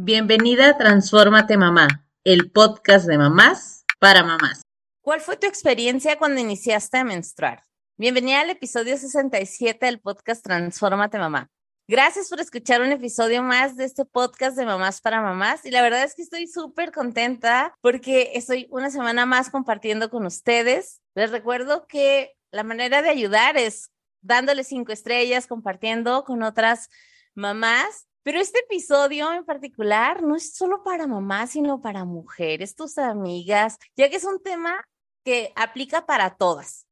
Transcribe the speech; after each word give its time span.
Bienvenida 0.00 0.68
a 0.68 0.78
Transfórmate 0.78 1.56
Mamá, 1.56 2.06
el 2.22 2.52
podcast 2.52 3.08
de 3.08 3.18
mamás 3.18 3.84
para 3.98 4.22
mamás. 4.22 4.62
¿Cuál 5.02 5.20
fue 5.20 5.36
tu 5.36 5.48
experiencia 5.48 6.16
cuando 6.16 6.40
iniciaste 6.40 6.98
a 6.98 7.04
menstruar? 7.04 7.64
Bienvenida 7.96 8.42
al 8.42 8.50
episodio 8.50 8.96
67 8.96 9.84
del 9.84 9.98
podcast 9.98 10.44
Transfórmate 10.44 11.18
Mamá. 11.18 11.50
Gracias 11.88 12.28
por 12.28 12.38
escuchar 12.38 12.80
un 12.80 12.92
episodio 12.92 13.42
más 13.42 13.76
de 13.76 13.86
este 13.86 14.04
podcast 14.04 14.56
de 14.56 14.66
Mamás 14.66 15.00
para 15.00 15.20
Mamás. 15.20 15.66
Y 15.66 15.72
la 15.72 15.82
verdad 15.82 16.04
es 16.04 16.14
que 16.14 16.22
estoy 16.22 16.46
súper 16.46 16.92
contenta 16.92 17.74
porque 17.80 18.30
estoy 18.34 18.68
una 18.70 18.90
semana 18.90 19.26
más 19.26 19.50
compartiendo 19.50 20.10
con 20.10 20.26
ustedes. 20.26 21.00
Les 21.16 21.32
recuerdo 21.32 21.88
que 21.88 22.36
la 22.52 22.62
manera 22.62 23.02
de 23.02 23.10
ayudar 23.10 23.56
es 23.56 23.90
dándole 24.20 24.62
cinco 24.62 24.92
estrellas, 24.92 25.48
compartiendo 25.48 26.22
con 26.22 26.44
otras 26.44 26.88
mamás 27.34 28.07
pero 28.28 28.42
este 28.42 28.58
episodio 28.58 29.32
en 29.32 29.42
particular 29.46 30.22
no 30.22 30.36
es 30.36 30.52
solo 30.52 30.82
para 30.82 31.06
mamás, 31.06 31.52
sino 31.52 31.80
para 31.80 32.04
mujeres, 32.04 32.76
tus 32.76 32.98
amigas, 32.98 33.78
ya 33.96 34.10
que 34.10 34.16
es 34.16 34.24
un 34.24 34.42
tema 34.42 34.86
que 35.24 35.50
aplica 35.56 36.04
para 36.04 36.36
todas. 36.36 36.86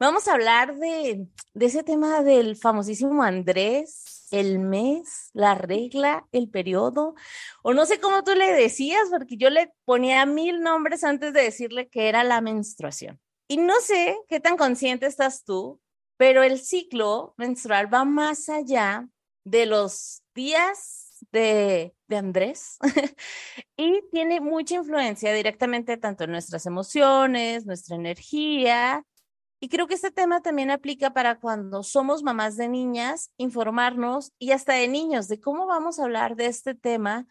Vamos 0.00 0.26
a 0.26 0.32
hablar 0.32 0.78
de, 0.78 1.26
de 1.52 1.66
ese 1.66 1.82
tema 1.82 2.22
del 2.22 2.56
famosísimo 2.56 3.22
Andrés, 3.22 4.28
el 4.30 4.60
mes, 4.60 5.28
la 5.34 5.54
regla, 5.54 6.26
el 6.32 6.48
periodo, 6.48 7.14
o 7.62 7.74
no 7.74 7.84
sé 7.84 8.00
cómo 8.00 8.24
tú 8.24 8.34
le 8.34 8.50
decías, 8.54 9.10
porque 9.10 9.36
yo 9.36 9.50
le 9.50 9.70
ponía 9.84 10.24
mil 10.24 10.62
nombres 10.62 11.04
antes 11.04 11.34
de 11.34 11.42
decirle 11.42 11.90
que 11.90 12.08
era 12.08 12.24
la 12.24 12.40
menstruación. 12.40 13.20
Y 13.46 13.58
no 13.58 13.78
sé 13.82 14.16
qué 14.26 14.40
tan 14.40 14.56
consciente 14.56 15.04
estás 15.04 15.44
tú, 15.44 15.82
pero 16.16 16.42
el 16.42 16.58
ciclo 16.58 17.34
menstrual 17.36 17.92
va 17.92 18.06
más 18.06 18.48
allá 18.48 19.06
de 19.50 19.66
los 19.66 20.22
días 20.34 21.26
de, 21.30 21.94
de 22.06 22.16
Andrés 22.16 22.78
y 23.76 24.02
tiene 24.12 24.40
mucha 24.40 24.76
influencia 24.76 25.32
directamente 25.32 25.96
tanto 25.96 26.24
en 26.24 26.32
nuestras 26.32 26.66
emociones, 26.66 27.66
nuestra 27.66 27.96
energía. 27.96 29.04
Y 29.60 29.68
creo 29.68 29.86
que 29.88 29.94
este 29.94 30.10
tema 30.10 30.40
también 30.40 30.70
aplica 30.70 31.12
para 31.12 31.40
cuando 31.40 31.82
somos 31.82 32.22
mamás 32.22 32.56
de 32.56 32.68
niñas, 32.68 33.32
informarnos 33.38 34.32
y 34.38 34.52
hasta 34.52 34.74
de 34.74 34.86
niños 34.86 35.26
de 35.28 35.40
cómo 35.40 35.66
vamos 35.66 35.98
a 35.98 36.04
hablar 36.04 36.36
de 36.36 36.46
este 36.46 36.74
tema, 36.74 37.26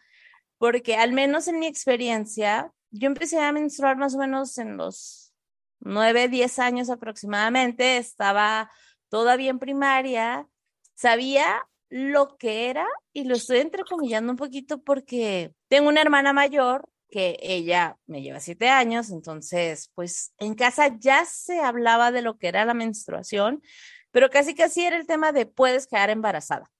porque 0.58 0.96
al 0.96 1.12
menos 1.12 1.48
en 1.48 1.58
mi 1.58 1.66
experiencia, 1.66 2.72
yo 2.90 3.06
empecé 3.06 3.40
a 3.40 3.52
menstruar 3.52 3.96
más 3.96 4.14
o 4.14 4.18
menos 4.18 4.58
en 4.58 4.76
los 4.76 5.32
nueve, 5.80 6.28
diez 6.28 6.58
años 6.58 6.90
aproximadamente, 6.90 7.96
estaba 7.96 8.70
todavía 9.08 9.50
en 9.50 9.58
primaria, 9.58 10.46
sabía 10.94 11.66
lo 11.90 12.36
que 12.36 12.70
era, 12.70 12.86
y 13.12 13.24
lo 13.24 13.34
estoy 13.34 13.58
entrecomillando 13.58 14.32
un 14.32 14.36
poquito 14.36 14.82
porque 14.82 15.52
tengo 15.68 15.88
una 15.88 16.02
hermana 16.02 16.32
mayor 16.32 16.88
que 17.10 17.38
ella 17.40 17.98
me 18.06 18.22
lleva 18.22 18.40
siete 18.40 18.68
años, 18.68 19.10
entonces, 19.10 19.90
pues 19.94 20.32
en 20.38 20.54
casa 20.54 20.94
ya 20.98 21.24
se 21.24 21.60
hablaba 21.60 22.12
de 22.12 22.22
lo 22.22 22.36
que 22.36 22.48
era 22.48 22.64
la 22.64 22.74
menstruación, 22.74 23.62
pero 24.10 24.30
casi 24.30 24.54
casi 24.54 24.84
era 24.84 24.96
el 24.96 25.06
tema 25.06 25.32
de 25.32 25.46
puedes 25.46 25.86
quedar 25.86 26.10
embarazada. 26.10 26.70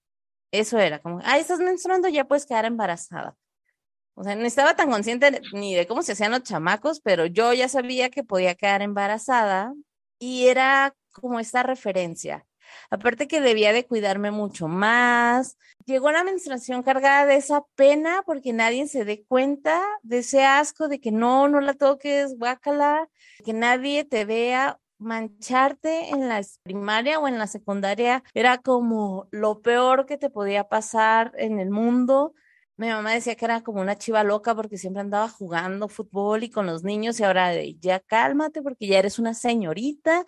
Eso 0.51 0.79
era 0.79 1.01
como, 1.01 1.21
ah, 1.25 1.39
estás 1.39 1.61
menstruando, 1.61 2.09
ya 2.09 2.27
puedes 2.27 2.47
quedar 2.47 2.65
embarazada. 2.65 3.37
O 4.15 4.25
sea, 4.25 4.35
no 4.35 4.45
estaba 4.45 4.75
tan 4.75 4.91
consciente 4.91 5.41
ni 5.53 5.75
de 5.75 5.87
cómo 5.87 6.03
se 6.03 6.13
hacían 6.13 6.33
los 6.33 6.43
chamacos, 6.43 7.01
pero 7.01 7.27
yo 7.27 7.53
ya 7.53 7.69
sabía 7.69 8.11
que 8.11 8.25
podía 8.25 8.55
quedar 8.57 8.83
embarazada 8.83 9.73
y 10.19 10.49
era 10.49 10.95
como 11.13 11.39
esta 11.39 11.63
referencia. 11.63 12.48
Aparte 12.91 13.29
que 13.29 13.41
debía 13.41 13.73
de 13.73 13.87
cuidarme 13.87 14.31
mucho 14.31 14.69
más. 14.69 15.57
Llegó 15.85 16.11
la 16.11 16.25
menstruación 16.25 16.83
cargada 16.83 17.27
de 17.27 17.37
esa 17.37 17.65
pena 17.75 18.23
porque 18.27 18.53
nadie 18.53 18.87
se 18.89 19.05
dé 19.05 19.25
cuenta 19.25 19.83
de 20.03 20.19
ese 20.19 20.45
asco 20.45 20.89
de 20.89 21.01
que 21.01 21.13
no, 21.13 21.49
no 21.49 21.61
la 21.61 21.75
toques, 21.75 22.37
guácala, 22.37 23.09
que 23.45 23.53
nadie 23.53 24.05
te 24.05 24.25
vea 24.25 24.79
mancharte 24.99 26.11
en 26.11 26.29
la 26.29 26.43
primaria 26.63 27.21
o 27.21 27.29
en 27.29 27.39
la 27.39 27.47
secundaria 27.47 28.23
era 28.35 28.59
como 28.59 29.29
lo 29.31 29.63
peor 29.63 30.07
que 30.07 30.19
te 30.19 30.31
podía 30.31 30.69
pasar 30.69 31.33
en 31.37 31.59
el 31.59 31.71
mundo. 31.71 32.35
Mi 32.77 32.89
mamá 32.89 33.13
decía 33.13 33.35
que 33.35 33.45
era 33.45 33.63
como 33.63 33.81
una 33.81 33.97
chiva 33.97 34.23
loca 34.23 34.55
porque 34.55 34.79
siempre 34.79 35.01
andaba 35.01 35.29
jugando 35.29 35.89
fútbol 35.89 36.45
y 36.45 36.51
con 36.51 36.67
los 36.67 36.85
niños 36.85 37.19
y 37.19 37.25
ahora 37.25 37.53
ya 37.81 38.01
cálmate 38.01 38.63
porque 38.63 38.87
ya 38.87 38.99
eres 38.99 39.19
una 39.19 39.35
señorita 39.35 40.25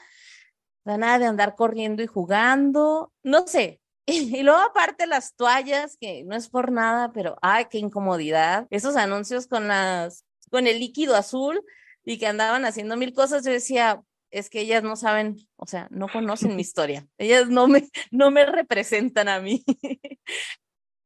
nada 0.98 1.18
de 1.18 1.26
andar 1.26 1.54
corriendo 1.54 2.02
y 2.02 2.06
jugando, 2.06 3.12
no 3.22 3.46
sé. 3.46 3.80
Y, 4.06 4.42
luego 4.42 4.58
aparte 4.58 5.06
las 5.06 5.36
toallas, 5.36 5.96
que 6.00 6.24
no 6.24 6.34
es 6.34 6.48
por 6.48 6.72
nada, 6.72 7.12
pero 7.12 7.36
ay, 7.42 7.66
qué 7.70 7.78
incomodidad. 7.78 8.66
Esos 8.70 8.96
anuncios 8.96 9.46
con 9.46 9.68
las, 9.68 10.24
con 10.50 10.66
el 10.66 10.80
líquido 10.80 11.14
azul 11.14 11.62
y 12.04 12.18
que 12.18 12.26
andaban 12.26 12.64
haciendo 12.64 12.96
mil 12.96 13.12
cosas, 13.14 13.44
yo 13.44 13.52
decía, 13.52 14.02
es 14.30 14.50
que 14.50 14.62
ellas 14.62 14.82
no 14.82 14.96
saben, 14.96 15.36
o 15.56 15.66
sea, 15.66 15.86
no 15.90 16.08
conocen 16.08 16.56
mi 16.56 16.62
historia. 16.62 17.06
Ellas 17.18 17.48
no 17.48 17.68
me, 17.68 17.88
no 18.10 18.32
me 18.32 18.46
representan 18.46 19.28
a 19.28 19.40
mí. 19.40 19.64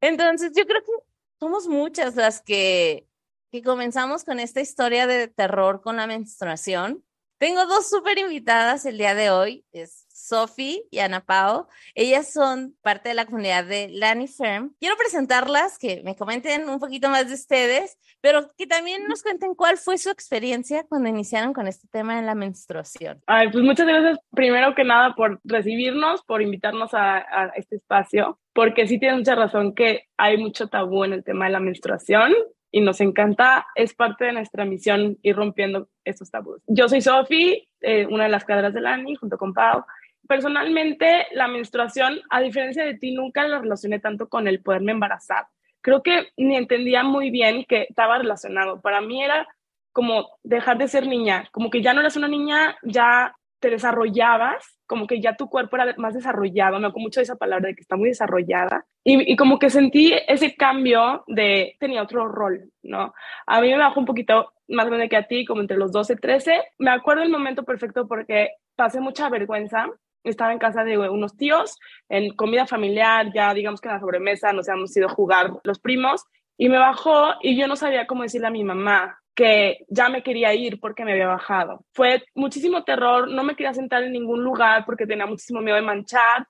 Entonces, 0.01 0.51
yo 0.55 0.65
creo 0.65 0.81
que 0.81 0.91
somos 1.39 1.67
muchas 1.67 2.15
las 2.15 2.41
que, 2.41 3.07
que 3.51 3.61
comenzamos 3.61 4.23
con 4.23 4.39
esta 4.39 4.61
historia 4.61 5.05
de 5.05 5.27
terror 5.27 5.81
con 5.81 5.97
la 5.97 6.07
menstruación 6.07 7.04
tengo 7.37 7.65
dos 7.65 7.89
súper 7.89 8.17
invitadas 8.17 8.85
el 8.85 8.97
día 8.97 9.15
de 9.15 9.29
hoy, 9.29 9.65
es 9.71 10.05
Sophie 10.09 10.83
y 10.89 10.99
Ana 10.99 11.21
Pao. 11.21 11.67
Ellas 11.93 12.31
son 12.31 12.75
parte 12.81 13.09
de 13.09 13.15
la 13.15 13.25
comunidad 13.25 13.65
de 13.65 13.89
Lani 13.89 14.27
Firm. 14.27 14.73
Quiero 14.79 14.95
presentarlas, 14.97 15.77
que 15.77 16.01
me 16.03 16.15
comenten 16.15 16.67
un 16.69 16.79
poquito 16.79 17.09
más 17.09 17.27
de 17.27 17.35
ustedes, 17.35 17.97
pero 18.21 18.47
que 18.57 18.65
también 18.65 19.07
nos 19.07 19.21
cuenten 19.21 19.53
cuál 19.53 19.77
fue 19.77 19.97
su 19.97 20.09
experiencia 20.09 20.85
cuando 20.87 21.09
iniciaron 21.09 21.53
con 21.53 21.67
este 21.67 21.87
tema 21.89 22.15
de 22.15 22.25
la 22.25 22.35
menstruación. 22.35 23.21
Ay, 23.27 23.51
pues 23.51 23.63
muchas 23.63 23.85
gracias 23.85 24.17
primero 24.31 24.73
que 24.73 24.83
nada 24.83 25.13
por 25.15 25.39
recibirnos, 25.43 26.23
por 26.23 26.41
invitarnos 26.41 26.93
a, 26.93 27.17
a 27.17 27.51
este 27.55 27.75
espacio, 27.75 28.39
porque 28.53 28.87
sí 28.87 28.99
tiene 28.99 29.17
mucha 29.17 29.35
razón 29.35 29.75
que 29.75 30.05
hay 30.17 30.37
mucho 30.37 30.67
tabú 30.67 31.03
en 31.03 31.13
el 31.13 31.23
tema 31.23 31.45
de 31.45 31.51
la 31.51 31.59
menstruación 31.59 32.33
y 32.75 32.81
nos 32.81 32.99
encanta, 32.99 33.67
es 33.73 33.93
parte 33.93 34.25
de 34.25 34.33
nuestra 34.33 34.65
misión 34.65 35.17
ir 35.21 35.37
rompiendo 35.37 35.87
estos 36.03 36.29
tabús. 36.29 36.61
Yo 36.67 36.89
soy 36.89 36.99
Sofi, 36.99 37.65
eh, 37.79 38.05
una 38.05 38.25
de 38.25 38.29
las 38.29 38.43
creadoras 38.43 38.73
de 38.73 38.85
ANI, 38.85 39.15
junto 39.15 39.37
con 39.37 39.53
Pau. 39.53 39.85
Personalmente, 40.27 41.25
la 41.31 41.47
menstruación, 41.47 42.19
a 42.29 42.41
diferencia 42.41 42.83
de 42.83 42.95
ti, 42.95 43.13
nunca 43.13 43.47
la 43.47 43.59
relacioné 43.59 43.99
tanto 43.99 44.27
con 44.27 44.45
el 44.49 44.61
poderme 44.61 44.91
embarazar. 44.91 45.47
Creo 45.79 46.03
que 46.03 46.33
ni 46.35 46.57
entendía 46.57 47.01
muy 47.01 47.29
bien 47.29 47.63
que 47.63 47.83
estaba 47.83 48.17
relacionado. 48.17 48.81
Para 48.81 48.99
mí 48.99 49.23
era 49.23 49.47
como 49.93 50.27
dejar 50.43 50.77
de 50.77 50.89
ser 50.89 51.07
niña, 51.07 51.47
como 51.53 51.69
que 51.69 51.81
ya 51.81 51.93
no 51.93 52.01
eras 52.01 52.17
una 52.17 52.27
niña, 52.27 52.75
ya 52.83 53.37
te 53.59 53.69
desarrollabas, 53.69 54.79
como 54.85 55.07
que 55.07 55.19
ya 55.21 55.35
tu 55.35 55.49
cuerpo 55.49 55.75
era 55.77 55.93
más 55.97 56.13
desarrollado, 56.13 56.79
me 56.79 56.87
acuerdo 56.87 57.05
mucho 57.05 57.19
de 57.19 57.23
esa 57.23 57.35
palabra 57.35 57.69
de 57.69 57.75
que 57.75 57.81
está 57.81 57.95
muy 57.95 58.09
desarrollada, 58.09 58.85
y, 59.03 59.31
y, 59.31 59.35
como 59.35 59.59
que 59.59 59.69
sentí 59.69 60.13
ese 60.27 60.55
cambio 60.55 61.23
de, 61.27 61.75
tenía 61.79 62.03
otro 62.03 62.27
rol, 62.27 62.69
¿no? 62.83 63.13
A 63.45 63.61
mí 63.61 63.69
me 63.69 63.77
bajó 63.77 63.99
un 63.99 64.05
poquito 64.05 64.51
más 64.67 64.87
grande 64.87 65.09
que 65.09 65.17
a 65.17 65.27
ti, 65.27 65.45
como 65.45 65.61
entre 65.61 65.77
los 65.77 65.91
12 65.91 66.13
y 66.13 66.15
13, 66.17 66.63
me 66.79 66.91
acuerdo 66.91 67.23
el 67.23 67.29
momento 67.29 67.63
perfecto 67.63 68.07
porque 68.07 68.51
pasé 68.75 68.99
mucha 68.99 69.29
vergüenza, 69.29 69.87
estaba 70.23 70.51
en 70.51 70.59
casa 70.59 70.83
de 70.83 70.97
unos 70.97 71.37
tíos, 71.37 71.77
en 72.09 72.35
comida 72.35 72.65
familiar, 72.65 73.31
ya 73.33 73.53
digamos 73.53 73.79
que 73.79 73.89
en 73.89 73.95
la 73.95 73.99
sobremesa 73.99 74.53
nos 74.53 74.67
habíamos 74.67 74.95
ido 74.97 75.07
a 75.07 75.13
jugar 75.13 75.51
los 75.63 75.79
primos, 75.79 76.25
y 76.57 76.69
me 76.69 76.77
bajó 76.77 77.33
y 77.41 77.57
yo 77.57 77.67
no 77.67 77.75
sabía 77.75 78.07
cómo 78.07 78.23
decirle 78.23 78.47
a 78.47 78.51
mi 78.51 78.63
mamá, 78.63 79.19
que 79.35 79.85
ya 79.89 80.09
me 80.09 80.23
quería 80.23 80.53
ir 80.53 80.79
porque 80.79 81.03
me 81.03 81.11
había 81.11 81.27
bajado. 81.27 81.85
Fue 81.93 82.23
muchísimo 82.33 82.83
terror, 82.83 83.29
no 83.29 83.43
me 83.43 83.55
quería 83.55 83.73
sentar 83.73 84.01
en 84.03 84.13
ningún 84.13 84.43
lugar 84.43 84.85
porque 84.85 85.05
tenía 85.05 85.25
muchísimo 85.25 85.61
miedo 85.61 85.75
de 85.75 85.81
manchar. 85.81 86.47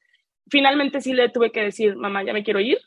Finalmente 0.49 1.01
sí 1.01 1.13
le 1.13 1.29
tuve 1.29 1.51
que 1.51 1.63
decir, 1.63 1.95
mamá, 1.95 2.23
ya 2.23 2.31
me 2.31 2.43
quiero 2.43 2.59
ir. 2.59 2.77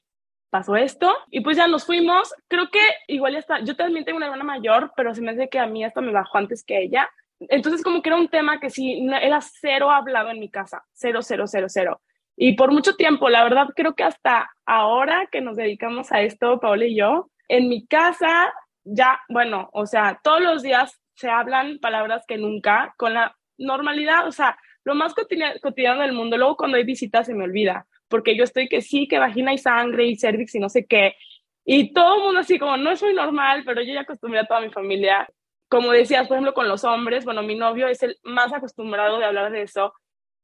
Pasó 0.51 0.77
esto 0.77 1.13
y 1.31 1.41
pues 1.41 1.57
ya 1.57 1.67
nos 1.67 1.85
fuimos. 1.85 2.33
Creo 2.47 2.71
que 2.71 2.81
igual 3.09 3.33
ya 3.33 3.41
está. 3.41 3.61
Yo 3.61 3.77
también 3.77 4.05
tengo 4.05 4.17
una 4.17 4.27
hermana 4.27 4.45
mayor, 4.45 4.93
pero 4.97 5.15
se 5.15 5.21
me 5.21 5.33
hace 5.33 5.49
que 5.49 5.59
a 5.59 5.67
mí 5.67 5.85
esto 5.85 6.01
me 6.01 6.13
bajó 6.13 6.39
antes 6.39 6.65
que 6.65 6.81
ella. 6.81 7.11
Entonces 7.41 7.83
como 7.83 8.01
que 8.01 8.09
era 8.09 8.17
un 8.17 8.29
tema 8.29 8.61
que 8.61 8.71
sí, 8.71 9.05
era 9.21 9.41
cero 9.41 9.91
hablado 9.91 10.31
en 10.31 10.39
mi 10.39 10.49
casa, 10.49 10.85
cero, 10.93 11.21
cero, 11.23 11.45
cero, 11.47 11.67
cero. 11.69 12.01
Y 12.37 12.55
por 12.55 12.73
mucho 12.73 12.95
tiempo, 12.95 13.29
la 13.29 13.43
verdad 13.43 13.67
creo 13.75 13.97
que 13.97 14.05
hasta 14.05 14.49
ahora 14.65 15.29
que 15.31 15.41
nos 15.41 15.57
dedicamos 15.57 16.13
a 16.13 16.21
esto, 16.23 16.61
Paola 16.61 16.87
y 16.87 16.97
yo, 16.97 17.31
en 17.49 17.69
mi 17.69 17.85
casa 17.87 18.53
ya, 18.91 19.21
bueno, 19.29 19.69
o 19.73 19.87
sea, 19.87 20.21
todos 20.23 20.41
los 20.41 20.63
días 20.63 21.01
se 21.15 21.29
hablan 21.29 21.79
palabras 21.79 22.25
que 22.27 22.39
nunca, 22.39 22.95
con 22.97 23.15
la 23.15 23.37
normalidad, 23.59 24.27
o 24.27 24.33
sea, 24.33 24.59
lo 24.85 24.95
más 24.95 25.15
cotidiano 25.15 26.03
del 26.03 26.13
mundo. 26.13 26.37
Luego 26.37 26.57
cuando 26.57 26.77
hay 26.77 26.85
visitas 26.85 27.27
se 27.27 27.35
me 27.35 27.45
olvida, 27.45 27.87
porque 28.09 28.37
yo 28.37 28.45
estoy 28.45 28.69
que 28.69 28.81
sí, 28.81 29.07
que 29.09 29.19
vagina 29.19 29.53
y 29.53 29.59
sangre 29.59 30.07
y 30.07 30.17
cervix 30.17 30.55
y 30.55 30.61
no 30.61 30.69
sé 30.69 30.87
qué. 30.87 31.17
Y 31.65 31.93
todo 31.93 32.17
el 32.17 32.23
mundo 32.23 32.41
así 32.41 32.59
como, 32.59 32.77
no 32.77 32.97
soy 32.97 33.15
normal, 33.15 33.63
pero 33.67 33.83
yo 33.83 33.93
ya 33.93 34.03
acostumbré 34.03 34.41
a 34.41 34.47
toda 34.47 34.61
mi 34.61 34.71
familia. 34.71 35.29
Como 35.69 35.93
decías, 35.93 36.27
por 36.27 36.37
ejemplo, 36.37 36.55
con 36.55 36.69
los 36.69 36.85
hombres, 36.85 37.25
bueno, 37.25 37.43
mi 37.43 37.55
novio 37.55 37.89
es 37.89 38.03
el 38.03 38.17
más 38.23 38.53
acostumbrado 38.55 39.19
de 39.19 39.27
hablar 39.27 39.53
de 39.53 39.63
eso. 39.63 39.93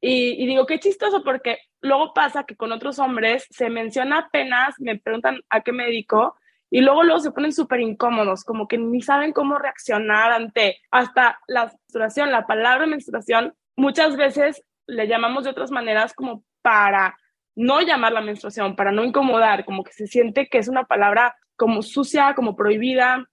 Y, 0.00 0.42
y 0.42 0.46
digo, 0.46 0.66
qué 0.66 0.78
chistoso, 0.78 1.24
porque 1.24 1.60
luego 1.80 2.12
pasa 2.12 2.44
que 2.44 2.56
con 2.56 2.72
otros 2.72 2.98
hombres 2.98 3.46
se 3.48 3.70
menciona 3.70 4.18
apenas, 4.18 4.74
me 4.80 4.98
preguntan 4.98 5.40
a 5.48 5.62
qué 5.62 5.72
me 5.72 5.86
dedico, 5.86 6.36
y 6.74 6.80
luego 6.80 7.04
luego 7.04 7.20
se 7.20 7.30
ponen 7.30 7.52
súper 7.52 7.78
incómodos, 7.78 8.42
como 8.42 8.66
que 8.66 8.78
ni 8.78 9.00
saben 9.00 9.32
cómo 9.32 9.58
reaccionar 9.58 10.32
ante 10.32 10.80
hasta 10.90 11.38
la 11.46 11.66
menstruación, 11.66 12.32
la 12.32 12.48
palabra 12.48 12.84
menstruación, 12.84 13.54
muchas 13.76 14.16
veces 14.16 14.60
le 14.88 15.06
llamamos 15.06 15.44
de 15.44 15.50
otras 15.50 15.70
maneras 15.70 16.14
como 16.14 16.42
para 16.62 17.16
no 17.54 17.80
llamar 17.80 18.10
la 18.10 18.22
menstruación, 18.22 18.74
para 18.74 18.90
no 18.90 19.04
incomodar, 19.04 19.64
como 19.64 19.84
que 19.84 19.92
se 19.92 20.08
siente 20.08 20.48
que 20.48 20.58
es 20.58 20.66
una 20.66 20.82
palabra 20.82 21.36
como 21.54 21.80
sucia, 21.80 22.34
como 22.34 22.56
prohibida. 22.56 23.24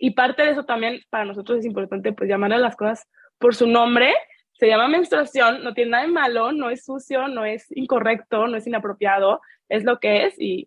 Y 0.00 0.10
parte 0.10 0.42
de 0.42 0.50
eso 0.50 0.64
también 0.64 1.00
para 1.10 1.24
nosotros 1.24 1.60
es 1.60 1.66
importante, 1.66 2.12
pues 2.12 2.28
llamarle 2.28 2.58
las 2.58 2.74
cosas 2.74 3.08
por 3.38 3.54
su 3.54 3.68
nombre. 3.68 4.12
Se 4.54 4.66
llama 4.66 4.88
menstruación, 4.88 5.62
no 5.62 5.74
tiene 5.74 5.92
nada 5.92 6.06
de 6.06 6.10
malo, 6.10 6.50
no 6.50 6.70
es 6.70 6.84
sucio, 6.84 7.28
no 7.28 7.44
es 7.44 7.66
incorrecto, 7.70 8.48
no 8.48 8.56
es 8.56 8.66
inapropiado, 8.66 9.40
es 9.68 9.84
lo 9.84 10.00
que 10.00 10.26
es 10.26 10.34
y 10.40 10.66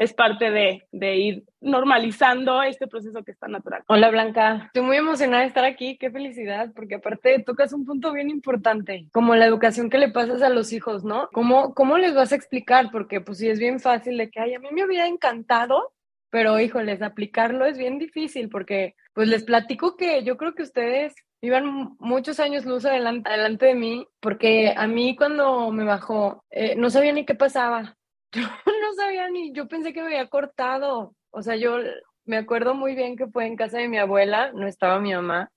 es 0.00 0.14
parte 0.14 0.50
de, 0.50 0.86
de, 0.92 1.16
ir 1.16 1.44
normalizando 1.60 2.62
este 2.62 2.86
proceso 2.86 3.22
que 3.22 3.32
está 3.32 3.48
natural. 3.48 3.82
Hola 3.86 4.08
Blanca, 4.08 4.62
estoy 4.64 4.80
muy 4.80 4.96
emocionada 4.96 5.42
de 5.42 5.48
estar 5.48 5.66
aquí, 5.66 5.98
qué 5.98 6.10
felicidad, 6.10 6.72
porque 6.74 6.94
aparte 6.94 7.38
tocas 7.40 7.74
un 7.74 7.84
punto 7.84 8.10
bien 8.10 8.30
importante, 8.30 9.08
como 9.12 9.34
la 9.34 9.44
educación 9.44 9.90
que 9.90 9.98
le 9.98 10.10
pasas 10.10 10.40
a 10.40 10.48
los 10.48 10.72
hijos, 10.72 11.04
¿no? 11.04 11.28
¿Cómo, 11.34 11.74
cómo 11.74 11.98
les 11.98 12.14
vas 12.14 12.32
a 12.32 12.36
explicar? 12.36 12.90
Porque 12.90 13.20
pues 13.20 13.36
sí 13.36 13.50
es 13.50 13.58
bien 13.58 13.78
fácil 13.78 14.16
de 14.16 14.30
que, 14.30 14.40
ay, 14.40 14.54
a 14.54 14.58
mí 14.58 14.68
me 14.72 14.86
hubiera 14.86 15.06
encantado, 15.06 15.92
pero 16.30 16.58
híjoles, 16.58 17.02
aplicarlo 17.02 17.66
es 17.66 17.76
bien 17.76 17.98
difícil 17.98 18.48
porque 18.48 18.94
pues 19.12 19.28
les 19.28 19.44
platico 19.44 19.98
que 19.98 20.24
yo 20.24 20.38
creo 20.38 20.54
que 20.54 20.62
ustedes 20.62 21.14
iban 21.42 21.94
muchos 21.98 22.40
años 22.40 22.64
luz 22.64 22.86
adelante, 22.86 23.28
adelante 23.28 23.66
de 23.66 23.74
mí, 23.74 24.06
porque 24.20 24.72
a 24.74 24.86
mí 24.86 25.14
cuando 25.14 25.70
me 25.72 25.84
bajó, 25.84 26.42
eh, 26.50 26.74
no 26.76 26.88
sabía 26.88 27.12
ni 27.12 27.26
qué 27.26 27.34
pasaba. 27.34 27.98
Yo 28.32 28.42
no 28.42 28.94
sabía 28.96 29.28
ni, 29.28 29.52
yo 29.52 29.66
pensé 29.66 29.92
que 29.92 30.00
me 30.00 30.08
había 30.08 30.28
cortado. 30.28 31.14
O 31.30 31.42
sea, 31.42 31.56
yo 31.56 31.78
me 32.24 32.36
acuerdo 32.36 32.74
muy 32.74 32.94
bien 32.94 33.16
que 33.16 33.26
fue 33.26 33.46
en 33.46 33.56
casa 33.56 33.78
de 33.78 33.88
mi 33.88 33.98
abuela, 33.98 34.52
no 34.52 34.68
estaba 34.68 35.00
mi 35.00 35.12
mamá, 35.12 35.50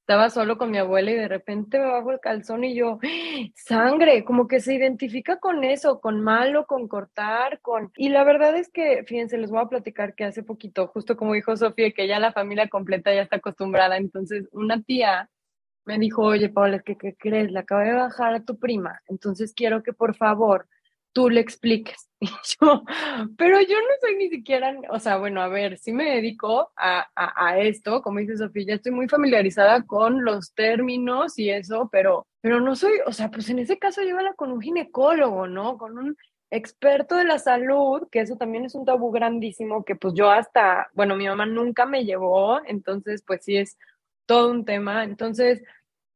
estaba 0.00 0.30
solo 0.30 0.58
con 0.58 0.70
mi 0.70 0.78
abuela 0.78 1.10
y 1.10 1.14
de 1.14 1.28
repente 1.28 1.78
me 1.78 1.86
bajo 1.86 2.10
el 2.12 2.20
calzón 2.20 2.64
y 2.64 2.74
yo, 2.74 2.98
sangre, 3.54 4.24
como 4.24 4.48
que 4.48 4.60
se 4.60 4.74
identifica 4.74 5.38
con 5.38 5.64
eso, 5.64 6.00
con 6.00 6.20
malo, 6.20 6.66
con 6.66 6.88
cortar, 6.88 7.60
con... 7.60 7.92
Y 7.96 8.08
la 8.08 8.24
verdad 8.24 8.56
es 8.56 8.70
que, 8.70 9.04
fíjense, 9.04 9.38
les 9.38 9.50
voy 9.50 9.60
a 9.60 9.68
platicar 9.68 10.14
que 10.14 10.24
hace 10.24 10.42
poquito, 10.42 10.88
justo 10.88 11.16
como 11.16 11.34
dijo 11.34 11.56
Sofía, 11.56 11.92
que 11.92 12.08
ya 12.08 12.18
la 12.20 12.32
familia 12.32 12.68
completa 12.68 13.14
ya 13.14 13.22
está 13.22 13.36
acostumbrada, 13.36 13.96
entonces 13.96 14.48
una 14.52 14.82
tía 14.82 15.30
me 15.84 15.98
dijo, 15.98 16.22
oye, 16.22 16.48
Paula, 16.48 16.80
¿qué, 16.80 16.96
qué 16.96 17.14
crees? 17.16 17.50
Le 17.52 17.60
acabo 17.60 17.82
de 17.82 17.92
bajar 17.92 18.34
a 18.34 18.44
tu 18.44 18.58
prima, 18.58 19.00
entonces 19.06 19.54
quiero 19.54 19.82
que 19.82 19.92
por 19.92 20.16
favor 20.16 20.66
tú 21.16 21.30
le 21.30 21.40
expliques. 21.40 22.02
Y 22.18 22.28
yo, 22.28 22.82
pero 23.36 23.60
yo 23.60 23.76
no 23.76 23.94
soy 24.00 24.16
ni 24.16 24.30
siquiera, 24.30 24.74
o 24.90 24.98
sea, 24.98 25.18
bueno, 25.18 25.42
a 25.42 25.48
ver, 25.48 25.76
sí 25.76 25.92
me 25.92 26.14
dedico 26.14 26.72
a, 26.74 27.58
esto, 27.58 28.00
como 28.00 28.20
dice 28.20 28.38
Sofía, 28.38 28.64
ya 28.68 28.74
estoy 28.74 28.92
muy 28.92 29.06
familiarizada 29.06 29.82
con 29.82 30.24
los 30.24 30.54
términos 30.54 31.38
y 31.38 31.50
eso, 31.50 31.90
pero, 31.92 32.26
pero 32.40 32.58
no 32.62 32.74
soy, 32.74 32.92
o 33.06 33.12
sea, 33.12 33.30
pues 33.30 33.50
en 33.50 33.58
ese 33.58 33.78
caso 33.78 34.00
llévala 34.00 34.32
con 34.32 34.50
un 34.50 34.62
ginecólogo, 34.62 35.46
¿no? 35.46 35.76
Con 35.76 35.98
un 35.98 36.16
experto 36.50 37.16
de 37.16 37.24
la 37.24 37.38
salud, 37.38 38.08
que 38.10 38.20
eso 38.20 38.36
también 38.36 38.64
es 38.64 38.74
un 38.74 38.86
tabú 38.86 39.10
grandísimo, 39.10 39.84
que 39.84 39.94
pues 39.94 40.14
yo 40.14 40.30
hasta, 40.30 40.88
bueno, 40.94 41.16
mi 41.16 41.26
mamá 41.26 41.44
nunca 41.44 41.84
me 41.84 42.06
llevó, 42.06 42.60
entonces 42.64 43.22
pues 43.26 43.44
sí 43.44 43.58
es 43.58 43.76
todo 44.26 44.50
un 44.50 44.64
tema. 44.64 45.04
Entonces, 45.04 45.62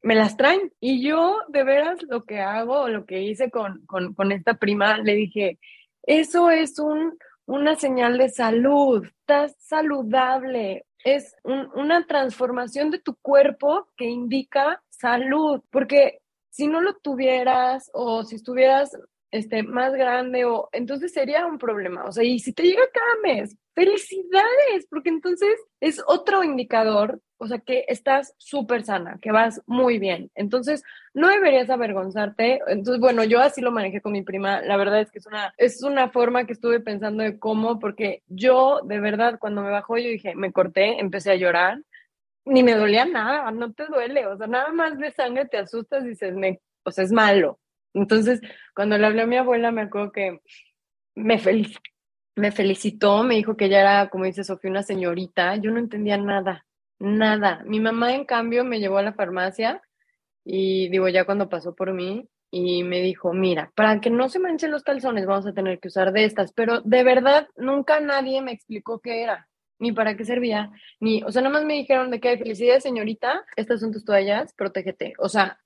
me 0.03 0.15
las 0.15 0.37
traen. 0.37 0.73
Y 0.81 1.03
yo, 1.03 1.39
de 1.49 1.65
veras, 1.65 2.03
lo 2.09 2.25
que 2.25 2.41
hago, 2.41 2.89
lo 2.89 3.07
que 3.07 3.23
hice 3.23 3.51
con, 3.51 3.85
con, 3.87 4.33
esta 4.33 4.55
prima, 4.55 4.99
le 4.99 5.15
dije, 5.15 5.59
eso 6.03 6.51
es 6.51 6.79
un, 6.79 7.19
una 7.47 7.77
señal 7.77 8.19
de 8.19 8.29
salud, 8.29 9.05
estás 9.05 9.57
saludable, 9.59 10.87
es 11.05 11.35
una 11.45 12.07
transformación 12.07 12.91
de 12.91 12.99
tu 12.99 13.17
cuerpo 13.17 13.89
que 13.97 14.05
indica 14.07 14.83
salud, 14.89 15.63
porque 15.71 16.21
si 16.51 16.67
no 16.67 16.81
lo 16.81 16.95
tuvieras 16.95 17.91
o 17.95 18.23
si 18.25 18.37
estuvieras 18.37 18.91
este, 19.31 19.63
más 19.63 19.95
grande 19.95 20.45
o 20.45 20.69
entonces 20.73 21.13
sería 21.13 21.47
un 21.47 21.59
problema. 21.59 22.05
O 22.05 22.13
sea, 22.13 22.25
y 22.25 22.39
si 22.39 22.53
te 22.53 22.65
llega 22.65 22.83
cada 22.93 23.35
mes, 23.35 23.57
felicidades, 23.75 24.87
porque 24.91 25.09
entonces 25.09 25.57
es 25.81 26.03
otro 26.07 26.45
indicador 26.45 27.21
o 27.43 27.47
sea, 27.47 27.59
que 27.59 27.87
estás 27.89 28.35
súper 28.37 28.85
sana, 28.85 29.19
que 29.23 29.33
vas 29.33 29.63
muy 29.67 29.99
bien. 29.99 30.31
Entonces, 30.35 30.83
no 31.15 31.29
deberías 31.29 31.71
avergonzarte. 31.71 32.61
Entonces, 32.67 33.01
bueno, 33.01 33.25
yo 33.25 33.41
así 33.41 33.63
lo 33.63 33.73
manejé 33.73 34.03
con 34.03 34.13
mi 34.13 34.21
prima. 34.21 34.61
La 34.61 34.77
verdad 34.77 35.01
es 35.01 35.11
que 35.11 35.21
es 35.21 35.27
una, 35.27 35.55
es 35.57 35.83
una 35.83 36.11
forma 36.11 36.45
que 36.45 36.53
estuve 36.53 36.81
pensando 36.81 37.23
de 37.23 37.39
cómo, 37.39 37.79
porque 37.79 38.23
yo, 38.29 38.83
de 38.85 39.01
verdad, 39.01 39.39
cuando 39.39 39.63
me 39.63 39.71
bajó, 39.71 39.97
yo 39.97 40.11
dije, 40.11 40.35
me 40.35 40.53
corté, 40.53 41.01
empecé 41.01 41.31
a 41.31 41.37
llorar. 41.37 41.81
Ni 42.45 42.63
me 42.63 42.75
dolía 42.75 43.07
nada, 43.07 43.51
no 43.53 43.73
te 43.73 43.87
duele. 43.87 44.27
O 44.27 44.37
sea, 44.37 44.47
nada 44.47 44.71
más 44.73 44.99
de 44.99 45.11
sangre 45.11 45.47
te 45.47 45.57
asustas 45.57 46.05
y 46.05 46.11
dices, 46.11 46.35
me, 46.35 46.61
o 46.85 46.91
sea, 46.91 47.05
es 47.05 47.13
malo. 47.13 47.59
Entonces, 47.95 48.43
cuando 48.75 48.99
le 48.99 49.07
hablé 49.07 49.23
a 49.23 49.27
mi 49.27 49.37
abuela, 49.39 49.73
me 49.73 49.83
acuerdo 49.83 50.13
que 50.13 50.41
me 51.15 51.39
felicitó, 51.39 51.81
me 52.37 52.53
felicitó, 52.53 53.23
me 53.23 53.37
dijo 53.37 53.57
que 53.57 53.65
ella 53.65 53.81
era, 53.81 54.11
como 54.11 54.27
dice 54.27 54.45
Sofía, 54.45 54.71
una 54.71 54.83
señorita. 54.83 55.57
Yo 55.57 55.71
no 55.71 55.79
entendía 55.79 56.19
nada 56.19 56.67
Nada. 57.01 57.63
Mi 57.65 57.81
mamá, 57.81 58.15
en 58.15 58.25
cambio, 58.25 58.63
me 58.65 58.79
llevó 58.79 58.99
a 58.99 59.03
la 59.03 59.15
farmacia 59.15 59.83
y 60.45 60.89
digo, 60.91 61.09
ya 61.09 61.25
cuando 61.25 61.49
pasó 61.49 61.75
por 61.75 61.95
mí 61.95 62.29
y 62.51 62.85
me 62.85 63.01
dijo, 63.01 63.33
mira, 63.33 63.73
para 63.75 64.01
que 64.01 64.11
no 64.11 64.29
se 64.29 64.39
manchen 64.39 64.71
los 64.71 64.83
calzones 64.83 65.25
vamos 65.27 65.47
a 65.47 65.55
tener 65.55 65.81
que 65.81 65.89
usar 65.89 66.13
de 66.13 66.25
estas, 66.25 66.53
pero 66.53 66.81
de 66.83 67.03
verdad 67.05 67.49
nunca 67.57 68.01
nadie 68.01 68.43
me 68.43 68.53
explicó 68.53 69.01
qué 69.01 69.23
era, 69.23 69.49
ni 69.79 69.93
para 69.93 70.17
qué 70.17 70.25
servía, 70.25 70.71
ni, 70.99 71.23
o 71.23 71.33
sea, 71.33 71.43
nada 71.43 71.55
más 71.55 71.65
me 71.65 71.75
dijeron 71.75 72.11
de 72.11 72.21
que 72.21 72.31
hay 72.31 72.39
felicidad, 72.39 72.81
señorita, 72.81 73.45
estas 73.57 73.81
son 73.81 73.93
tus 73.93 74.05
toallas, 74.05 74.53
protégete. 74.55 75.15
O 75.19 75.29
sea, 75.29 75.59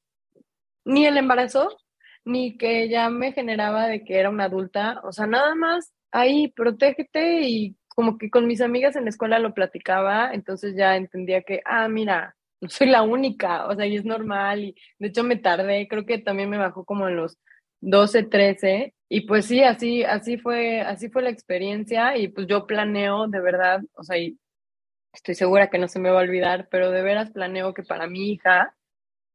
ni 0.84 1.06
el 1.06 1.16
embarazo, 1.16 1.76
ni 2.24 2.56
que 2.56 2.88
ya 2.88 3.10
me 3.10 3.32
generaba 3.32 3.86
de 3.86 4.04
que 4.04 4.18
era 4.18 4.30
una 4.30 4.44
adulta, 4.44 5.00
o 5.04 5.12
sea, 5.12 5.26
nada 5.26 5.54
más 5.54 5.92
ahí, 6.12 6.48
protégete 6.48 7.40
y 7.48 7.76
como 7.94 8.18
que 8.18 8.30
con 8.30 8.46
mis 8.46 8.60
amigas 8.60 8.96
en 8.96 9.04
la 9.04 9.10
escuela 9.10 9.38
lo 9.38 9.54
platicaba, 9.54 10.32
entonces 10.32 10.74
ya 10.76 10.96
entendía 10.96 11.42
que, 11.42 11.62
ah, 11.64 11.88
mira, 11.88 12.36
no 12.60 12.68
soy 12.70 12.88
la 12.88 13.02
única, 13.02 13.66
o 13.66 13.74
sea, 13.76 13.86
y 13.86 13.96
es 13.96 14.04
normal, 14.04 14.64
y 14.64 14.76
de 14.98 15.08
hecho 15.08 15.24
me 15.24 15.36
tardé, 15.36 15.88
creo 15.88 16.06
que 16.06 16.18
también 16.18 16.50
me 16.50 16.58
bajó 16.58 16.84
como 16.84 17.08
en 17.08 17.16
los 17.16 17.38
12, 17.80 18.24
13, 18.24 18.94
y 19.08 19.22
pues 19.22 19.46
sí, 19.46 19.62
así, 19.62 20.04
así 20.04 20.38
fue, 20.38 20.80
así 20.80 21.08
fue 21.10 21.22
la 21.22 21.30
experiencia, 21.30 22.16
y 22.16 22.28
pues 22.28 22.46
yo 22.46 22.66
planeo 22.66 23.28
de 23.28 23.40
verdad, 23.40 23.80
o 23.94 24.02
sea, 24.02 24.18
y 24.18 24.38
estoy 25.12 25.34
segura 25.34 25.70
que 25.70 25.78
no 25.78 25.88
se 25.88 26.00
me 26.00 26.10
va 26.10 26.20
a 26.20 26.24
olvidar, 26.24 26.68
pero 26.70 26.90
de 26.90 27.02
veras 27.02 27.30
planeo 27.30 27.74
que 27.74 27.82
para 27.82 28.06
mi 28.08 28.32
hija 28.32 28.74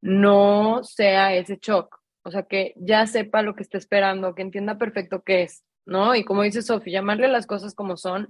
no 0.01 0.83
sea 0.83 1.33
ese 1.35 1.57
shock, 1.61 1.99
o 2.23 2.31
sea, 2.31 2.43
que 2.43 2.73
ya 2.77 3.07
sepa 3.07 3.41
lo 3.41 3.55
que 3.55 3.63
está 3.63 3.77
esperando, 3.77 4.35
que 4.35 4.41
entienda 4.41 4.77
perfecto 4.77 5.23
qué 5.23 5.43
es, 5.43 5.63
¿no? 5.85 6.15
Y 6.15 6.23
como 6.23 6.43
dice 6.43 6.61
Sofi, 6.61 6.91
llamarle 6.91 7.27
las 7.27 7.47
cosas 7.47 7.73
como 7.75 7.97
son, 7.97 8.27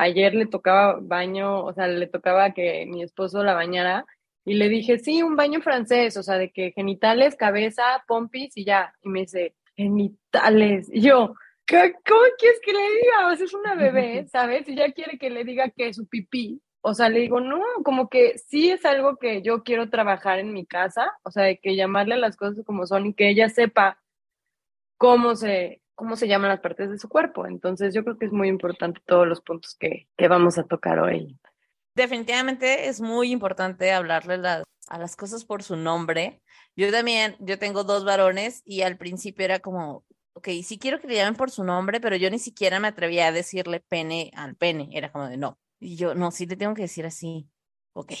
ayer 0.00 0.34
le 0.34 0.46
tocaba 0.46 0.98
baño, 1.00 1.64
o 1.64 1.72
sea, 1.74 1.86
le 1.86 2.06
tocaba 2.06 2.52
que 2.54 2.86
mi 2.86 3.02
esposo 3.02 3.44
la 3.44 3.54
bañara 3.54 4.06
y 4.44 4.54
le 4.54 4.68
dije, 4.68 4.98
sí, 4.98 5.22
un 5.22 5.36
baño 5.36 5.60
francés, 5.60 6.16
o 6.16 6.22
sea, 6.22 6.38
de 6.38 6.50
que 6.50 6.72
genitales, 6.72 7.36
cabeza, 7.36 8.02
pompis 8.06 8.56
y 8.56 8.64
ya. 8.64 8.94
Y 9.02 9.10
me 9.10 9.20
dice, 9.20 9.54
genitales. 9.76 10.88
Y 10.92 11.02
yo, 11.02 11.34
¿cómo 11.68 12.20
quieres 12.38 12.60
que 12.64 12.72
le 12.72 12.78
diga? 12.78 13.28
O 13.30 13.36
sea, 13.36 13.44
es 13.44 13.54
una 13.54 13.74
bebé, 13.74 14.26
¿sabes? 14.32 14.68
Y 14.68 14.76
ya 14.76 14.90
quiere 14.92 15.18
que 15.18 15.30
le 15.30 15.44
diga 15.44 15.68
que 15.70 15.88
es 15.88 15.96
su 15.96 16.06
pipí. 16.08 16.62
O 16.82 16.94
sea, 16.94 17.10
le 17.10 17.20
digo, 17.20 17.40
no, 17.40 17.62
como 17.84 18.08
que 18.08 18.38
sí 18.38 18.70
es 18.70 18.86
algo 18.86 19.16
que 19.18 19.42
yo 19.42 19.62
quiero 19.62 19.90
trabajar 19.90 20.38
en 20.38 20.54
mi 20.54 20.64
casa, 20.64 21.12
o 21.22 21.30
sea, 21.30 21.44
de 21.44 21.58
que 21.58 21.76
llamarle 21.76 22.16
las 22.16 22.36
cosas 22.36 22.64
como 22.64 22.86
son 22.86 23.06
y 23.06 23.14
que 23.14 23.28
ella 23.28 23.50
sepa 23.50 24.00
cómo 24.96 25.36
se, 25.36 25.82
cómo 25.94 26.16
se 26.16 26.28
llaman 26.28 26.50
las 26.50 26.60
partes 26.60 26.90
de 26.90 26.98
su 26.98 27.08
cuerpo. 27.08 27.46
Entonces 27.46 27.94
yo 27.94 28.02
creo 28.04 28.18
que 28.18 28.26
es 28.26 28.32
muy 28.32 28.48
importante 28.48 29.00
todos 29.06 29.26
los 29.26 29.40
puntos 29.40 29.76
que, 29.78 30.08
que 30.16 30.28
vamos 30.28 30.58
a 30.58 30.64
tocar 30.64 30.98
hoy. 30.98 31.38
Definitivamente 31.94 32.88
es 32.88 33.00
muy 33.00 33.32
importante 33.32 33.92
hablarle 33.92 34.34
a 34.46 34.98
las 34.98 35.16
cosas 35.16 35.44
por 35.44 35.62
su 35.62 35.76
nombre. 35.76 36.40
Yo 36.76 36.90
también, 36.90 37.36
yo 37.40 37.58
tengo 37.58 37.84
dos 37.84 38.04
varones 38.04 38.62
y 38.64 38.82
al 38.82 38.96
principio 38.96 39.44
era 39.44 39.58
como, 39.58 40.04
ok, 40.32 40.48
sí 40.62 40.78
quiero 40.78 41.00
que 41.00 41.08
le 41.08 41.16
llamen 41.16 41.36
por 41.36 41.50
su 41.50 41.64
nombre, 41.64 42.00
pero 42.00 42.16
yo 42.16 42.30
ni 42.30 42.38
siquiera 42.38 42.80
me 42.80 42.88
atrevía 42.88 43.26
a 43.26 43.32
decirle 43.32 43.80
pene 43.80 44.30
al 44.34 44.56
pene. 44.56 44.88
Era 44.92 45.12
como 45.12 45.28
de 45.28 45.36
no. 45.36 45.58
Y 45.78 45.96
yo, 45.96 46.14
no, 46.14 46.30
sí 46.30 46.46
le 46.46 46.56
tengo 46.56 46.74
que 46.74 46.82
decir 46.82 47.06
así. 47.06 47.48
Ok, 47.92 48.12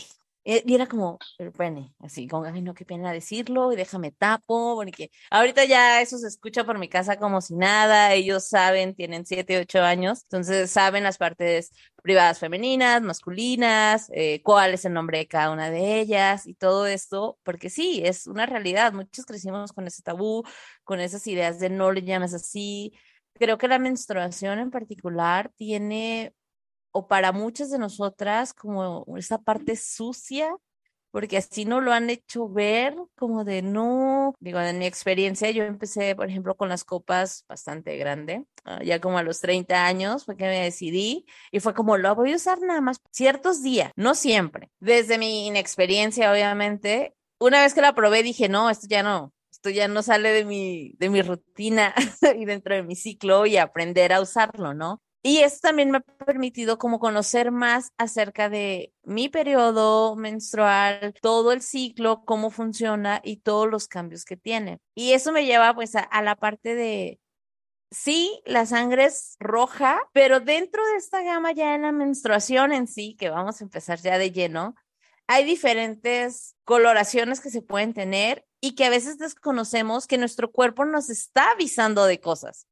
y 0.44 0.74
era 0.74 0.86
como 0.86 1.18
el 1.38 1.52
pene, 1.52 1.94
así, 1.98 2.26
como, 2.26 2.44
ay, 2.44 2.62
no, 2.62 2.74
qué 2.74 2.84
pena 2.84 3.12
decirlo, 3.12 3.72
y 3.72 3.76
déjame 3.76 4.10
tapo, 4.10 4.74
porque 4.76 5.10
ahorita 5.30 5.64
ya 5.66 6.00
eso 6.00 6.18
se 6.18 6.28
escucha 6.28 6.64
por 6.64 6.78
mi 6.78 6.88
casa 6.88 7.16
como 7.16 7.40
si 7.40 7.54
nada, 7.54 8.14
ellos 8.14 8.48
saben, 8.48 8.94
tienen 8.94 9.26
siete, 9.26 9.58
ocho 9.58 9.82
años, 9.82 10.22
entonces 10.24 10.70
saben 10.70 11.04
las 11.04 11.18
partes 11.18 11.72
privadas 12.02 12.38
femeninas, 12.38 13.02
masculinas, 13.02 14.10
eh, 14.14 14.40
cuál 14.42 14.74
es 14.74 14.84
el 14.84 14.94
nombre 14.94 15.18
de 15.18 15.28
cada 15.28 15.50
una 15.50 15.70
de 15.70 16.00
ellas 16.00 16.46
y 16.46 16.54
todo 16.54 16.86
esto, 16.86 17.38
porque 17.42 17.70
sí, 17.70 18.00
es 18.04 18.26
una 18.26 18.46
realidad, 18.46 18.92
muchos 18.92 19.26
crecimos 19.26 19.72
con 19.72 19.86
ese 19.86 20.02
tabú, 20.02 20.42
con 20.84 21.00
esas 21.00 21.26
ideas 21.26 21.60
de 21.60 21.70
no 21.70 21.92
le 21.92 22.02
llames 22.02 22.34
así. 22.34 22.92
Creo 23.34 23.58
que 23.58 23.68
la 23.68 23.78
menstruación 23.78 24.58
en 24.58 24.70
particular 24.70 25.50
tiene 25.56 26.34
o 26.92 27.06
para 27.08 27.32
muchas 27.32 27.70
de 27.70 27.78
nosotras 27.78 28.54
como 28.54 29.04
esa 29.16 29.38
parte 29.38 29.76
sucia 29.76 30.54
porque 31.10 31.36
así 31.36 31.64
no 31.64 31.80
lo 31.80 31.92
han 31.92 32.10
hecho 32.10 32.48
ver 32.48 32.94
como 33.16 33.44
de 33.44 33.62
no, 33.62 34.34
digo, 34.40 34.60
en 34.60 34.78
mi 34.78 34.86
experiencia 34.86 35.50
yo 35.50 35.64
empecé, 35.64 36.14
por 36.14 36.28
ejemplo, 36.28 36.56
con 36.56 36.68
las 36.68 36.84
copas 36.84 37.44
bastante 37.48 37.96
grande, 37.96 38.44
ah, 38.64 38.80
ya 38.82 39.00
como 39.00 39.18
a 39.18 39.22
los 39.22 39.40
30 39.40 39.86
años 39.86 40.24
fue 40.24 40.36
que 40.36 40.44
me 40.44 40.60
decidí 40.60 41.26
y 41.50 41.60
fue 41.60 41.74
como 41.74 41.96
lo 41.96 42.14
voy 42.14 42.32
a 42.32 42.36
usar 42.36 42.60
nada 42.60 42.80
más 42.80 43.00
ciertos 43.10 43.62
días, 43.62 43.92
no 43.96 44.14
siempre. 44.14 44.70
Desde 44.78 45.18
mi 45.18 45.46
inexperiencia, 45.46 46.30
obviamente, 46.30 47.14
una 47.38 47.62
vez 47.62 47.74
que 47.74 47.80
la 47.80 47.94
probé 47.94 48.22
dije, 48.22 48.48
no, 48.48 48.70
esto 48.70 48.86
ya 48.88 49.02
no, 49.02 49.32
esto 49.50 49.70
ya 49.70 49.88
no 49.88 50.02
sale 50.02 50.30
de 50.30 50.44
mi, 50.44 50.92
de 50.98 51.10
mi 51.10 51.22
rutina 51.22 51.94
y 52.36 52.44
dentro 52.44 52.74
de 52.74 52.82
mi 52.82 52.94
ciclo 52.96 53.46
y 53.46 53.56
aprender 53.56 54.12
a 54.12 54.20
usarlo, 54.20 54.74
¿no? 54.74 55.02
Y 55.22 55.40
eso 55.40 55.58
también 55.60 55.90
me 55.90 55.98
ha 55.98 56.00
permitido 56.00 56.78
como 56.78 56.98
conocer 56.98 57.50
más 57.50 57.92
acerca 57.98 58.48
de 58.48 58.94
mi 59.02 59.28
periodo 59.28 60.16
menstrual, 60.16 61.14
todo 61.20 61.52
el 61.52 61.60
ciclo, 61.60 62.24
cómo 62.24 62.50
funciona 62.50 63.20
y 63.22 63.36
todos 63.36 63.68
los 63.68 63.86
cambios 63.86 64.24
que 64.24 64.38
tiene. 64.38 64.80
Y 64.94 65.12
eso 65.12 65.30
me 65.32 65.44
lleva 65.44 65.74
pues 65.74 65.94
a, 65.94 66.22
la 66.22 66.36
parte 66.36 66.74
de, 66.74 67.20
sí, 67.90 68.40
la 68.46 68.64
sangre 68.64 69.04
es 69.04 69.36
roja, 69.40 70.00
pero 70.12 70.40
dentro 70.40 70.82
de 70.86 70.96
esta 70.96 71.22
gama 71.22 71.52
ya 71.52 71.74
en 71.74 71.82
la 71.82 71.92
menstruación 71.92 72.72
en 72.72 72.86
sí, 72.86 73.14
que 73.18 73.28
vamos 73.28 73.60
a 73.60 73.64
empezar 73.64 74.00
ya 74.00 74.16
de 74.16 74.30
lleno, 74.30 74.74
hay 75.26 75.44
diferentes 75.44 76.56
coloraciones 76.64 77.40
que 77.40 77.50
se 77.50 77.62
pueden 77.62 77.92
tener 77.92 78.46
y 78.58 78.74
que 78.74 78.86
a 78.86 78.90
veces 78.90 79.18
desconocemos 79.18 80.06
que 80.06 80.18
nuestro 80.18 80.50
cuerpo 80.50 80.86
nos 80.86 81.10
está 81.10 81.50
avisando 81.50 82.06
de 82.06 82.20
cosas, 82.20 82.66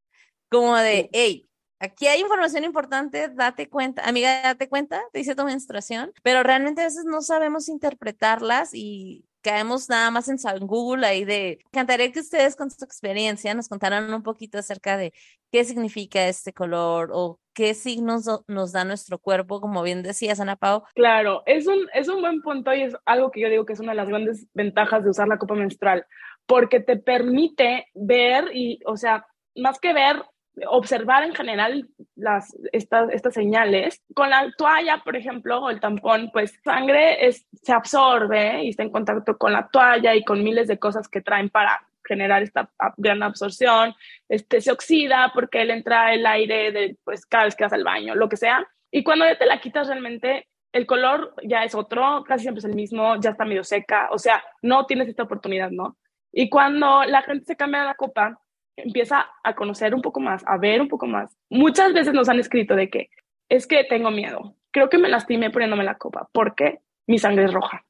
como 0.48 0.76
de, 0.76 1.10
hey, 1.12 1.47
Aquí 1.80 2.06
hay 2.06 2.20
información 2.20 2.64
importante, 2.64 3.28
date 3.28 3.68
cuenta, 3.68 4.08
amiga, 4.08 4.42
date 4.42 4.68
cuenta, 4.68 5.00
te 5.12 5.20
dice 5.20 5.36
tu 5.36 5.44
menstruación, 5.44 6.12
pero 6.22 6.42
realmente 6.42 6.80
a 6.80 6.84
veces 6.84 7.04
no 7.04 7.20
sabemos 7.20 7.68
interpretarlas 7.68 8.70
y 8.74 9.24
caemos 9.42 9.88
nada 9.88 10.10
más 10.10 10.28
en 10.28 10.66
Google 10.66 11.06
ahí 11.06 11.24
de, 11.24 11.60
cantaré 11.70 12.12
que 12.12 12.20
ustedes 12.20 12.56
con 12.56 12.70
su 12.70 12.84
experiencia 12.84 13.54
nos 13.54 13.68
contaran 13.68 14.12
un 14.12 14.22
poquito 14.22 14.58
acerca 14.58 14.96
de 14.96 15.12
qué 15.52 15.64
significa 15.64 16.26
este 16.26 16.52
color 16.52 17.10
o 17.12 17.38
qué 17.54 17.74
signos 17.74 18.26
nos 18.46 18.72
da 18.72 18.84
nuestro 18.84 19.18
cuerpo, 19.18 19.60
como 19.60 19.82
bien 19.82 20.02
decías, 20.02 20.40
Ana 20.40 20.56
Pau. 20.56 20.82
Claro, 20.94 21.42
es 21.46 21.66
un, 21.66 21.88
es 21.94 22.08
un 22.08 22.20
buen 22.20 22.42
punto 22.42 22.74
y 22.74 22.82
es 22.82 22.96
algo 23.04 23.30
que 23.30 23.40
yo 23.40 23.48
digo 23.48 23.64
que 23.64 23.72
es 23.72 23.80
una 23.80 23.92
de 23.92 23.96
las 23.96 24.08
grandes 24.08 24.46
ventajas 24.52 25.04
de 25.04 25.10
usar 25.10 25.28
la 25.28 25.38
copa 25.38 25.54
menstrual, 25.54 26.04
porque 26.46 26.80
te 26.80 26.96
permite 26.96 27.86
ver 27.94 28.50
y, 28.54 28.80
o 28.86 28.96
sea, 28.96 29.26
más 29.54 29.78
que 29.80 29.92
ver, 29.92 30.22
observar 30.66 31.22
en 31.24 31.34
general 31.34 31.88
las, 32.16 32.56
estas, 32.72 33.10
estas 33.10 33.34
señales. 33.34 34.02
Con 34.14 34.30
la 34.30 34.50
toalla, 34.56 35.02
por 35.04 35.16
ejemplo, 35.16 35.60
o 35.60 35.70
el 35.70 35.80
tampón, 35.80 36.30
pues 36.32 36.58
sangre 36.64 37.26
es, 37.26 37.46
se 37.62 37.72
absorbe 37.72 38.64
y 38.64 38.70
está 38.70 38.82
en 38.82 38.90
contacto 38.90 39.36
con 39.36 39.52
la 39.52 39.68
toalla 39.68 40.14
y 40.14 40.24
con 40.24 40.42
miles 40.42 40.68
de 40.68 40.78
cosas 40.78 41.08
que 41.08 41.20
traen 41.20 41.50
para 41.50 41.80
generar 42.08 42.42
esta 42.42 42.70
gran 42.96 43.22
absorción, 43.22 43.94
este, 44.28 44.60
se 44.62 44.72
oxida 44.72 45.30
porque 45.34 45.64
le 45.64 45.74
entra 45.74 46.14
el 46.14 46.26
aire 46.26 46.72
de, 46.72 46.96
pues, 47.04 47.26
cada 47.26 47.44
vez 47.44 47.54
que 47.54 47.64
vas 47.64 47.72
al 47.74 47.84
baño, 47.84 48.14
lo 48.14 48.28
que 48.28 48.38
sea. 48.38 48.66
Y 48.90 49.04
cuando 49.04 49.26
ya 49.26 49.36
te 49.36 49.46
la 49.46 49.60
quitas 49.60 49.88
realmente, 49.88 50.48
el 50.72 50.86
color 50.86 51.34
ya 51.44 51.64
es 51.64 51.74
otro, 51.74 52.24
casi 52.26 52.42
siempre 52.42 52.60
es 52.60 52.64
el 52.64 52.74
mismo, 52.74 53.20
ya 53.20 53.30
está 53.30 53.44
medio 53.44 53.64
seca, 53.64 54.08
o 54.10 54.18
sea, 54.18 54.42
no 54.62 54.86
tienes 54.86 55.08
esta 55.08 55.24
oportunidad, 55.24 55.70
¿no? 55.70 55.98
Y 56.32 56.48
cuando 56.48 57.04
la 57.04 57.22
gente 57.22 57.44
se 57.44 57.56
cambia 57.56 57.84
la 57.84 57.94
copa, 57.94 58.40
empieza 58.82 59.28
a 59.42 59.54
conocer 59.54 59.94
un 59.94 60.02
poco 60.02 60.20
más, 60.20 60.42
a 60.46 60.56
ver 60.56 60.80
un 60.80 60.88
poco 60.88 61.06
más. 61.06 61.36
Muchas 61.50 61.92
veces 61.92 62.14
nos 62.14 62.28
han 62.28 62.38
escrito 62.38 62.74
de 62.74 62.90
que 62.90 63.10
es 63.48 63.66
que 63.66 63.84
tengo 63.84 64.10
miedo, 64.10 64.56
creo 64.70 64.88
que 64.88 64.98
me 64.98 65.08
lastimé 65.08 65.50
poniéndome 65.50 65.84
la 65.84 65.96
copa, 65.96 66.28
porque 66.32 66.80
mi 67.06 67.18
sangre 67.18 67.44
es 67.44 67.52
roja. 67.52 67.84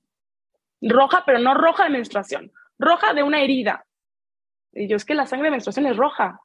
Roja, 0.81 1.25
pero 1.27 1.39
no 1.39 1.55
roja 1.55 1.85
de 1.85 1.91
menstruación, 1.91 2.53
roja 2.79 3.15
de 3.15 3.23
una 3.23 3.43
herida. 3.43 3.85
Y 4.73 4.87
yo, 4.87 4.97
es 4.97 5.05
que 5.05 5.15
la 5.15 5.27
sangre 5.27 5.47
de 5.47 5.53
menstruación 5.53 5.87
es 5.87 5.97
roja, 5.97 6.41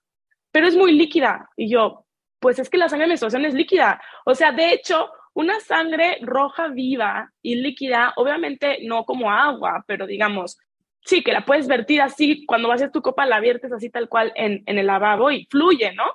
pero 0.52 0.68
es 0.68 0.76
muy 0.76 0.94
líquida. 0.94 1.50
Y 1.56 1.70
yo, 1.70 2.06
pues 2.40 2.60
es 2.60 2.70
que 2.70 2.78
la 2.78 2.90
sangre 2.90 3.06
de 3.06 3.10
menstruación 3.10 3.46
es 3.46 3.54
líquida. 3.54 4.02
O 4.26 4.34
sea, 4.34 4.52
de 4.52 4.74
hecho, 4.74 5.12
una 5.34 5.60
sangre 5.60 6.18
roja 6.22 6.68
viva 6.68 7.32
y 7.42 7.56
líquida, 7.56 8.14
obviamente 8.16 8.80
no 8.84 9.06
como 9.06 9.32
agua, 9.32 9.84
pero 9.88 10.08
digamos, 10.08 10.58
sí, 11.06 11.24
que 11.24 11.34
la 11.34 11.46
puedes 11.46 11.68
vertir 11.68 12.02
así, 12.02 12.46
cuando 12.46 12.68
vas 12.68 12.82
a 12.82 12.92
tu 12.92 13.02
copa 13.02 13.26
la 13.26 13.40
viertes 13.40 13.72
así 13.72 13.90
tal 13.90 14.10
cual 14.10 14.32
en, 14.36 14.64
en 14.66 14.78
el 14.78 14.88
lavabo 14.88 15.32
y 15.32 15.48
fluye, 15.50 15.94
¿no? 15.94 16.06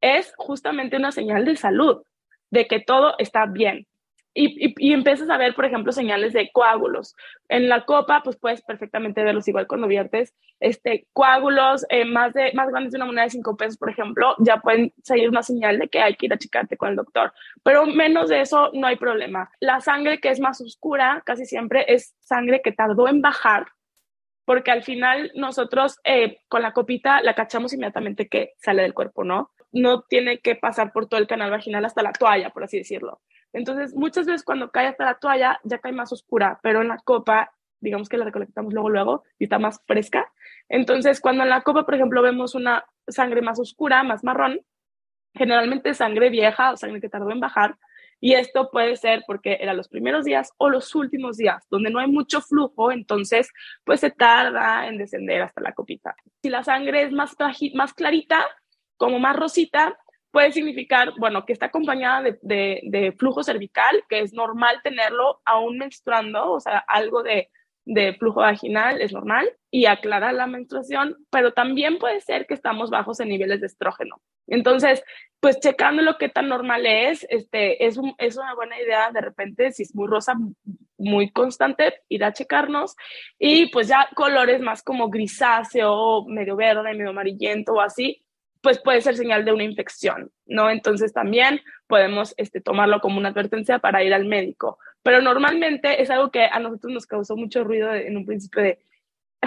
Es 0.00 0.32
justamente 0.36 0.96
una 0.96 1.12
señal 1.12 1.44
de 1.44 1.56
salud, 1.56 2.02
de 2.50 2.66
que 2.66 2.80
todo 2.80 3.14
está 3.18 3.46
bien. 3.46 3.86
Y, 4.34 4.72
y, 4.78 4.94
empiezas 4.94 5.28
a 5.28 5.36
ver, 5.36 5.54
por 5.54 5.66
ejemplo, 5.66 5.92
señales 5.92 6.32
de 6.32 6.50
coágulos. 6.52 7.14
En 7.50 7.68
la 7.68 7.84
copa, 7.84 8.22
pues 8.22 8.38
puedes 8.38 8.62
perfectamente 8.62 9.22
verlos 9.22 9.46
igual 9.46 9.66
cuando 9.66 9.86
viertes. 9.86 10.34
Este, 10.58 11.06
coágulos 11.12 11.84
eh, 11.90 12.06
más, 12.06 12.32
de, 12.32 12.50
más 12.54 12.70
grandes 12.70 12.92
de 12.92 12.96
una 12.96 13.04
moneda 13.04 13.24
de 13.24 13.30
cinco 13.30 13.58
pesos, 13.58 13.76
por 13.76 13.90
ejemplo, 13.90 14.34
ya 14.38 14.56
pueden 14.56 14.94
salir 15.02 15.28
una 15.28 15.42
señal 15.42 15.78
de 15.78 15.88
que 15.88 16.00
hay 16.00 16.14
que 16.14 16.26
ir 16.26 16.32
a 16.32 16.38
checarte 16.38 16.78
con 16.78 16.88
el 16.88 16.96
doctor. 16.96 17.34
Pero 17.62 17.84
menos 17.84 18.30
de 18.30 18.40
eso 18.40 18.70
no 18.72 18.86
hay 18.86 18.96
problema. 18.96 19.50
La 19.60 19.80
sangre 19.80 20.18
que 20.18 20.30
es 20.30 20.40
más 20.40 20.62
oscura, 20.62 21.22
casi 21.26 21.44
siempre, 21.44 21.84
es 21.88 22.14
sangre 22.20 22.62
que 22.62 22.72
tardó 22.72 23.08
en 23.08 23.20
bajar 23.20 23.66
porque 24.44 24.70
al 24.70 24.82
final 24.82 25.30
nosotros 25.34 25.98
eh, 26.04 26.40
con 26.48 26.62
la 26.62 26.72
copita 26.72 27.22
la 27.22 27.34
cachamos 27.34 27.72
inmediatamente 27.72 28.28
que 28.28 28.52
sale 28.58 28.82
del 28.82 28.94
cuerpo, 28.94 29.24
¿no? 29.24 29.50
No 29.70 30.02
tiene 30.02 30.40
que 30.40 30.56
pasar 30.56 30.92
por 30.92 31.08
todo 31.08 31.20
el 31.20 31.26
canal 31.26 31.50
vaginal 31.50 31.84
hasta 31.84 32.02
la 32.02 32.12
toalla, 32.12 32.50
por 32.50 32.64
así 32.64 32.78
decirlo. 32.78 33.20
Entonces, 33.52 33.94
muchas 33.94 34.26
veces 34.26 34.44
cuando 34.44 34.70
cae 34.70 34.86
hasta 34.86 35.04
la 35.04 35.14
toalla 35.14 35.60
ya 35.64 35.78
cae 35.78 35.92
más 35.92 36.12
oscura, 36.12 36.58
pero 36.62 36.82
en 36.82 36.88
la 36.88 36.98
copa, 36.98 37.52
digamos 37.80 38.08
que 38.08 38.16
la 38.16 38.24
recolectamos 38.24 38.72
luego, 38.72 38.90
luego, 38.90 39.24
y 39.38 39.44
está 39.44 39.58
más 39.58 39.80
fresca. 39.86 40.32
Entonces, 40.68 41.20
cuando 41.20 41.42
en 41.42 41.50
la 41.50 41.62
copa, 41.62 41.84
por 41.84 41.94
ejemplo, 41.94 42.22
vemos 42.22 42.54
una 42.54 42.84
sangre 43.06 43.42
más 43.42 43.58
oscura, 43.60 44.02
más 44.02 44.24
marrón, 44.24 44.60
generalmente 45.34 45.94
sangre 45.94 46.30
vieja 46.30 46.72
o 46.72 46.76
sangre 46.76 47.00
que 47.00 47.08
tardó 47.08 47.30
en 47.30 47.40
bajar, 47.40 47.76
y 48.22 48.34
esto 48.34 48.70
puede 48.70 48.94
ser 48.94 49.24
porque 49.26 49.58
eran 49.60 49.76
los 49.76 49.88
primeros 49.88 50.24
días 50.24 50.52
o 50.56 50.70
los 50.70 50.94
últimos 50.94 51.38
días, 51.38 51.66
donde 51.68 51.90
no 51.90 51.98
hay 51.98 52.06
mucho 52.06 52.40
flujo, 52.40 52.92
entonces 52.92 53.50
pues 53.82 53.98
se 53.98 54.12
tarda 54.12 54.86
en 54.86 54.96
descender 54.96 55.42
hasta 55.42 55.60
la 55.60 55.72
copita. 55.72 56.14
Si 56.40 56.48
la 56.48 56.62
sangre 56.62 57.02
es 57.02 57.10
más, 57.10 57.34
más 57.74 57.92
clarita, 57.92 58.46
como 58.96 59.18
más 59.18 59.34
rosita, 59.34 59.98
puede 60.30 60.52
significar, 60.52 61.12
bueno, 61.18 61.44
que 61.44 61.52
está 61.52 61.66
acompañada 61.66 62.22
de, 62.22 62.80
de, 62.84 63.12
flujo 63.18 63.42
cervical, 63.42 64.04
que 64.08 64.20
es 64.20 64.32
normal 64.32 64.80
tenerlo 64.84 65.42
aún 65.44 65.78
menstruando, 65.78 66.52
o 66.52 66.60
sea, 66.60 66.78
algo 66.78 67.24
de, 67.24 67.50
de 67.84 68.14
flujo 68.14 68.40
vaginal 68.40 69.00
es 69.00 69.12
normal 69.12 69.50
y 69.70 69.86
aclara 69.86 70.32
la 70.32 70.46
menstruación, 70.46 71.16
pero 71.30 71.52
también 71.52 71.98
puede 71.98 72.20
ser 72.20 72.46
que 72.46 72.54
estamos 72.54 72.90
bajos 72.90 73.20
en 73.20 73.28
niveles 73.28 73.60
de 73.60 73.66
estrógeno. 73.66 74.20
Entonces, 74.46 75.02
pues 75.40 75.58
checando 75.60 76.02
lo 76.02 76.18
que 76.18 76.28
tan 76.28 76.48
normal 76.48 76.86
es, 76.86 77.26
este, 77.30 77.84
es, 77.86 77.98
es 78.18 78.36
una 78.36 78.54
buena 78.54 78.80
idea 78.80 79.10
de 79.10 79.20
repente, 79.20 79.72
si 79.72 79.82
es 79.82 79.94
muy 79.94 80.06
rosa, 80.06 80.34
muy 80.98 81.30
constante, 81.30 81.94
ir 82.08 82.22
a 82.24 82.32
checarnos 82.32 82.94
y 83.38 83.70
pues 83.70 83.88
ya 83.88 84.08
colores 84.14 84.60
más 84.60 84.82
como 84.82 85.08
grisáceo, 85.10 86.24
medio 86.26 86.54
verde, 86.54 86.94
medio 86.94 87.10
amarillento 87.10 87.72
o 87.72 87.80
así, 87.80 88.24
pues 88.62 88.80
puede 88.80 89.00
ser 89.00 89.16
señal 89.16 89.44
de 89.44 89.52
una 89.52 89.64
infección, 89.64 90.30
¿no? 90.46 90.70
Entonces 90.70 91.12
también 91.12 91.60
podemos 91.88 92.32
este, 92.36 92.60
tomarlo 92.60 93.00
como 93.00 93.18
una 93.18 93.30
advertencia 93.30 93.80
para 93.80 94.04
ir 94.04 94.14
al 94.14 94.24
médico. 94.24 94.78
Pero 95.02 95.20
normalmente 95.20 96.00
es 96.02 96.10
algo 96.10 96.30
que 96.30 96.44
a 96.44 96.58
nosotros 96.60 96.92
nos 96.92 97.06
causó 97.06 97.36
mucho 97.36 97.64
ruido 97.64 97.92
en 97.92 98.16
un 98.16 98.26
principio 98.26 98.62
de, 98.62 98.78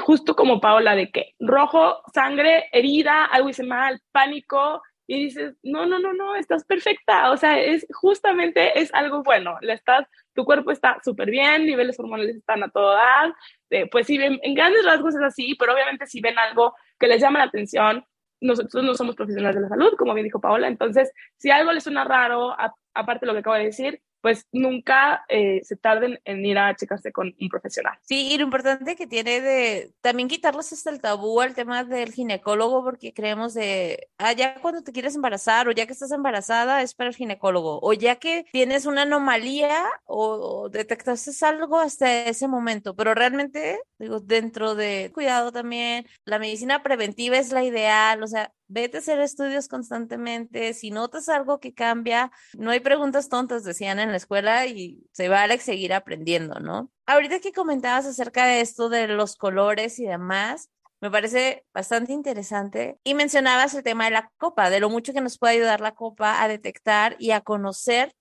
justo 0.02 0.36
como 0.36 0.60
Paola, 0.60 0.96
de 0.96 1.12
que 1.12 1.36
rojo, 1.40 2.02
sangre, 2.14 2.66
herida, 2.72 3.26
algo 3.26 3.50
hice 3.50 3.64
mal, 3.64 4.02
pánico, 4.12 4.82
y 5.08 5.26
dices, 5.26 5.56
no, 5.64 5.86
no, 5.86 6.00
no, 6.00 6.14
no, 6.14 6.36
estás 6.36 6.66
perfecta, 6.66 7.32
o 7.32 7.38
sea, 7.38 7.60
es 7.60 7.86
justamente 7.92 8.80
es 8.80 8.94
algo 8.94 9.22
bueno, 9.24 9.58
le 9.62 9.74
estás, 9.74 10.08
tu 10.34 10.46
cuerpo 10.46 10.72
está 10.72 11.00
súper 11.04 11.30
bien, 11.30 11.66
niveles 11.66 12.00
hormonales 12.00 12.38
están 12.38 12.64
a 12.64 12.70
todo 12.70 12.94
dar, 12.94 13.34
eh, 13.70 13.88
pues 13.90 14.08
sí, 14.08 14.16
en, 14.16 14.40
grandes 14.56 14.84
rasgos 14.84 15.16
es 15.16 15.22
así, 15.22 15.56
pero 15.60 15.74
obviamente 15.74 16.08
si 16.08 16.22
ven 16.22 16.40
algo 16.40 16.76
que 17.00 17.08
les 17.08 17.22
llama 17.22 17.40
la 17.40 17.46
atención, 17.46 18.04
nosotros 18.42 18.84
no 18.84 18.96
somos 18.96 19.16
profesionales 19.16 19.56
de 19.56 19.62
la 19.62 19.70
salud, 19.70 19.94
como 19.98 20.14
bien 20.14 20.26
dijo 20.26 20.42
Paola, 20.42 20.68
entonces 20.68 21.12
si 21.38 21.52
algo 21.52 21.72
les 21.72 21.84
suena 21.84 22.04
raro, 22.04 22.56
aparte 22.94 23.26
de 23.26 23.28
lo 23.28 23.34
que 23.34 23.40
acabo 23.40 23.56
de 23.58 23.66
decir, 23.66 24.02
pues 24.26 24.48
nunca 24.52 25.24
eh, 25.30 25.62
se 25.64 25.76
tarden 25.76 26.20
en 26.26 26.44
ir 26.44 26.58
a 26.58 26.76
checarse 26.76 27.12
con 27.12 27.36
un 27.40 27.48
profesional. 27.48 28.00
Sí, 28.02 28.30
y 28.32 28.40
lo 28.40 28.46
importante 28.46 28.96
que 28.96 29.06
tiene 29.06 29.40
de 29.40 29.94
también 30.02 30.28
quitarles 30.28 30.74
hasta 30.74 30.90
el 30.90 31.00
tabú 31.00 31.42
al 31.42 31.54
tema 31.54 31.84
del 31.84 32.12
ginecólogo, 32.12 32.84
porque 32.84 33.14
creemos 33.14 33.54
de, 33.54 34.08
ah, 34.18 34.34
cuando 34.64 34.82
te 34.82 34.94
quieres 34.94 35.14
embarazar 35.14 35.68
o 35.68 35.74
ya 35.74 35.86
que 35.86 35.94
estás 35.94 36.12
embarazada 36.12 36.82
es 36.82 36.96
para 36.96 37.12
el 37.12 37.16
ginecólogo, 37.16 37.80
o 37.84 37.94
ya 37.94 38.16
que 38.16 38.48
tienes 38.52 38.88
una 38.88 39.04
anomalía 39.04 39.84
o, 40.06 40.70
detectaste 40.70 41.30
algo 41.46 41.78
hasta 41.78 42.26
ese 42.26 42.48
momento, 42.48 42.96
pero 42.96 43.14
realmente, 43.14 43.80
digo, 44.00 44.22
dentro 44.22 44.74
de 44.74 45.12
cuidado 45.14 45.52
también, 45.52 46.08
la 46.24 46.40
medicina 46.40 46.82
preventiva 46.82 47.38
es 47.38 47.52
la 47.52 47.64
ideal, 47.64 48.24
o 48.24 48.28
sea, 48.28 48.52
vete 48.68 48.98
a 48.98 49.00
hacer 49.00 49.20
estudios 49.20 49.68
constantemente, 49.68 50.74
si 50.74 50.92
notas 50.92 51.30
algo 51.30 51.60
que 51.60 51.74
cambia, 51.74 52.32
no 52.58 52.72
hay 52.72 52.80
preguntas 52.80 53.30
tontas, 53.30 53.64
decían 53.64 54.00
en 54.00 54.12
la 54.12 54.18
escuela, 54.18 54.66
y 54.66 55.04
se 55.12 55.30
vale 55.30 55.58
seguir 55.60 55.94
aprendiendo, 55.94 56.60
¿no? 56.60 56.92
Ahorita 57.06 57.40
que 57.40 57.52
comentabas 57.52 58.06
acerca 58.06 58.46
de 58.46 58.62
esto 58.62 58.90
de 58.90 59.08
los 59.08 59.36
colores 59.36 60.00
y 60.00 60.06
demás, 60.06 60.70
me 61.02 61.12
parece 61.12 61.66
bastante 61.74 62.14
interesante. 62.14 62.98
Y 63.04 63.14
mencionabas 63.14 63.74
el 63.76 63.84
tema 63.84 64.06
de 64.06 64.12
la 64.12 64.32
copa, 64.38 64.70
de 64.70 64.80
lo 64.80 64.90
mucho 64.90 65.14
que 65.14 65.22
nos 65.22 65.38
puede 65.38 65.56
ayudar 65.56 65.82
la 65.82 65.94
copa 65.94 66.42
a 66.42 66.48
detectar 66.48 67.16
y 67.20 67.32
a 67.32 67.42
conocer 67.42 68.16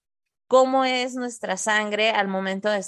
cómo 0.49 0.85
es 0.85 1.15
nuestra 1.15 1.57
sangre 1.57 2.11
al 2.11 2.29
momento 2.29 2.69
de, 2.69 2.83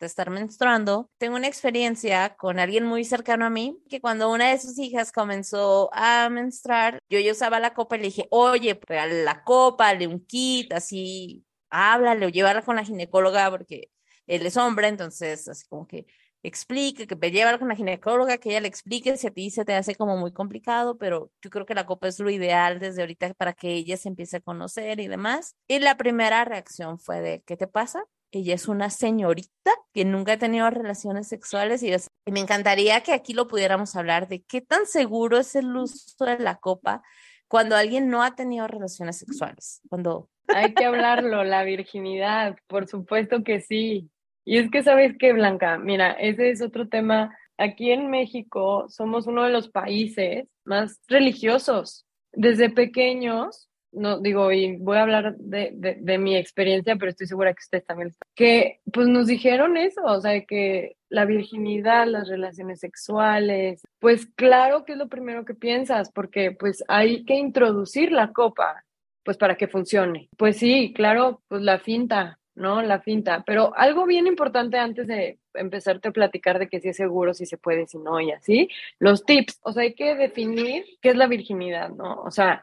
de 0.00 0.06
estar 0.06 0.30
menstruando. 0.30 1.10
Tengo 1.18 1.36
una 1.36 1.46
experiencia 1.46 2.34
con 2.36 2.58
alguien 2.58 2.84
muy 2.84 3.04
cercano 3.04 3.44
a 3.44 3.50
mí 3.50 3.78
que 3.88 4.00
cuando 4.00 4.30
una 4.30 4.50
de 4.50 4.58
sus 4.58 4.78
hijas 4.78 5.12
comenzó 5.12 5.90
a 5.92 6.28
menstruar, 6.30 6.98
yo 7.08 7.20
ya 7.20 7.32
usaba 7.32 7.60
la 7.60 7.74
copa 7.74 7.96
y 7.96 8.00
le 8.00 8.06
dije, 8.06 8.26
oye, 8.30 8.80
la 9.24 9.44
copa, 9.44 9.94
le 9.94 10.06
un 10.06 10.24
kit, 10.26 10.72
así, 10.72 11.44
háblale 11.68 12.26
o 12.26 12.28
llévala 12.30 12.62
con 12.62 12.76
la 12.76 12.84
ginecóloga 12.84 13.50
porque 13.50 13.90
él 14.26 14.46
es 14.46 14.56
hombre, 14.56 14.88
entonces 14.88 15.48
así 15.48 15.66
como 15.68 15.86
que 15.86 16.06
explique, 16.42 17.06
que 17.06 17.16
me 17.16 17.58
con 17.58 17.68
la 17.68 17.76
ginecóloga, 17.76 18.38
que 18.38 18.50
ella 18.50 18.60
le 18.60 18.68
explique 18.68 19.16
si 19.16 19.26
a 19.26 19.30
ti 19.30 19.50
se 19.50 19.64
te 19.64 19.74
hace 19.74 19.94
como 19.94 20.16
muy 20.16 20.32
complicado, 20.32 20.96
pero 20.96 21.30
yo 21.42 21.50
creo 21.50 21.66
que 21.66 21.74
la 21.74 21.86
copa 21.86 22.08
es 22.08 22.18
lo 22.18 22.30
ideal 22.30 22.78
desde 22.80 23.02
ahorita 23.02 23.34
para 23.34 23.52
que 23.52 23.72
ella 23.74 23.96
se 23.96 24.08
empiece 24.08 24.38
a 24.38 24.40
conocer 24.40 25.00
y 25.00 25.08
demás. 25.08 25.56
Y 25.68 25.78
la 25.80 25.96
primera 25.96 26.44
reacción 26.44 26.98
fue 26.98 27.20
de, 27.20 27.42
¿qué 27.42 27.56
te 27.56 27.66
pasa? 27.66 28.04
Ella 28.32 28.54
es 28.54 28.68
una 28.68 28.90
señorita 28.90 29.72
que 29.92 30.04
nunca 30.04 30.34
ha 30.34 30.38
tenido 30.38 30.70
relaciones 30.70 31.28
sexuales 31.28 31.82
y, 31.82 31.92
me 32.30 32.40
encantaría 32.40 33.00
que 33.00 33.12
aquí 33.12 33.32
lo 33.32 33.48
pudiéramos 33.48 33.96
hablar 33.96 34.28
de 34.28 34.42
qué 34.42 34.60
tan 34.60 34.86
seguro 34.86 35.38
es 35.38 35.56
el 35.56 35.74
uso 35.74 36.24
de 36.24 36.38
la 36.38 36.56
copa 36.56 37.02
cuando 37.48 37.74
alguien 37.74 38.08
no 38.08 38.22
ha 38.22 38.36
tenido 38.36 38.68
relaciones 38.68 39.18
sexuales. 39.18 39.80
Cuando 39.88 40.28
hay 40.46 40.74
que 40.74 40.84
hablarlo, 40.84 41.42
la 41.42 41.64
virginidad, 41.64 42.56
por 42.68 42.86
supuesto 42.86 43.42
que 43.42 43.60
sí. 43.60 44.10
Y 44.44 44.58
es 44.58 44.70
que 44.70 44.84
sabes 44.84 45.16
que, 45.18 45.32
Blanca, 45.32 45.76
mira, 45.78 46.12
ese 46.12 46.50
es 46.50 46.62
otro 46.62 46.88
tema. 46.88 47.36
Aquí 47.58 47.90
en 47.90 48.10
México 48.10 48.86
somos 48.88 49.26
uno 49.26 49.42
de 49.42 49.50
los 49.50 49.68
países 49.68 50.46
más 50.64 51.00
religiosos. 51.08 52.06
Desde 52.32 52.70
pequeños 52.70 53.69
no 53.92 54.20
digo, 54.20 54.52
y 54.52 54.76
voy 54.76 54.96
a 54.96 55.02
hablar 55.02 55.36
de, 55.36 55.72
de, 55.74 56.18
mi 56.18 56.36
experiencia, 56.36 56.96
pero 56.96 57.10
estoy 57.10 57.26
segura 57.26 57.52
que 57.52 57.62
ustedes 57.62 57.84
también, 57.84 58.14
que 58.34 58.80
pues 58.92 59.08
nos 59.08 59.26
dijeron 59.26 59.76
eso, 59.76 60.02
o 60.04 60.20
sea, 60.20 60.40
que 60.44 60.96
la 61.08 61.24
virginidad, 61.24 62.06
las 62.06 62.28
relaciones 62.28 62.80
sexuales, 62.80 63.82
pues 63.98 64.26
claro 64.36 64.84
que 64.84 64.92
es 64.92 64.98
lo 64.98 65.08
primero 65.08 65.44
que 65.44 65.54
piensas, 65.54 66.10
porque 66.12 66.52
pues 66.52 66.84
hay 66.88 67.24
que 67.24 67.34
introducir 67.34 68.12
la 68.12 68.32
copa, 68.32 68.84
pues 69.24 69.36
para 69.36 69.56
que 69.56 69.68
funcione. 69.68 70.28
Pues 70.36 70.56
sí, 70.56 70.92
claro, 70.94 71.42
pues 71.48 71.62
la 71.62 71.78
finta, 71.78 72.38
¿no? 72.54 72.82
La 72.82 73.00
finta, 73.00 73.42
pero 73.44 73.76
algo 73.76 74.06
bien 74.06 74.26
importante 74.26 74.78
antes 74.78 75.06
de 75.06 75.38
empezarte 75.54 76.08
a 76.08 76.12
platicar 76.12 76.58
de 76.58 76.68
que 76.68 76.80
si 76.80 76.90
es 76.90 76.96
seguro, 76.96 77.34
si 77.34 77.46
se 77.46 77.58
puede, 77.58 77.86
si 77.86 77.98
no, 77.98 78.20
y 78.20 78.30
así, 78.30 78.68
los 78.98 79.24
tips, 79.24 79.58
o 79.62 79.72
sea, 79.72 79.82
hay 79.82 79.94
que 79.94 80.14
definir 80.14 80.84
qué 81.00 81.10
es 81.10 81.16
la 81.16 81.26
virginidad, 81.26 81.90
¿no? 81.90 82.22
O 82.22 82.30
sea, 82.30 82.62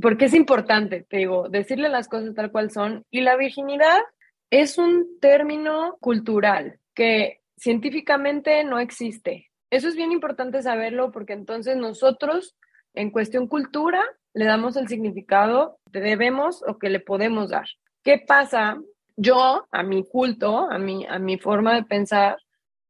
porque 0.00 0.26
es 0.26 0.34
importante, 0.34 1.06
te 1.08 1.18
digo, 1.18 1.48
decirle 1.48 1.88
las 1.88 2.08
cosas 2.08 2.34
tal 2.34 2.50
cual 2.50 2.70
son. 2.70 3.04
Y 3.10 3.20
la 3.20 3.36
virginidad 3.36 3.98
es 4.50 4.78
un 4.78 5.18
término 5.20 5.96
cultural 6.00 6.78
que 6.94 7.40
científicamente 7.56 8.62
no 8.64 8.78
existe. 8.78 9.50
Eso 9.70 9.88
es 9.88 9.96
bien 9.96 10.12
importante 10.12 10.62
saberlo 10.62 11.10
porque 11.10 11.32
entonces 11.32 11.76
nosotros, 11.76 12.56
en 12.94 13.10
cuestión 13.10 13.48
cultura, 13.48 14.02
le 14.34 14.44
damos 14.44 14.76
el 14.76 14.88
significado 14.88 15.78
que 15.92 16.00
debemos 16.00 16.62
o 16.66 16.78
que 16.78 16.90
le 16.90 17.00
podemos 17.00 17.50
dar. 17.50 17.66
¿Qué 18.04 18.22
pasa? 18.26 18.78
Yo, 19.16 19.66
a 19.70 19.82
mi 19.82 20.04
culto, 20.04 20.70
a 20.70 20.78
mi, 20.78 21.06
a 21.06 21.18
mi 21.18 21.38
forma 21.38 21.74
de 21.74 21.84
pensar, 21.84 22.36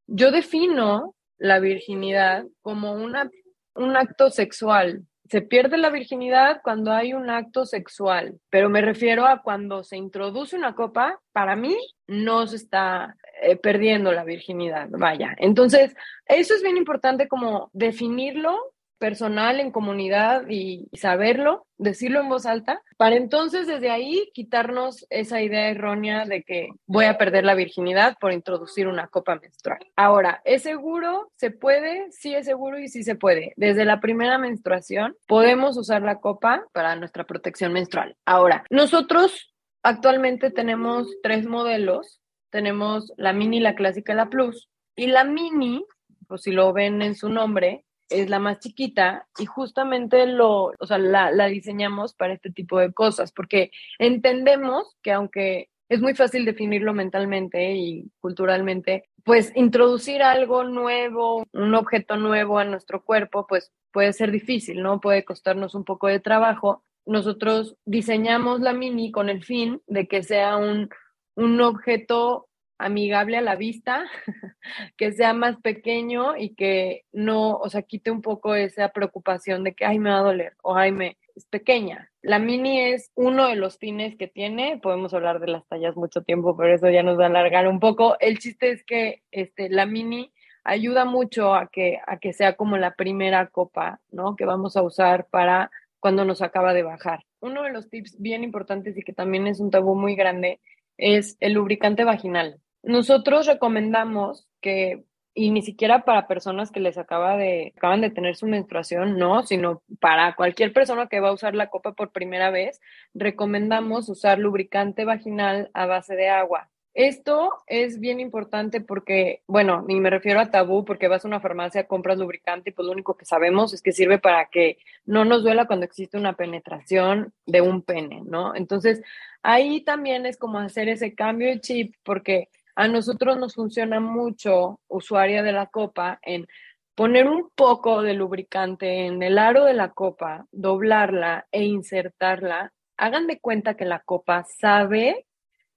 yo 0.07 0.31
defino 0.31 1.15
la 1.37 1.59
virginidad 1.59 2.45
como 2.61 2.93
una, 2.93 3.29
un 3.75 3.95
acto 3.95 4.29
sexual, 4.29 5.03
se 5.29 5.41
pierde 5.41 5.77
la 5.77 5.89
virginidad 5.89 6.61
cuando 6.63 6.91
hay 6.91 7.13
un 7.13 7.29
acto 7.29 7.65
sexual, 7.65 8.39
pero 8.49 8.69
me 8.69 8.81
refiero 8.81 9.25
a 9.25 9.41
cuando 9.41 9.83
se 9.83 9.97
introduce 9.97 10.55
una 10.55 10.75
copa, 10.75 11.19
para 11.31 11.55
mí 11.55 11.75
no 12.07 12.47
se 12.47 12.55
está 12.55 13.15
eh, 13.41 13.55
perdiendo 13.55 14.11
la 14.11 14.23
virginidad, 14.23 14.87
vaya. 14.89 15.35
Entonces, 15.37 15.95
eso 16.25 16.53
es 16.53 16.63
bien 16.63 16.77
importante 16.77 17.27
como 17.27 17.69
definirlo 17.73 18.57
personal 18.97 19.59
en 19.59 19.71
comunidad 19.71 20.43
y 20.49 20.89
saberlo, 20.93 21.65
decirlo 21.77 22.21
en 22.21 22.29
voz 22.29 22.45
alta, 22.45 22.81
para 22.97 23.15
entonces 23.15 23.67
desde 23.67 23.89
ahí 23.89 24.29
quitarnos 24.33 25.05
esa 25.09 25.41
idea 25.41 25.69
errónea 25.69 26.25
de 26.25 26.43
que 26.43 26.69
voy 26.85 27.05
a 27.05 27.17
perder 27.17 27.45
la 27.45 27.55
virginidad 27.55 28.17
por 28.19 28.33
introducir 28.33 28.87
una 28.87 29.07
copa 29.07 29.35
menstrual. 29.35 29.79
Ahora, 29.95 30.41
¿es 30.45 30.63
seguro? 30.63 31.31
¿Se 31.35 31.51
puede? 31.51 32.11
Sí 32.11 32.33
es 32.33 32.45
seguro 32.45 32.79
y 32.79 32.87
sí 32.87 33.03
se 33.03 33.15
puede. 33.15 33.53
Desde 33.55 33.85
la 33.85 33.99
primera 33.99 34.37
menstruación 34.37 35.15
podemos 35.27 35.77
usar 35.77 36.01
la 36.01 36.19
copa 36.19 36.65
para 36.73 36.95
nuestra 36.95 37.25
protección 37.25 37.73
menstrual. 37.73 38.15
Ahora, 38.25 38.63
nosotros 38.69 39.53
actualmente 39.83 40.51
tenemos 40.51 41.07
tres 41.21 41.45
modelos. 41.45 42.21
Tenemos 42.49 43.13
la 43.17 43.33
mini, 43.33 43.59
la 43.59 43.75
clásica 43.75 44.13
y 44.13 44.15
la 44.15 44.29
plus. 44.29 44.69
Y 44.95 45.07
la 45.07 45.23
mini, 45.23 45.85
pues 46.27 46.41
si 46.41 46.51
lo 46.51 46.73
ven 46.73 47.01
en 47.01 47.15
su 47.15 47.29
nombre, 47.29 47.85
es 48.09 48.29
la 48.29 48.39
más 48.39 48.59
chiquita 48.59 49.27
y 49.37 49.45
justamente 49.45 50.25
lo, 50.27 50.71
o 50.79 50.85
sea, 50.85 50.97
la, 50.97 51.31
la 51.31 51.47
diseñamos 51.47 52.13
para 52.13 52.33
este 52.33 52.51
tipo 52.51 52.79
de 52.79 52.93
cosas, 52.93 53.31
porque 53.31 53.71
entendemos 53.99 54.95
que 55.01 55.11
aunque 55.11 55.69
es 55.89 56.01
muy 56.01 56.15
fácil 56.15 56.45
definirlo 56.45 56.93
mentalmente 56.93 57.73
y 57.73 58.11
culturalmente, 58.19 59.05
pues 59.23 59.51
introducir 59.55 60.21
algo 60.21 60.63
nuevo, 60.63 61.45
un 61.53 61.75
objeto 61.75 62.17
nuevo 62.17 62.59
a 62.59 62.65
nuestro 62.65 63.03
cuerpo, 63.03 63.45
pues 63.47 63.71
puede 63.91 64.13
ser 64.13 64.31
difícil, 64.31 64.81
¿no? 64.81 64.99
Puede 64.99 65.23
costarnos 65.23 65.75
un 65.75 65.85
poco 65.85 66.07
de 66.07 66.19
trabajo. 66.19 66.83
Nosotros 67.05 67.77
diseñamos 67.85 68.59
la 68.61 68.73
mini 68.73 69.11
con 69.11 69.29
el 69.29 69.43
fin 69.43 69.81
de 69.87 70.07
que 70.07 70.23
sea 70.23 70.57
un, 70.57 70.89
un 71.35 71.61
objeto 71.61 72.46
amigable 72.77 73.37
a 73.37 73.41
la 73.41 73.55
vista, 73.55 74.05
que 74.97 75.11
sea 75.11 75.33
más 75.33 75.57
pequeño 75.57 76.37
y 76.37 76.55
que 76.55 77.05
no, 77.11 77.57
o 77.57 77.69
sea, 77.69 77.81
quite 77.81 78.11
un 78.11 78.21
poco 78.21 78.55
esa 78.55 78.89
preocupación 78.89 79.63
de 79.63 79.73
que, 79.73 79.85
ay, 79.85 79.99
me 79.99 80.09
va 80.09 80.19
a 80.19 80.23
doler 80.23 80.53
o 80.61 80.75
ay, 80.75 80.91
me 80.91 81.17
es 81.35 81.45
pequeña. 81.45 82.11
La 82.21 82.39
mini 82.39 82.79
es 82.79 83.11
uno 83.15 83.47
de 83.47 83.55
los 83.55 83.77
fines 83.77 84.15
que 84.17 84.27
tiene, 84.27 84.79
podemos 84.81 85.13
hablar 85.13 85.39
de 85.39 85.47
las 85.47 85.65
tallas 85.67 85.95
mucho 85.95 86.23
tiempo, 86.23 86.57
pero 86.57 86.73
eso 86.73 86.89
ya 86.89 87.03
nos 87.03 87.19
va 87.19 87.25
a 87.25 87.27
alargar 87.27 87.67
un 87.67 87.79
poco. 87.79 88.17
El 88.19 88.39
chiste 88.39 88.71
es 88.71 88.83
que 88.83 89.21
este, 89.31 89.69
la 89.69 89.85
mini 89.85 90.33
ayuda 90.63 91.05
mucho 91.05 91.53
a 91.53 91.67
que, 91.67 91.99
a 92.05 92.17
que 92.17 92.33
sea 92.33 92.55
como 92.55 92.77
la 92.77 92.95
primera 92.95 93.47
copa, 93.47 94.01
¿no? 94.11 94.35
Que 94.35 94.45
vamos 94.45 94.75
a 94.75 94.81
usar 94.81 95.27
para 95.29 95.71
cuando 95.99 96.25
nos 96.25 96.41
acaba 96.41 96.73
de 96.73 96.83
bajar. 96.83 97.23
Uno 97.39 97.63
de 97.63 97.71
los 97.71 97.89
tips 97.89 98.19
bien 98.19 98.43
importantes 98.43 98.97
y 98.97 99.03
que 99.03 99.13
también 99.13 99.47
es 99.47 99.59
un 99.59 99.69
tabú 99.69 99.95
muy 99.95 100.15
grande 100.15 100.59
es 100.97 101.37
el 101.39 101.53
lubricante 101.53 102.03
vaginal. 102.03 102.59
Nosotros 102.83 103.45
recomendamos 103.45 104.47
que, 104.61 105.03
y 105.33 105.51
ni 105.51 105.61
siquiera 105.61 106.05
para 106.05 106.27
personas 106.27 106.71
que 106.71 106.79
les 106.79 106.97
acaba 106.97 107.37
de, 107.37 107.73
acaban 107.77 108.01
de 108.01 108.09
tener 108.09 108.35
su 108.35 108.47
menstruación, 108.47 109.17
no, 109.17 109.43
sino 109.43 109.83
para 109.99 110.35
cualquier 110.35 110.73
persona 110.73 111.07
que 111.07 111.19
va 111.19 111.29
a 111.29 111.33
usar 111.33 111.55
la 111.55 111.69
copa 111.69 111.93
por 111.93 112.11
primera 112.11 112.49
vez, 112.49 112.81
recomendamos 113.13 114.09
usar 114.09 114.39
lubricante 114.39 115.05
vaginal 115.05 115.69
a 115.73 115.85
base 115.85 116.15
de 116.15 116.29
agua. 116.29 116.69
Esto 116.97 117.51
es 117.67 117.99
bien 117.99 118.19
importante 118.19 118.81
porque, 118.81 119.43
bueno, 119.45 119.83
ni 119.87 119.99
me 119.99 120.09
refiero 120.09 120.39
a 120.39 120.49
tabú 120.49 120.83
porque 120.83 121.07
vas 121.07 121.23
a 121.23 121.27
una 121.27 121.39
farmacia, 121.39 121.85
compras 121.85 122.17
lubricante 122.17 122.71
y 122.71 122.73
pues 122.73 122.87
lo 122.87 122.91
único 122.91 123.15
que 123.15 123.23
sabemos 123.23 123.71
es 123.75 123.83
que 123.83 123.91
sirve 123.91 124.17
para 124.17 124.47
que 124.47 124.79
no 125.05 125.23
nos 125.23 125.43
duela 125.43 125.67
cuando 125.67 125.85
existe 125.85 126.17
una 126.17 126.33
penetración 126.33 127.33
de 127.45 127.61
un 127.61 127.83
pene, 127.83 128.23
¿no? 128.25 128.55
Entonces, 128.55 129.03
ahí 129.43 129.81
también 129.81 130.25
es 130.25 130.37
como 130.37 130.57
hacer 130.57 130.89
ese 130.89 131.13
cambio 131.13 131.49
de 131.49 131.61
chip 131.61 131.93
porque 132.01 132.49
a 132.77 132.87
nosotros 132.87 133.39
nos 133.39 133.55
funciona 133.55 133.99
mucho, 133.99 134.79
usuaria 134.87 135.41
de 135.41 135.51
la 135.51 135.65
copa, 135.65 136.19
en 136.21 136.45
poner 136.93 137.27
un 137.27 137.49
poco 137.55 138.03
de 138.03 138.13
lubricante 138.13 139.07
en 139.07 139.23
el 139.23 139.39
aro 139.39 139.65
de 139.65 139.73
la 139.73 139.89
copa, 139.89 140.45
doblarla 140.51 141.47
e 141.51 141.63
insertarla. 141.63 142.71
Hagan 142.95 143.25
de 143.25 143.39
cuenta 143.39 143.75
que 143.75 143.85
la 143.85 144.01
copa 144.01 144.43
sabe 144.43 145.25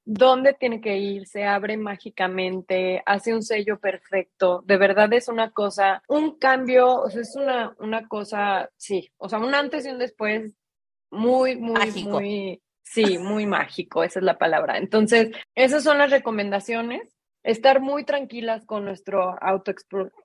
dónde 0.05 0.53
tiene 0.53 0.83
que 0.83 0.99
ir, 0.99 1.27
se 1.27 1.45
abre 1.45 1.79
mágicamente, 1.79 3.03
hace 3.07 3.35
un 3.35 3.43
sello 3.43 3.81
perfecto. 3.81 4.63
De 4.67 4.77
verdad 4.77 5.11
es 5.15 5.29
una 5.29 5.53
cosa, 5.53 6.03
un 6.07 6.39
cambio, 6.39 7.01
o 7.01 7.09
sea, 7.09 7.23
es 7.23 7.35
una, 7.35 7.75
una 7.79 8.09
cosa, 8.09 8.69
sí, 8.77 9.11
o 9.17 9.27
sea, 9.27 9.39
un 9.39 9.55
antes 9.55 9.87
y 9.87 9.89
un 9.89 9.99
después 9.99 10.55
muy, 11.11 11.57
muy, 11.57 12.05
muy 12.05 12.61
Sí, 12.93 13.19
muy 13.19 13.47
mágico, 13.47 14.03
esa 14.03 14.19
es 14.19 14.25
la 14.25 14.37
palabra. 14.37 14.77
Entonces, 14.77 15.31
esas 15.55 15.85
son 15.85 15.99
las 15.99 16.11
recomendaciones. 16.11 17.15
Estar 17.45 17.81
muy 17.81 18.05
tranquilas 18.05 18.67
con 18.67 18.85
nuestro 18.85 19.37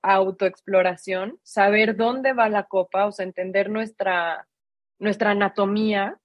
autoexploración, 0.02 1.38
saber 1.44 1.94
dónde 1.96 2.32
va 2.32 2.48
la 2.48 2.64
copa, 2.64 3.06
o 3.06 3.12
sea, 3.12 3.24
entender 3.24 3.70
nuestra, 3.70 4.48
nuestra 4.98 5.30
anatomía, 5.30 6.18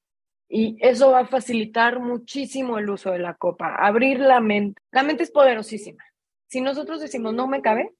y 0.49 0.77
eso 0.81 1.11
va 1.11 1.19
a 1.19 1.27
facilitar 1.27 1.99
muchísimo 1.99 2.79
el 2.79 2.89
uso 2.89 3.11
de 3.11 3.19
la 3.19 3.35
copa, 3.35 3.75
abrir 3.75 4.19
la 4.19 4.39
mente. 4.41 4.81
La 4.91 5.03
mente 5.03 5.21
es 5.23 5.31
poderosísima. 5.31 6.03
Si 6.47 6.59
nosotros 6.59 7.01
decimos 7.01 7.35
no 7.35 7.47
me 7.47 7.61
cabe, 7.61 7.93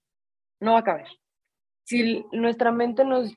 no 0.59 0.73
va 0.73 0.79
a 0.79 0.83
caber. 0.83 1.07
Si 1.83 2.25
nuestra 2.31 2.71
mente 2.71 3.05
nos, 3.05 3.33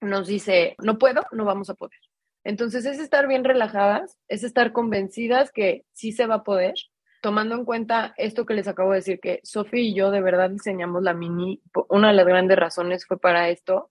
nos 0.00 0.26
dice 0.26 0.74
no 0.82 0.98
puedo, 0.98 1.22
no 1.30 1.44
vamos 1.44 1.70
a 1.70 1.74
poder. 1.74 2.00
Entonces 2.44 2.86
es 2.86 2.98
estar 2.98 3.26
bien 3.28 3.44
relajadas, 3.44 4.18
es 4.28 4.44
estar 4.44 4.72
convencidas 4.72 5.52
que 5.52 5.84
sí 5.92 6.12
se 6.12 6.26
va 6.26 6.36
a 6.36 6.44
poder, 6.44 6.74
tomando 7.20 7.54
en 7.54 7.64
cuenta 7.64 8.14
esto 8.16 8.46
que 8.46 8.54
les 8.54 8.68
acabo 8.68 8.90
de 8.90 8.96
decir, 8.96 9.20
que 9.20 9.40
Sofía 9.42 9.82
y 9.82 9.94
yo 9.94 10.10
de 10.10 10.22
verdad 10.22 10.50
diseñamos 10.50 11.02
la 11.02 11.14
mini, 11.14 11.62
una 11.88 12.08
de 12.08 12.14
las 12.14 12.26
grandes 12.26 12.58
razones 12.58 13.06
fue 13.06 13.20
para 13.20 13.50
esto, 13.50 13.90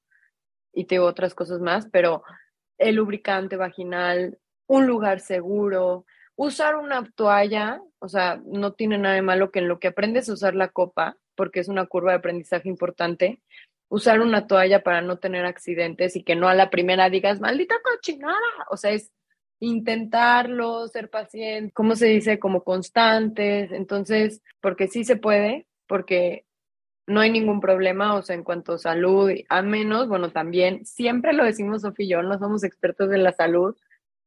y 0.73 0.85
tengo 0.85 1.05
otras 1.05 1.35
cosas 1.35 1.59
más, 1.59 1.87
pero 1.91 2.23
el 2.77 2.95
lubricante 2.95 3.55
vaginal, 3.55 4.39
un 4.67 4.87
lugar 4.87 5.19
seguro, 5.19 6.05
usar 6.35 6.75
una 6.75 7.07
toalla, 7.15 7.81
o 7.99 8.07
sea, 8.07 8.41
no 8.45 8.73
tiene 8.73 8.97
nada 8.97 9.15
de 9.15 9.21
malo 9.21 9.51
que 9.51 9.59
en 9.59 9.67
lo 9.67 9.79
que 9.79 9.89
aprendes 9.89 10.29
usar 10.29 10.55
la 10.55 10.69
copa, 10.69 11.17
porque 11.35 11.59
es 11.59 11.67
una 11.67 11.85
curva 11.85 12.11
de 12.11 12.17
aprendizaje 12.17 12.69
importante, 12.69 13.41
usar 13.89 14.21
una 14.21 14.47
toalla 14.47 14.83
para 14.83 15.01
no 15.01 15.17
tener 15.17 15.45
accidentes 15.45 16.15
y 16.15 16.23
que 16.23 16.35
no 16.35 16.47
a 16.47 16.55
la 16.55 16.69
primera 16.69 17.09
digas, 17.09 17.39
maldita 17.39 17.75
cochinada, 17.83 18.37
o 18.69 18.77
sea, 18.77 18.91
es 18.91 19.11
intentarlo, 19.59 20.87
ser 20.87 21.09
paciente, 21.09 21.73
¿cómo 21.73 21.95
se 21.95 22.05
dice? 22.05 22.39
Como 22.39 22.63
constantes, 22.63 23.71
entonces, 23.71 24.41
porque 24.61 24.87
sí 24.87 25.03
se 25.03 25.17
puede, 25.17 25.67
porque 25.87 26.45
no 27.07 27.19
hay 27.19 27.31
ningún 27.31 27.59
problema, 27.59 28.15
o 28.15 28.21
sea, 28.21 28.35
en 28.35 28.43
cuanto 28.43 28.73
a 28.73 28.77
salud, 28.77 29.31
a 29.49 29.61
menos, 29.63 30.07
bueno, 30.07 30.31
también, 30.31 30.85
siempre 30.85 31.33
lo 31.33 31.43
decimos 31.43 31.81
Sofía 31.81 32.05
y 32.05 32.09
yo, 32.09 32.21
no 32.21 32.37
somos 32.37 32.63
expertos 32.63 33.11
en 33.11 33.23
la 33.23 33.33
salud, 33.33 33.75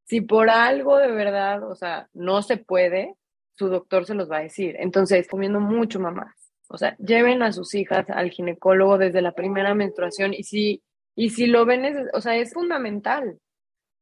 si 0.04 0.20
por 0.20 0.50
algo 0.50 0.98
de 0.98 1.10
verdad, 1.10 1.62
o 1.62 1.74
sea, 1.76 2.08
no 2.12 2.42
se 2.42 2.56
puede, 2.56 3.14
su 3.54 3.68
doctor 3.68 4.04
se 4.04 4.14
los 4.14 4.30
va 4.30 4.38
a 4.38 4.42
decir. 4.42 4.76
Entonces, 4.78 5.28
comiendo 5.28 5.60
mucho 5.60 6.00
mamás. 6.00 6.41
O 6.72 6.78
sea, 6.78 6.96
lleven 6.96 7.42
a 7.42 7.52
sus 7.52 7.74
hijas 7.74 8.08
al 8.08 8.30
ginecólogo 8.30 8.96
desde 8.96 9.20
la 9.20 9.32
primera 9.32 9.74
menstruación 9.74 10.32
y 10.32 10.44
si, 10.44 10.82
y 11.14 11.28
si 11.28 11.46
lo 11.46 11.66
ven, 11.66 11.84
es, 11.84 12.08
o 12.14 12.20
sea, 12.22 12.34
es 12.36 12.54
fundamental. 12.54 13.38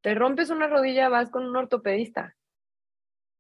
Te 0.03 0.15
rompes 0.15 0.51
una 0.51 0.69
rodilla, 0.69 1.09
vas 1.09 1.31
con 1.31 1.45
un 1.45 1.57
ortopedista. 1.57 2.37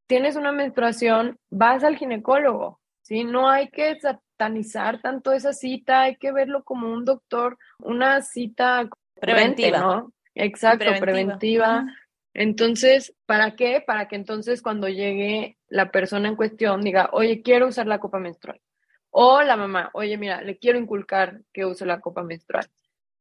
Tienes 0.08 0.34
una 0.34 0.50
menstruación, 0.50 1.38
vas 1.48 1.84
al 1.84 1.96
ginecólogo. 1.96 2.80
¿sí? 3.02 3.22
No 3.22 3.48
hay 3.48 3.68
que 3.68 3.98
satanizar 4.00 5.00
tanto 5.00 5.32
esa 5.32 5.52
cita, 5.52 6.02
hay 6.02 6.16
que 6.16 6.32
verlo 6.32 6.64
como 6.64 6.92
un 6.92 7.04
doctor, 7.04 7.56
una 7.78 8.22
cita 8.22 8.88
preventiva. 9.14 9.78
¿no? 9.78 10.12
Exacto, 10.34 10.86
preventiva. 10.98 11.86
Entonces, 12.34 13.14
¿para 13.26 13.54
qué? 13.54 13.80
Para 13.84 14.08
que 14.08 14.16
entonces 14.16 14.60
cuando 14.60 14.88
llegue 14.88 15.56
la 15.68 15.92
persona 15.92 16.28
en 16.28 16.36
cuestión 16.36 16.82
diga, 16.82 17.10
oye, 17.12 17.42
quiero 17.42 17.68
usar 17.68 17.86
la 17.86 18.00
copa 18.00 18.18
menstrual. 18.18 18.60
O 19.10 19.42
la 19.42 19.56
mamá, 19.56 19.90
oye, 19.92 20.16
mira, 20.16 20.40
le 20.42 20.58
quiero 20.58 20.78
inculcar 20.78 21.40
que 21.52 21.64
use 21.64 21.84
la 21.84 22.00
copa 22.00 22.22
menstrual. 22.22 22.66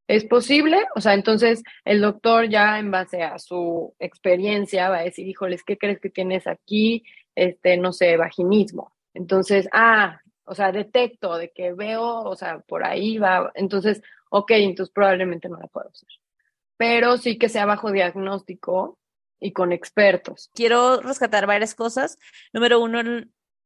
¿Es 0.06 0.24
posible? 0.24 0.86
O 0.96 1.00
sea, 1.00 1.14
entonces 1.14 1.62
el 1.84 2.00
doctor 2.00 2.48
ya 2.48 2.78
en 2.78 2.90
base 2.90 3.22
a 3.22 3.38
su 3.38 3.94
experiencia 3.98 4.88
va 4.88 4.98
a 4.98 5.04
decir, 5.04 5.26
híjoles, 5.28 5.62
¿qué 5.62 5.78
crees 5.78 6.00
que 6.00 6.10
tienes 6.10 6.46
aquí? 6.46 7.04
Este, 7.34 7.76
no 7.76 7.92
sé, 7.92 8.16
vaginismo. 8.16 8.92
Entonces, 9.14 9.68
ah, 9.72 10.20
o 10.44 10.54
sea, 10.56 10.72
detecto 10.72 11.36
de 11.36 11.52
que 11.52 11.72
veo, 11.72 12.22
o 12.22 12.34
sea, 12.34 12.58
por 12.58 12.84
ahí 12.84 13.18
va. 13.18 13.52
Entonces, 13.54 14.02
ok, 14.30 14.50
entonces 14.52 14.92
probablemente 14.92 15.48
no 15.48 15.58
la 15.58 15.68
puedo 15.68 15.88
usar. 15.90 16.08
Pero 16.76 17.16
sí 17.16 17.38
que 17.38 17.48
sea 17.48 17.66
bajo 17.66 17.92
diagnóstico 17.92 18.98
y 19.38 19.52
con 19.52 19.70
expertos. 19.70 20.50
Quiero 20.54 21.00
rescatar 21.00 21.46
varias 21.46 21.76
cosas. 21.76 22.18
Número 22.52 22.80
uno, 22.80 23.00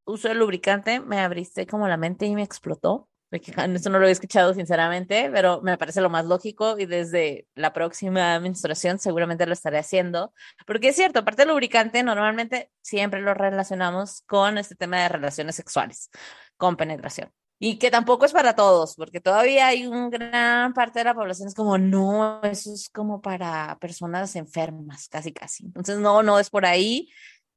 uso 0.05 0.29
del 0.29 0.38
lubricante. 0.38 1.01
Me 1.01 1.21
abriste 1.21 1.67
como 1.67 1.88
la 1.88 1.97
mente 1.97 2.27
y 2.27 2.35
me 2.35 2.43
explotó. 2.43 3.09
Esto 3.31 3.90
no 3.90 3.99
lo 3.99 4.07
he 4.07 4.11
escuchado 4.11 4.55
sinceramente, 4.55 5.31
pero 5.33 5.61
me 5.62 5.77
parece 5.77 6.01
lo 6.01 6.11
más 6.11 6.25
lógico 6.25 6.79
y 6.79 6.87
desde 6.87 7.49
la 7.55 7.73
próxima 7.73 8.38
menstruación 8.38 8.99
seguramente 8.99 9.47
lo 9.47 9.53
estaré 9.53 9.79
haciendo. 9.79 10.33
Porque 10.67 10.88
es 10.88 10.97
cierto, 10.97 11.21
aparte 11.21 11.43
del 11.43 11.51
lubricante, 11.51 12.03
normalmente 12.03 12.71
siempre 12.81 13.21
lo 13.21 13.35
relacionamos 13.35 14.23
con 14.23 14.59
este 14.59 14.77
tema 14.77 15.03
de 15.03 15.09
relaciones 15.09 15.57
sexuales, 15.57 16.11
con 16.57 16.77
penetración 16.77 17.33
y 17.59 17.79
que 17.79 17.90
tampoco 17.90 18.27
es 18.27 18.33
para 18.33 18.55
todos, 18.55 18.95
porque 18.97 19.21
todavía 19.21 19.69
hay 19.69 19.87
una 19.87 20.11
gran 20.11 20.75
parte 20.75 20.99
de 20.99 21.07
la 21.07 21.14
población 21.14 21.49
es 21.49 21.55
como, 21.55 21.79
no, 21.79 22.43
eso 22.43 22.75
es 22.75 22.90
como 22.90 23.23
para 23.23 23.79
personas 23.81 24.37
enfermas, 24.37 25.09
casi, 25.09 25.33
casi. 25.33 25.64
Entonces, 25.64 25.99
no, 25.99 26.23
no 26.23 26.38
es 26.38 26.51
por 26.51 26.67
ahí. 26.67 27.11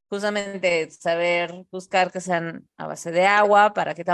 Justamente 0.09 0.89
saber 0.91 1.65
buscar 1.71 2.11
que 2.11 2.21
sean 2.21 2.67
a 2.77 2.87
base 2.87 3.11
de 3.11 3.25
agua 3.25 3.73
para 3.73 3.93
que 3.93 4.05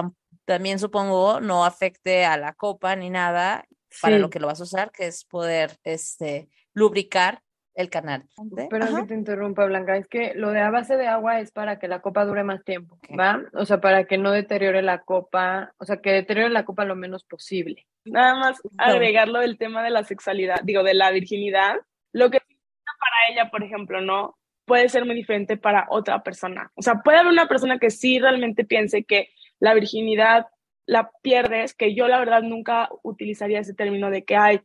también 0.45 0.79
supongo 0.79 1.39
no 1.39 1.65
afecte 1.65 2.25
a 2.25 2.37
la 2.37 2.53
copa 2.53 2.95
ni 2.95 3.09
nada 3.09 3.65
para 4.01 4.17
lo 4.17 4.29
que 4.29 4.39
lo 4.39 4.47
vas 4.47 4.59
a 4.59 4.63
usar, 4.63 4.91
que 4.91 5.05
es 5.05 5.23
poder 5.25 5.77
este, 5.83 6.49
lubricar 6.73 7.41
el 7.75 7.89
canal. 7.89 8.25
Pero 8.69 8.95
que 8.95 9.03
te 9.07 9.13
interrumpa, 9.15 9.65
Blanca, 9.65 9.97
es 9.97 10.07
que 10.07 10.33
lo 10.35 10.51
de 10.51 10.61
a 10.61 10.69
base 10.69 10.95
de 10.95 11.07
agua 11.07 11.39
es 11.39 11.51
para 11.51 11.79
que 11.79 11.87
la 11.87 12.01
copa 12.01 12.25
dure 12.25 12.43
más 12.43 12.63
tiempo, 12.63 12.99
¿va? 13.19 13.41
O 13.53 13.65
sea, 13.65 13.81
para 13.81 14.05
que 14.05 14.17
no 14.17 14.31
deteriore 14.31 14.81
la 14.81 14.99
copa, 15.01 15.73
o 15.77 15.85
sea, 15.85 15.97
que 15.97 16.11
deteriore 16.11 16.49
la 16.49 16.65
copa 16.65 16.85
lo 16.85 16.95
menos 16.95 17.23
posible. 17.23 17.87
Nada 18.05 18.35
más 18.35 18.61
agregarlo 18.77 19.39
del 19.39 19.57
tema 19.57 19.83
de 19.83 19.89
la 19.89 20.03
sexualidad, 20.03 20.61
digo, 20.63 20.83
de 20.83 20.93
la 20.93 21.11
virginidad, 21.11 21.77
lo 22.11 22.29
que 22.29 22.39
para 22.39 23.31
ella, 23.31 23.49
por 23.49 23.63
ejemplo, 23.63 24.01
no 24.01 24.37
puede 24.65 24.89
ser 24.89 25.05
muy 25.05 25.15
diferente 25.15 25.57
para 25.57 25.87
otra 25.89 26.23
persona. 26.23 26.71
O 26.75 26.81
sea, 26.81 26.95
puede 27.03 27.17
haber 27.17 27.31
una 27.31 27.47
persona 27.47 27.79
que 27.79 27.89
sí 27.89 28.19
realmente 28.19 28.63
piense 28.63 29.03
que 29.03 29.29
la 29.59 29.73
virginidad 29.73 30.47
la 30.85 31.11
pierdes, 31.21 31.73
que 31.73 31.95
yo 31.95 32.07
la 32.07 32.19
verdad 32.19 32.41
nunca 32.41 32.89
utilizaría 33.03 33.59
ese 33.59 33.73
término 33.73 34.09
de 34.09 34.23
que 34.23 34.35
hay 34.35 34.61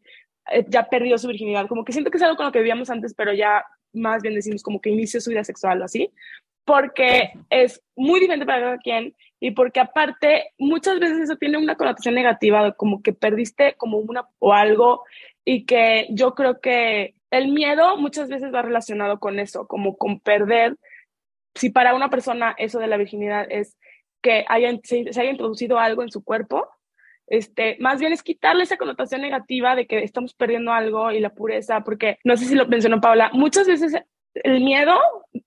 eh, 0.50 0.64
ya 0.68 0.88
perdió 0.88 1.18
su 1.18 1.28
virginidad, 1.28 1.68
como 1.68 1.84
que 1.84 1.92
siento 1.92 2.10
que 2.10 2.16
es 2.16 2.22
algo 2.22 2.36
con 2.36 2.46
lo 2.46 2.52
que 2.52 2.58
vivíamos 2.58 2.90
antes, 2.90 3.14
pero 3.14 3.32
ya 3.32 3.64
más 3.92 4.22
bien 4.22 4.34
decimos 4.34 4.62
como 4.62 4.80
que 4.80 4.90
inició 4.90 5.20
su 5.20 5.30
vida 5.30 5.44
sexual 5.44 5.80
o 5.80 5.84
así, 5.84 6.10
porque 6.64 7.32
es 7.50 7.82
muy 7.96 8.20
diferente 8.20 8.46
para 8.46 8.60
cada 8.60 8.78
quien 8.78 9.14
y 9.40 9.52
porque 9.52 9.80
aparte 9.80 10.52
muchas 10.58 10.98
veces 11.00 11.20
eso 11.20 11.36
tiene 11.36 11.58
una 11.58 11.76
connotación 11.76 12.14
negativa, 12.14 12.72
como 12.72 13.02
que 13.02 13.12
perdiste 13.12 13.74
como 13.76 13.98
una 13.98 14.28
o 14.38 14.52
algo 14.52 15.04
y 15.44 15.64
que 15.64 16.06
yo 16.10 16.34
creo 16.34 16.60
que 16.60 17.14
el 17.30 17.52
miedo 17.52 17.96
muchas 17.96 18.28
veces 18.28 18.52
va 18.52 18.62
relacionado 18.62 19.18
con 19.18 19.38
eso, 19.38 19.66
como 19.66 19.96
con 19.96 20.20
perder. 20.20 20.76
Si 21.54 21.70
para 21.70 21.94
una 21.94 22.10
persona 22.10 22.54
eso 22.58 22.78
de 22.78 22.86
la 22.86 22.96
virginidad 22.96 23.46
es 23.50 23.76
que 24.22 24.44
haya, 24.48 24.70
se 24.82 25.08
haya 25.08 25.30
introducido 25.30 25.78
algo 25.78 26.02
en 26.02 26.10
su 26.10 26.24
cuerpo, 26.24 26.68
este, 27.28 27.76
más 27.78 28.00
bien 28.00 28.12
es 28.12 28.22
quitarle 28.22 28.62
esa 28.62 28.78
connotación 28.78 29.20
negativa 29.20 29.74
de 29.74 29.86
que 29.86 30.02
estamos 30.02 30.34
perdiendo 30.34 30.72
algo 30.72 31.12
y 31.12 31.20
la 31.20 31.34
pureza, 31.34 31.82
porque 31.82 32.18
no 32.24 32.36
sé 32.36 32.46
si 32.46 32.54
lo 32.54 32.66
mencionó 32.66 33.00
Paula, 33.00 33.30
muchas 33.32 33.66
veces 33.66 33.92
el 34.34 34.60
miedo 34.64 34.98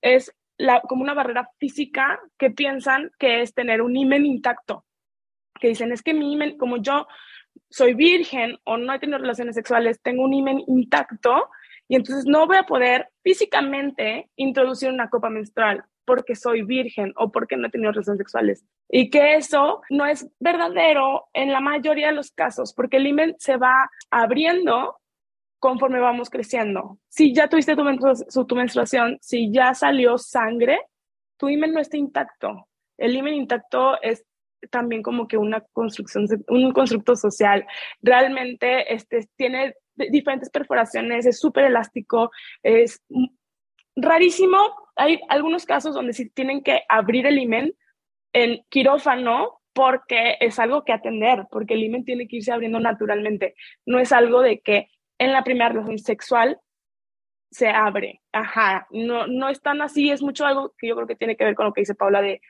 es 0.01 0.33
la, 0.57 0.81
como 0.81 1.01
una 1.01 1.15
barrera 1.15 1.49
física 1.57 2.19
que 2.37 2.51
piensan 2.51 3.11
que 3.17 3.41
es 3.41 3.53
tener 3.53 3.81
un 3.81 3.95
imen 3.95 4.25
intacto, 4.25 4.85
que 5.59 5.69
dicen 5.69 5.91
es 5.91 6.03
que 6.03 6.13
mi 6.13 6.33
imen, 6.33 6.57
como 6.57 6.77
yo 6.77 7.07
soy 7.69 7.95
virgen 7.95 8.57
o 8.63 8.77
no 8.77 8.93
he 8.93 8.99
tenido 8.99 9.17
relaciones 9.17 9.55
sexuales, 9.55 10.01
tengo 10.01 10.23
un 10.23 10.33
imen 10.33 10.63
intacto 10.67 11.49
y 11.91 11.95
entonces 11.95 12.25
no 12.25 12.47
voy 12.47 12.55
a 12.55 12.63
poder 12.63 13.09
físicamente 13.21 14.29
introducir 14.37 14.89
una 14.89 15.09
copa 15.09 15.29
menstrual 15.29 15.83
porque 16.05 16.37
soy 16.37 16.61
virgen 16.61 17.11
o 17.17 17.33
porque 17.33 17.57
no 17.57 17.67
he 17.67 17.69
tenido 17.69 17.91
relaciones 17.91 18.19
sexuales. 18.19 18.65
Y 18.87 19.09
que 19.09 19.35
eso 19.35 19.81
no 19.89 20.05
es 20.05 20.25
verdadero 20.39 21.25
en 21.33 21.51
la 21.51 21.59
mayoría 21.59 22.07
de 22.07 22.13
los 22.13 22.31
casos, 22.31 22.73
porque 22.73 22.95
el 22.95 23.07
imen 23.07 23.35
se 23.39 23.57
va 23.57 23.89
abriendo 24.09 25.01
conforme 25.59 25.99
vamos 25.99 26.29
creciendo. 26.29 26.97
Si 27.09 27.33
ya 27.33 27.49
tuviste 27.49 27.75
tu, 27.75 27.83
menstruación, 28.55 29.17
si 29.19 29.51
ya 29.51 29.73
salió 29.73 30.17
sangre, 30.17 30.79
tu 31.35 31.49
imen 31.49 31.73
no 31.73 31.81
está 31.81 31.97
intacto. 31.97 32.69
El 32.97 33.17
imen 33.17 33.33
intacto 33.33 34.01
es 34.01 34.23
también 34.69 35.03
como 35.03 35.27
que 35.27 35.37
una 35.37 35.59
construcción, 35.73 36.25
un 36.47 36.71
constructo 36.71 37.17
social. 37.17 37.65
Realmente 38.01 38.93
este, 38.93 39.27
tiene 39.35 39.75
diferentes 40.09 40.49
perforaciones, 40.49 41.25
es 41.25 41.39
súper 41.39 41.65
elástico, 41.65 42.31
es 42.63 43.03
rarísimo. 43.95 44.57
Hay 44.95 45.19
algunos 45.29 45.65
casos 45.65 45.93
donde 45.93 46.13
sí 46.13 46.29
tienen 46.29 46.63
que 46.63 46.83
abrir 46.89 47.25
el 47.25 47.39
imen 47.39 47.73
en 48.33 48.63
quirófano 48.69 49.61
porque 49.73 50.37
es 50.39 50.59
algo 50.59 50.83
que 50.83 50.93
atender, 50.93 51.45
porque 51.49 51.75
el 51.75 51.83
imen 51.83 52.03
tiene 52.03 52.27
que 52.27 52.37
irse 52.37 52.51
abriendo 52.51 52.79
naturalmente. 52.79 53.55
No 53.85 53.99
es 53.99 54.11
algo 54.11 54.41
de 54.41 54.59
que 54.59 54.89
en 55.17 55.31
la 55.31 55.43
primera 55.43 55.69
relación 55.69 55.99
sexual 55.99 56.59
se 57.51 57.69
abre. 57.69 58.21
Ajá, 58.31 58.87
no, 58.91 59.27
no 59.27 59.49
es 59.49 59.61
tan 59.61 59.81
así, 59.81 60.09
es 60.09 60.21
mucho 60.21 60.45
algo 60.45 60.73
que 60.77 60.87
yo 60.87 60.95
creo 60.95 61.07
que 61.07 61.15
tiene 61.15 61.35
que 61.35 61.45
ver 61.45 61.55
con 61.55 61.65
lo 61.65 61.73
que 61.73 61.81
dice 61.81 61.95
Paula 61.95 62.21
de, 62.21 62.41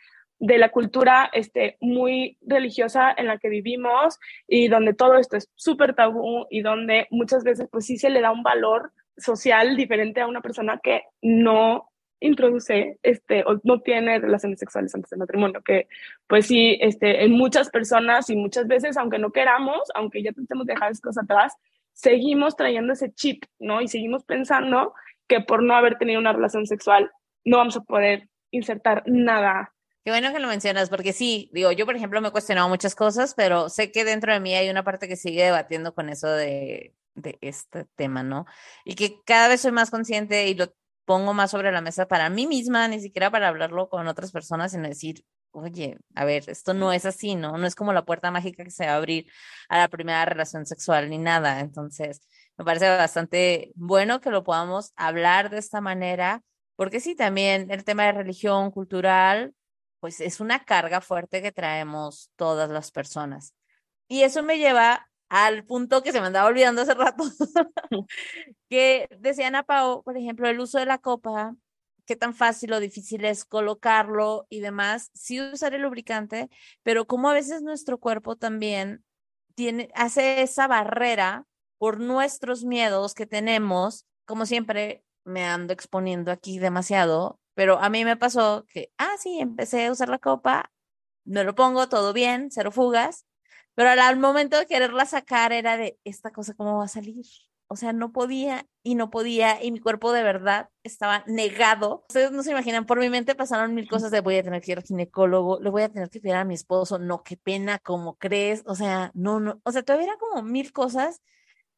de 0.42 0.58
la 0.58 0.70
cultura 0.70 1.30
este, 1.34 1.78
muy 1.82 2.36
religiosa 2.42 3.14
en 3.16 3.28
la 3.28 3.38
que 3.38 3.48
vivimos 3.48 4.20
y 4.48 4.70
donde 4.70 4.96
todo 4.96 5.18
esto 5.18 5.38
es 5.38 5.52
súper 5.54 5.94
tabú 5.94 6.48
y 6.50 6.62
donde 6.64 7.08
muchas 7.12 7.44
veces 7.44 7.68
pues 7.72 7.86
sí 7.86 7.98
se 7.98 8.10
le 8.10 8.22
da 8.22 8.32
un 8.32 8.42
valor 8.42 8.92
social 9.18 9.78
diferente 9.78 10.20
a 10.20 10.26
una 10.26 10.42
persona 10.42 10.80
que 10.82 11.04
no 11.22 11.92
introduce 12.20 12.98
este 13.04 13.44
o 13.46 13.62
no 13.64 13.82
tiene 13.82 14.18
relaciones 14.18 14.58
sexuales 14.58 14.96
antes 14.96 15.12
del 15.12 15.20
matrimonio 15.20 15.62
que 15.62 15.88
pues 16.26 16.48
sí 16.48 16.76
este 16.82 17.24
en 17.24 17.34
muchas 17.34 17.70
personas 17.70 18.32
y 18.32 18.36
muchas 18.36 18.68
veces 18.68 18.98
aunque 18.98 19.20
no 19.20 19.32
queramos 19.32 19.92
aunque 19.94 20.24
ya 20.24 20.32
tratemos 20.32 20.66
de 20.66 20.74
dejar 20.74 20.92
esas 20.92 21.02
cosas 21.02 21.24
atrás 21.24 21.54
seguimos 21.94 22.56
trayendo 22.56 22.94
ese 22.94 23.14
chip 23.14 23.44
no 23.60 23.80
y 23.82 23.88
seguimos 23.88 24.24
pensando 24.24 24.94
que 25.28 25.42
por 25.42 25.62
no 25.62 25.76
haber 25.76 26.00
tenido 26.00 26.20
una 26.20 26.34
relación 26.34 26.66
sexual 26.66 27.12
no 27.46 27.58
vamos 27.58 27.78
a 27.78 27.82
poder 27.82 28.28
insertar 28.50 29.04
nada 29.06 29.74
Qué 30.04 30.10
bueno 30.10 30.34
que 30.34 30.40
lo 30.40 30.48
mencionas, 30.48 30.90
porque 30.90 31.14
sí, 31.14 31.52
digo, 31.54 31.72
yo 31.72 31.86
por 31.86 31.96
ejemplo 31.96 32.22
me 32.22 32.30
he 32.30 32.32
cuestionado 32.32 32.68
muchas 32.70 32.96
cosas, 32.96 33.36
pero 33.36 33.70
sé 33.70 33.92
que 33.92 34.04
dentro 34.04 34.34
de 34.34 34.40
mí 34.40 34.56
hay 34.56 34.70
una 34.70 34.84
parte 34.84 35.08
que 35.08 35.16
sigue 35.16 35.44
debatiendo 35.44 35.94
con 35.94 36.10
eso 36.10 36.28
de, 36.28 36.96
de 37.14 37.38
este 37.42 37.86
tema, 37.96 38.24
¿no? 38.24 38.46
Y 38.84 38.96
que 38.96 39.22
cada 39.26 39.48
vez 39.48 39.62
soy 39.62 39.72
más 39.72 39.92
consciente 39.92 40.48
y 40.48 40.56
lo 40.56 40.74
pongo 41.06 41.34
más 41.34 41.52
sobre 41.52 41.72
la 41.72 41.82
mesa 41.82 42.08
para 42.08 42.30
mí 42.30 42.48
misma, 42.48 42.88
ni 42.88 43.00
siquiera 43.00 43.30
para 43.30 43.48
hablarlo 43.48 43.90
con 43.90 44.08
otras 44.08 44.32
personas, 44.32 44.72
sino 44.72 44.88
decir, 44.88 45.24
oye, 45.52 45.98
a 46.16 46.26
ver, 46.26 46.50
esto 46.50 46.74
no 46.74 46.92
es 46.94 47.06
así, 47.06 47.36
¿no? 47.36 47.58
No 47.58 47.68
es 47.68 47.76
como 47.76 47.94
la 47.94 48.06
puerta 48.06 48.32
mágica 48.32 48.64
que 48.64 48.72
se 48.72 48.86
va 48.86 48.94
a 48.94 48.96
abrir 48.96 49.28
a 49.70 49.78
la 49.78 49.88
primera 49.90 50.26
relación 50.26 50.66
sexual 50.66 51.10
ni 51.10 51.18
nada. 51.20 51.60
Entonces, 51.60 52.22
me 52.58 52.66
parece 52.66 52.90
bastante 52.90 53.72
bueno 53.76 54.22
que 54.22 54.32
lo 54.32 54.44
podamos 54.44 54.94
hablar 54.96 55.50
de 55.50 55.60
esta 55.60 55.82
manera, 55.82 56.42
porque 56.76 57.00
sí, 57.00 57.16
también 57.16 57.70
el 57.72 57.84
tema 57.84 58.06
de 58.06 58.14
religión 58.14 58.72
cultural 58.72 59.54
pues 60.02 60.20
es 60.20 60.42
una 60.42 60.66
carga 60.66 61.00
fuerte 61.00 61.42
que 61.42 61.54
traemos 61.54 62.32
todas 62.36 62.70
las 62.70 62.92
personas. 62.92 63.54
Y 64.10 64.24
eso 64.24 64.44
me 64.44 64.58
lleva 64.58 65.10
al 65.30 65.64
punto 65.64 66.04
que 66.04 66.12
se 66.12 66.20
me 66.20 66.28
andaba 66.28 66.50
olvidando 66.50 66.82
hace 66.82 66.94
rato, 66.94 67.24
que 68.70 69.08
decían 69.18 69.56
a 69.56 69.64
Pau, 69.64 70.04
por 70.04 70.18
ejemplo, 70.18 70.50
el 70.50 70.60
uso 70.60 70.80
de 70.80 70.86
la 70.86 70.98
copa, 70.98 71.56
qué 72.06 72.18
tan 72.18 72.34
fácil 72.34 72.74
o 72.74 72.82
difícil 72.82 73.24
es 73.24 73.46
colocarlo 73.46 74.48
y 74.50 74.60
demás, 74.60 75.12
sí 75.14 75.40
usar 75.40 75.74
el 75.74 75.84
lubricante, 75.84 76.50
pero 76.84 77.06
como 77.08 77.30
a 77.30 77.34
veces 77.34 77.62
nuestro 77.62 78.00
cuerpo 78.00 78.36
también 78.36 79.06
tiene, 79.56 79.90
hace 79.96 80.42
esa 80.42 80.68
barrera 80.68 81.46
por 81.78 82.00
nuestros 82.00 82.66
miedos 82.66 83.14
que 83.14 83.26
tenemos, 83.26 84.06
como 84.26 84.46
siempre 84.46 85.06
me 85.24 85.46
ando 85.46 85.74
exponiendo 85.74 86.32
aquí 86.32 86.60
demasiado, 86.60 87.40
pero 87.54 87.80
a 87.80 87.90
mí 87.90 88.06
me 88.06 88.18
pasó 88.18 88.66
que, 88.72 88.92
ah, 88.98 89.16
sí, 89.20 89.40
empecé 89.40 89.86
a 89.86 89.92
usar 89.92 90.10
la 90.10 90.20
copa, 90.20 90.72
me 91.26 91.44
lo 91.44 91.56
pongo, 91.56 91.90
todo 91.90 92.14
bien, 92.14 92.50
cero 92.52 92.72
fugas, 92.72 93.26
pero 93.76 93.90
al 93.90 94.20
momento 94.20 94.58
de 94.58 94.66
quererla 94.66 95.06
sacar 95.06 95.54
era 95.54 95.78
de, 95.78 95.98
¿esta 96.04 96.32
cosa 96.32 96.54
cómo 96.54 96.78
va 96.80 96.86
a 96.86 96.88
salir? 96.88 97.26
O 97.68 97.78
sea, 97.78 97.94
no 97.94 98.12
podía 98.12 98.68
y 98.84 98.96
no 98.96 99.10
podía 99.10 99.64
y 99.64 99.72
mi 99.72 99.80
cuerpo 99.80 100.12
de 100.12 100.24
verdad 100.24 100.70
estaba 100.84 101.24
negado. 101.26 102.04
Ustedes 102.10 102.32
no 102.32 102.44
se 102.44 102.52
imaginan, 102.52 102.86
por 102.86 103.00
mi 103.00 103.10
mente 103.10 103.34
pasaron 103.34 103.74
mil 103.74 103.88
cosas 103.88 104.12
de 104.12 104.20
voy 104.20 104.36
a 104.36 104.44
tener 104.44 104.62
que 104.62 104.74
ir 104.74 104.78
al 104.78 104.84
ginecólogo, 104.84 105.60
le 105.62 105.70
voy 105.70 105.84
a 105.84 105.90
tener 105.90 106.10
que 106.10 106.20
pedir 106.20 106.36
a 106.36 106.44
mi 106.44 106.54
esposo, 106.54 107.00
no, 107.00 107.24
qué 107.24 107.38
pena, 107.38 107.80
¿cómo 107.80 108.18
crees? 108.18 108.64
O 108.66 108.76
sea, 108.76 109.12
no, 109.14 109.40
no, 109.40 109.62
o 109.64 109.72
sea, 109.72 109.84
todavía 109.84 110.08
era 110.08 110.18
como 110.18 110.44
mil 110.44 110.74
cosas 110.74 111.22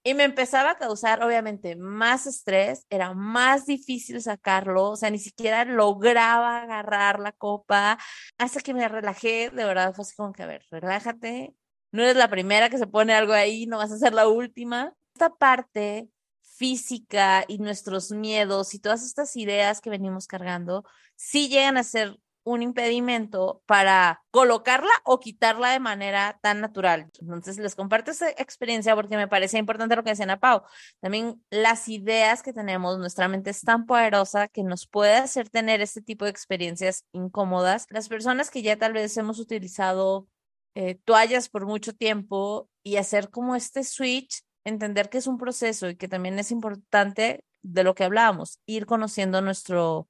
y 0.03 0.13
me 0.13 0.23
empezaba 0.23 0.71
a 0.71 0.77
causar, 0.77 1.23
obviamente, 1.23 1.75
más 1.75 2.27
estrés, 2.27 2.85
era 2.89 3.13
más 3.13 3.65
difícil 3.65 4.21
sacarlo, 4.21 4.91
o 4.91 4.95
sea, 4.97 5.09
ni 5.09 5.19
siquiera 5.19 5.63
lograba 5.65 6.61
agarrar 6.61 7.19
la 7.19 7.31
copa, 7.31 7.97
hasta 8.37 8.59
que 8.59 8.73
me 8.73 8.87
relajé, 8.87 9.49
de 9.49 9.65
verdad, 9.65 9.93
fue 9.93 10.03
así 10.03 10.15
como 10.15 10.33
que, 10.33 10.43
a 10.43 10.47
ver, 10.47 10.65
relájate, 10.69 11.55
no 11.91 12.03
eres 12.03 12.17
la 12.17 12.29
primera 12.29 12.69
que 12.69 12.77
se 12.77 12.87
pone 12.87 13.13
algo 13.13 13.33
ahí, 13.33 13.65
no 13.65 13.77
vas 13.77 13.91
a 13.91 13.97
ser 13.97 14.13
la 14.13 14.27
última. 14.27 14.93
Esta 15.13 15.29
parte 15.29 16.09
física 16.41 17.45
y 17.47 17.59
nuestros 17.59 18.11
miedos 18.11 18.73
y 18.73 18.79
todas 18.79 19.03
estas 19.03 19.35
ideas 19.35 19.79
que 19.81 19.89
venimos 19.89 20.27
cargando, 20.27 20.83
sí 21.15 21.49
llegan 21.49 21.77
a 21.77 21.83
ser 21.83 22.17
un 22.43 22.61
impedimento 22.61 23.61
para 23.65 24.21
colocarla 24.31 24.91
o 25.05 25.19
quitarla 25.19 25.71
de 25.71 25.79
manera 25.79 26.39
tan 26.41 26.61
natural. 26.61 27.09
Entonces, 27.19 27.57
les 27.57 27.75
comparto 27.75 28.11
esa 28.11 28.29
experiencia 28.31 28.95
porque 28.95 29.17
me 29.17 29.27
parece 29.27 29.57
importante 29.57 29.95
lo 29.95 30.03
que 30.03 30.11
decían 30.11 30.29
a 30.29 30.39
Pau. 30.39 30.63
También 30.99 31.43
las 31.49 31.87
ideas 31.87 32.43
que 32.43 32.53
tenemos, 32.53 32.97
nuestra 32.99 33.27
mente 33.27 33.49
es 33.51 33.61
tan 33.61 33.85
poderosa 33.85 34.47
que 34.47 34.63
nos 34.63 34.87
puede 34.87 35.15
hacer 35.15 35.49
tener 35.49 35.81
este 35.81 36.01
tipo 36.01 36.25
de 36.25 36.31
experiencias 36.31 37.05
incómodas. 37.13 37.85
Las 37.89 38.09
personas 38.09 38.51
que 38.51 38.61
ya 38.61 38.77
tal 38.77 38.93
vez 38.93 39.15
hemos 39.17 39.39
utilizado 39.39 40.27
eh, 40.75 40.95
toallas 41.05 41.49
por 41.49 41.65
mucho 41.65 41.93
tiempo 41.93 42.69
y 42.83 42.97
hacer 42.97 43.29
como 43.29 43.55
este 43.55 43.83
switch, 43.83 44.43
entender 44.65 45.09
que 45.09 45.19
es 45.19 45.27
un 45.27 45.37
proceso 45.37 45.89
y 45.89 45.95
que 45.95 46.07
también 46.07 46.39
es 46.39 46.51
importante 46.51 47.45
de 47.61 47.83
lo 47.83 47.95
que 47.95 48.03
hablábamos, 48.03 48.59
ir 48.65 48.85
conociendo 48.85 49.41
nuestro 49.41 50.07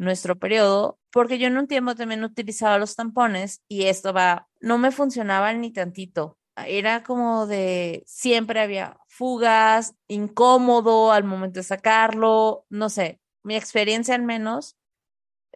nuestro 0.00 0.38
periodo, 0.38 0.98
porque 1.12 1.38
yo 1.38 1.46
en 1.46 1.58
un 1.58 1.66
tiempo 1.66 1.94
también 1.94 2.24
utilizaba 2.24 2.78
los 2.78 2.96
tampones 2.96 3.62
y 3.68 3.84
esto 3.84 4.14
va, 4.14 4.48
no 4.58 4.78
me 4.78 4.92
funcionaba 4.92 5.52
ni 5.52 5.72
tantito. 5.72 6.38
Era 6.56 7.02
como 7.02 7.46
de 7.46 8.02
siempre 8.06 8.60
había 8.60 8.98
fugas, 9.08 9.94
incómodo 10.08 11.12
al 11.12 11.24
momento 11.24 11.60
de 11.60 11.64
sacarlo, 11.64 12.64
no 12.70 12.88
sé, 12.88 13.20
mi 13.42 13.56
experiencia 13.56 14.14
al 14.14 14.22
menos 14.22 14.76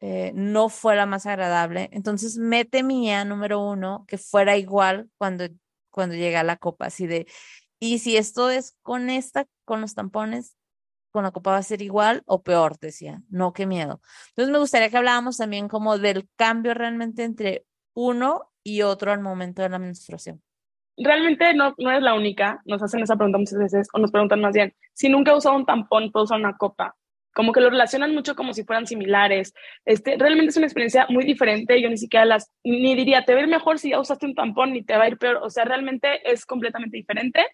eh, 0.03 0.33
no 0.35 0.69
fue 0.69 0.95
la 0.95 1.07
más 1.07 1.25
agradable. 1.25 1.89
Entonces 1.93 2.37
me 2.37 2.67
temía, 2.67 3.25
número 3.25 3.61
uno, 3.61 4.05
que 4.07 4.19
fuera 4.19 4.59
igual 4.59 5.09
cuando, 5.17 5.47
cuando 5.91 6.17
llega 6.17 6.43
la 6.43 6.59
copa, 6.59 6.87
así 6.87 7.07
de, 7.07 7.27
y 7.81 7.99
si 7.99 8.19
esto 8.19 8.51
es 8.51 8.77
con 8.83 9.09
esta, 9.09 9.47
con 9.65 9.81
los 9.81 9.95
tampones, 9.95 10.55
con 11.15 11.23
la 11.23 11.31
copa 11.31 11.53
va 11.53 11.59
a 11.59 11.63
ser 11.63 11.81
igual 11.81 12.25
o 12.27 12.43
peor, 12.43 12.77
decía. 12.81 13.23
No, 13.31 13.53
qué 13.53 13.67
miedo. 13.67 14.01
Entonces 14.31 14.51
me 14.51 14.59
gustaría 14.59 14.91
que 14.91 14.97
habláramos 14.97 15.37
también 15.37 15.69
como 15.69 15.97
del 15.97 16.29
cambio 16.35 16.75
realmente 16.75 17.23
entre 17.23 17.65
uno 17.95 18.51
y 18.65 18.83
otro 18.83 19.13
al 19.13 19.21
momento 19.21 19.63
de 19.63 19.69
la 19.69 19.79
menstruación. 19.79 20.43
Realmente 20.97 21.55
no, 21.55 21.73
no 21.79 21.93
es 21.93 22.03
la 22.03 22.15
única. 22.15 22.61
Nos 22.65 22.83
hacen 22.83 23.01
esa 23.01 23.15
pregunta 23.15 23.39
muchas 23.39 23.61
veces 23.61 23.87
o 23.93 24.01
nos 24.01 24.11
preguntan 24.11 24.41
más 24.41 24.55
bien, 24.55 24.75
si 24.93 25.09
nunca 25.09 25.31
he 25.31 25.37
usado 25.37 25.55
un 25.55 25.65
tampón, 25.65 26.11
¿puedo 26.11 26.25
usar 26.25 26.41
una 26.41 26.57
copa? 26.57 26.97
Como 27.33 27.53
que 27.53 27.61
lo 27.61 27.71
relacionan 27.71 28.13
mucho 28.13 28.35
como 28.35 28.53
si 28.53 28.65
fueran 28.65 28.89
similares. 28.89 29.55
Este, 29.85 30.17
realmente 30.19 30.51
es 30.51 30.57
una 30.57 30.67
experiencia 30.67 31.07
muy 31.11 31.25
diferente. 31.25 31.81
Yo 31.81 31.91
ni 31.91 31.97
siquiera 31.97 32.25
las, 32.25 32.51
ni 32.65 32.97
diría, 32.97 33.25
te 33.25 33.35
va 33.35 33.39
a 33.39 33.43
ir 33.45 33.49
mejor 33.49 33.79
si 33.79 33.91
ya 33.91 34.01
usaste 34.01 34.27
un 34.27 34.35
tampón, 34.35 34.73
ni 34.73 34.83
te 34.83 34.97
va 34.97 35.05
a 35.05 35.09
ir 35.09 35.17
peor. 35.17 35.37
O 35.45 35.51
sea, 35.51 35.65
realmente 35.65 36.29
es 36.29 36.45
completamente 36.45 36.97
diferente. 36.97 37.47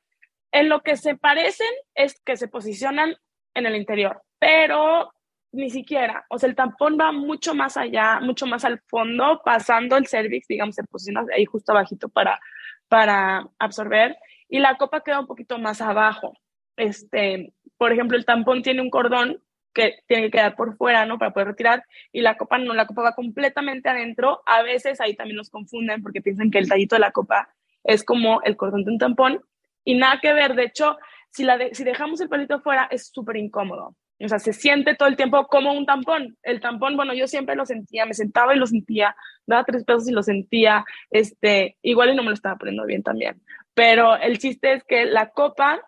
En 0.51 0.71
lo 0.71 0.81
que 0.81 0.97
se 0.97 1.15
parecen 1.15 1.69
es 1.95 2.19
que 2.25 2.39
se 2.39 2.49
posicionan 2.49 3.17
en 3.55 3.67
el 3.67 3.77
interior, 3.77 4.23
pero 4.39 5.13
ni 5.53 5.71
siquiera, 5.71 6.25
o 6.29 6.39
sea, 6.39 6.49
el 6.49 6.55
tampón 6.55 6.97
va 6.99 7.11
mucho 7.11 7.55
más 7.55 7.77
allá, 7.77 8.21
mucho 8.21 8.47
más 8.47 8.65
al 8.65 8.81
fondo, 8.87 9.43
pasando 9.45 9.97
el 9.97 10.07
cervix, 10.07 10.47
digamos, 10.47 10.77
se 10.77 10.85
posiciona 10.85 11.25
ahí 11.35 11.45
justo 11.45 11.73
abajito 11.73 12.09
para, 12.09 12.41
para 12.89 13.49
absorber, 13.59 14.17
y 14.49 14.61
la 14.61 14.77
copa 14.77 15.03
queda 15.03 15.21
un 15.21 15.27
poquito 15.27 15.59
más 15.59 15.81
abajo. 15.81 16.35
Este, 16.77 17.53
por 17.77 17.93
ejemplo, 17.93 18.17
el 18.17 18.25
tampón 18.25 18.63
tiene 18.63 18.81
un 18.81 18.91
cordón 18.91 19.43
que 19.73 20.01
tiene 20.07 20.25
que 20.25 20.33
quedar 20.33 20.57
por 20.57 20.77
fuera, 20.77 21.07
¿no? 21.07 21.19
Para 21.19 21.33
poder 21.33 21.49
retirar, 21.49 21.85
y 22.13 22.21
la 22.21 22.37
copa 22.37 22.59
no, 22.59 22.75
la 22.75 22.87
copa 22.87 23.03
va 23.03 23.15
completamente 23.15 23.89
adentro. 23.89 24.43
A 24.47 24.63
veces 24.63 25.01
ahí 25.01 25.15
también 25.15 25.37
nos 25.37 25.51
confunden 25.51 26.03
porque 26.03 26.23
piensan 26.23 26.51
que 26.51 26.59
el 26.59 26.69
tallito 26.69 26.97
de 26.97 27.01
la 27.01 27.13
copa 27.13 27.49
es 27.85 28.05
como 28.05 28.43
el 28.43 28.57
cordón 28.57 28.85
de 28.85 28.93
un 28.93 28.99
tampón, 28.99 29.45
y 29.85 29.95
nada 29.95 30.21
que 30.21 30.33
ver, 30.33 30.55
de 30.55 30.65
hecho, 30.65 30.97
si, 31.31 31.45
la 31.45 31.59
si 31.73 31.85
dejamos 31.85 32.21
el 32.21 32.29
pelito 32.29 32.61
fuera 32.61 32.89
es 32.91 33.11
súper 33.13 33.37
incómodo. 33.37 33.97
O 34.23 34.29
sea, 34.29 34.39
se 34.39 34.53
siente 34.53 34.95
todo 34.95 35.09
el 35.09 35.17
tiempo 35.17 35.47
como 35.47 35.73
un 35.73 35.87
tampón. 35.87 36.37
El 36.43 36.61
tampón, 36.61 36.97
bueno, 36.97 37.15
yo 37.15 37.27
siempre 37.27 37.57
lo 37.57 37.65
sentía, 37.65 38.05
me 38.05 38.13
sentaba 38.13 38.55
y 38.55 38.59
lo 38.59 38.67
sentía, 38.67 39.17
daba 39.47 39.65
tres 39.65 39.85
pesos 39.85 40.09
y 40.09 40.13
lo 40.13 40.23
sentía, 40.23 40.85
este, 41.11 41.79
igual 41.81 42.11
y 42.11 42.17
no 42.17 42.23
me 42.23 42.29
lo 42.29 42.35
estaba 42.35 42.57
poniendo 42.57 42.85
bien 42.85 43.03
también. 43.03 43.41
Pero 43.73 44.17
el 44.17 44.39
chiste 44.39 44.75
es 44.75 44.85
que 44.85 45.07
la 45.07 45.31
copa, 45.31 45.81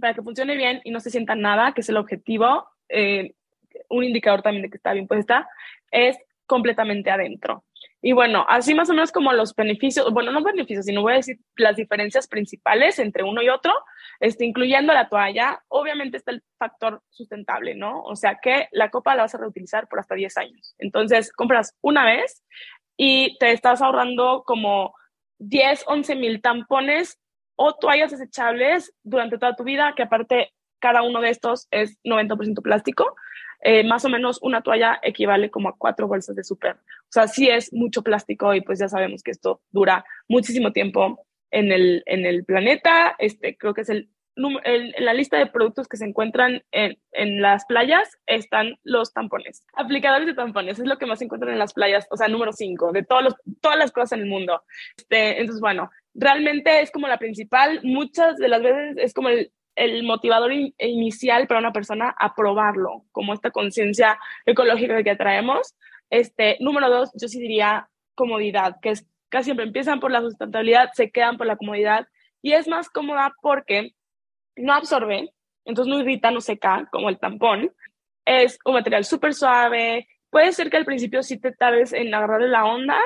para 0.00 0.14
que 0.14 0.22
funcione 0.22 0.56
bien 0.56 0.80
y 0.84 0.90
no 0.90 1.00
se 1.00 1.10
sienta 1.10 1.34
nada, 1.34 1.72
que 1.74 1.82
es 1.82 1.88
el 1.90 1.98
objetivo, 1.98 2.66
eh, 2.88 3.34
un 3.90 4.04
indicador 4.04 4.40
también 4.40 4.62
de 4.62 4.70
que 4.70 4.76
está 4.76 4.94
bien 4.94 5.06
puesta, 5.06 5.46
es 5.90 6.16
completamente 6.46 7.10
adentro. 7.10 7.64
Y 8.02 8.12
bueno, 8.12 8.46
así 8.48 8.74
más 8.74 8.88
o 8.88 8.94
menos 8.94 9.12
como 9.12 9.32
los 9.32 9.54
beneficios, 9.54 10.10
bueno, 10.12 10.32
no 10.32 10.42
beneficios, 10.42 10.86
sino 10.86 11.02
voy 11.02 11.12
a 11.12 11.16
decir 11.16 11.38
las 11.56 11.76
diferencias 11.76 12.26
principales 12.28 12.98
entre 12.98 13.24
uno 13.24 13.42
y 13.42 13.50
otro, 13.50 13.72
este, 14.20 14.46
incluyendo 14.46 14.94
la 14.94 15.08
toalla, 15.08 15.62
obviamente 15.68 16.16
está 16.16 16.30
el 16.30 16.42
factor 16.58 17.02
sustentable, 17.10 17.74
¿no? 17.74 18.02
O 18.02 18.16
sea 18.16 18.38
que 18.42 18.68
la 18.72 18.90
copa 18.90 19.14
la 19.14 19.22
vas 19.22 19.34
a 19.34 19.38
reutilizar 19.38 19.86
por 19.86 19.98
hasta 19.98 20.14
10 20.14 20.36
años. 20.38 20.74
Entonces, 20.78 21.32
compras 21.32 21.76
una 21.82 22.06
vez 22.06 22.42
y 22.96 23.36
te 23.38 23.52
estás 23.52 23.82
ahorrando 23.82 24.44
como 24.46 24.94
10, 25.38 25.84
11 25.86 26.16
mil 26.16 26.40
tampones 26.40 27.18
o 27.56 27.74
toallas 27.74 28.10
desechables 28.10 28.94
durante 29.02 29.36
toda 29.36 29.56
tu 29.56 29.64
vida, 29.64 29.92
que 29.94 30.02
aparte 30.04 30.52
cada 30.80 31.02
uno 31.02 31.20
de 31.20 31.30
estos 31.30 31.68
es 31.70 31.98
90% 32.04 32.62
plástico. 32.62 33.14
Eh, 33.62 33.84
más 33.84 34.04
o 34.04 34.08
menos 34.08 34.38
una 34.42 34.62
toalla 34.62 34.98
equivale 35.02 35.50
como 35.50 35.68
a 35.68 35.76
cuatro 35.76 36.08
bolsas 36.08 36.36
de 36.36 36.44
súper. 36.44 36.76
O 36.76 37.12
sea, 37.12 37.28
sí 37.28 37.48
es 37.48 37.72
mucho 37.72 38.02
plástico 38.02 38.54
y 38.54 38.60
pues 38.62 38.78
ya 38.78 38.88
sabemos 38.88 39.22
que 39.22 39.30
esto 39.30 39.60
dura 39.70 40.04
muchísimo 40.28 40.72
tiempo 40.72 41.26
en 41.50 41.72
el, 41.72 42.02
en 42.06 42.24
el 42.24 42.44
planeta. 42.44 43.14
Este, 43.18 43.56
creo 43.56 43.74
que 43.74 43.82
es 43.82 43.90
el 43.90 44.08
en 44.64 45.04
la 45.04 45.12
lista 45.12 45.38
de 45.38 45.46
productos 45.46 45.88
que 45.88 45.96
se 45.96 46.04
encuentran 46.04 46.62
en, 46.70 46.98
en, 47.12 47.42
las 47.42 47.64
playas 47.66 48.18
están 48.26 48.78
los 48.84 49.12
tampones. 49.12 49.64
Aplicadores 49.74 50.26
de 50.26 50.34
tampones 50.34 50.78
es 50.78 50.86
lo 50.86 50.98
que 50.98 51.06
más 51.06 51.18
se 51.18 51.26
encuentran 51.26 51.52
en 51.52 51.58
las 51.58 51.74
playas, 51.74 52.06
o 52.10 52.16
sea, 52.16 52.28
número 52.28 52.52
5 52.52 52.92
de 52.92 53.02
todos 53.02 53.22
los, 53.22 53.34
todas 53.60 53.76
las 53.76 53.92
cosas 53.92 54.12
en 54.12 54.20
el 54.20 54.26
mundo. 54.26 54.62
Este, 54.96 55.40
entonces, 55.40 55.60
bueno, 55.60 55.90
realmente 56.14 56.80
es 56.80 56.90
como 56.90 57.08
la 57.08 57.18
principal. 57.18 57.80
Muchas 57.82 58.36
de 58.36 58.48
las 58.48 58.62
veces 58.62 58.96
es 58.98 59.14
como 59.14 59.28
el, 59.28 59.52
el 59.76 60.02
motivador 60.02 60.52
inicial 60.78 61.46
para 61.46 61.60
una 61.60 61.72
persona 61.72 62.14
a 62.18 62.34
probarlo, 62.34 63.04
como 63.12 63.34
esta 63.34 63.50
conciencia 63.50 64.18
ecológica 64.46 65.02
que 65.02 65.16
traemos. 65.16 65.74
Este, 66.10 66.56
número 66.60 66.90
dos, 66.90 67.10
yo 67.14 67.28
sí 67.28 67.40
diría 67.40 67.88
comodidad, 68.14 68.76
que 68.82 68.90
es 68.90 69.06
casi 69.30 69.44
siempre 69.46 69.64
empiezan 69.64 70.00
por 70.00 70.10
la 70.10 70.20
sustentabilidad, 70.20 70.90
se 70.92 71.10
quedan 71.10 71.38
por 71.38 71.46
la 71.46 71.56
comodidad 71.56 72.08
y 72.42 72.52
es 72.52 72.68
más 72.68 72.90
cómoda 72.90 73.34
porque 73.40 73.94
no 74.56 74.74
absorbe, 74.74 75.32
entonces 75.64 75.94
no 75.94 76.00
irrita, 76.00 76.30
no 76.30 76.40
seca, 76.40 76.88
como 76.90 77.08
el 77.08 77.18
tampón. 77.18 77.72
Es 78.24 78.58
un 78.64 78.74
material 78.74 79.04
súper 79.04 79.34
suave. 79.34 80.08
Puede 80.30 80.52
ser 80.52 80.68
que 80.68 80.76
al 80.76 80.84
principio 80.84 81.22
sí 81.22 81.38
te 81.38 81.52
tardes 81.52 81.92
en 81.92 82.12
agarrarle 82.12 82.48
la 82.48 82.64
onda, 82.64 82.98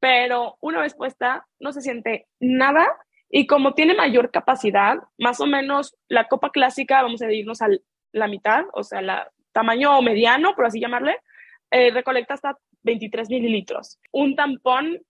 pero 0.00 0.56
una 0.60 0.80
vez 0.80 0.94
puesta 0.94 1.46
no 1.60 1.72
se 1.72 1.82
siente 1.82 2.26
nada 2.40 2.86
y 3.28 3.46
como 3.46 3.74
tiene 3.74 3.94
mayor 3.94 4.30
capacidad, 4.30 4.98
más 5.18 5.40
o 5.40 5.46
menos 5.46 5.96
la 6.08 6.28
copa 6.28 6.50
clásica, 6.50 7.02
vamos 7.02 7.22
a 7.22 7.32
irnos 7.32 7.60
a 7.62 7.68
la 8.12 8.28
mitad, 8.28 8.64
o 8.72 8.82
sea, 8.82 9.02
la 9.02 9.30
tamaño 9.52 10.00
mediano, 10.02 10.54
por 10.54 10.66
así 10.66 10.80
llamarle, 10.80 11.16
eh, 11.70 11.90
recolecta 11.90 12.34
hasta 12.34 12.58
23 12.82 13.28
mililitros. 13.28 13.98
Un 14.12 14.36
tampón 14.36 15.00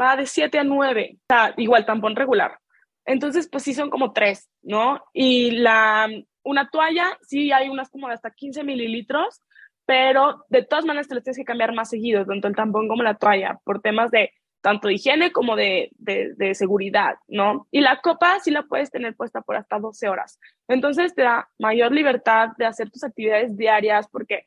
va 0.00 0.16
de 0.16 0.26
7 0.26 0.58
a 0.58 0.64
9, 0.64 1.16
o 1.16 1.24
sea, 1.28 1.54
igual 1.56 1.84
tampón 1.84 2.16
regular. 2.16 2.58
Entonces, 3.04 3.48
pues 3.50 3.64
sí 3.64 3.74
son 3.74 3.90
como 3.90 4.12
tres, 4.12 4.50
¿no? 4.62 5.02
Y 5.12 5.52
la, 5.52 6.08
una 6.42 6.68
toalla, 6.70 7.18
sí 7.22 7.52
hay 7.52 7.68
unas 7.68 7.90
como 7.90 8.08
de 8.08 8.14
hasta 8.14 8.30
15 8.30 8.64
mililitros, 8.64 9.42
pero 9.86 10.44
de 10.48 10.62
todas 10.62 10.84
maneras 10.84 11.08
te 11.08 11.14
las 11.14 11.24
tienes 11.24 11.38
que 11.38 11.44
cambiar 11.44 11.72
más 11.72 11.88
seguido, 11.88 12.26
tanto 12.26 12.48
el 12.48 12.54
tampón 12.54 12.88
como 12.88 13.02
la 13.02 13.14
toalla, 13.14 13.58
por 13.64 13.80
temas 13.80 14.10
de 14.10 14.32
tanto 14.60 14.88
de 14.88 14.94
higiene 14.94 15.32
como 15.32 15.56
de, 15.56 15.90
de, 15.98 16.54
seguridad, 16.54 17.16
¿no? 17.28 17.66
Y 17.70 17.80
la 17.80 18.00
copa 18.00 18.38
sí 18.40 18.50
la 18.50 18.62
puedes 18.62 18.90
tener 18.90 19.14
puesta 19.14 19.40
por 19.40 19.56
hasta 19.56 19.78
12 19.78 20.08
horas. 20.08 20.40
Entonces 20.66 21.14
te 21.14 21.22
da 21.22 21.48
mayor 21.58 21.92
libertad 21.92 22.50
de 22.58 22.66
hacer 22.66 22.90
tus 22.90 23.04
actividades 23.04 23.56
diarias 23.56 24.08
porque 24.08 24.46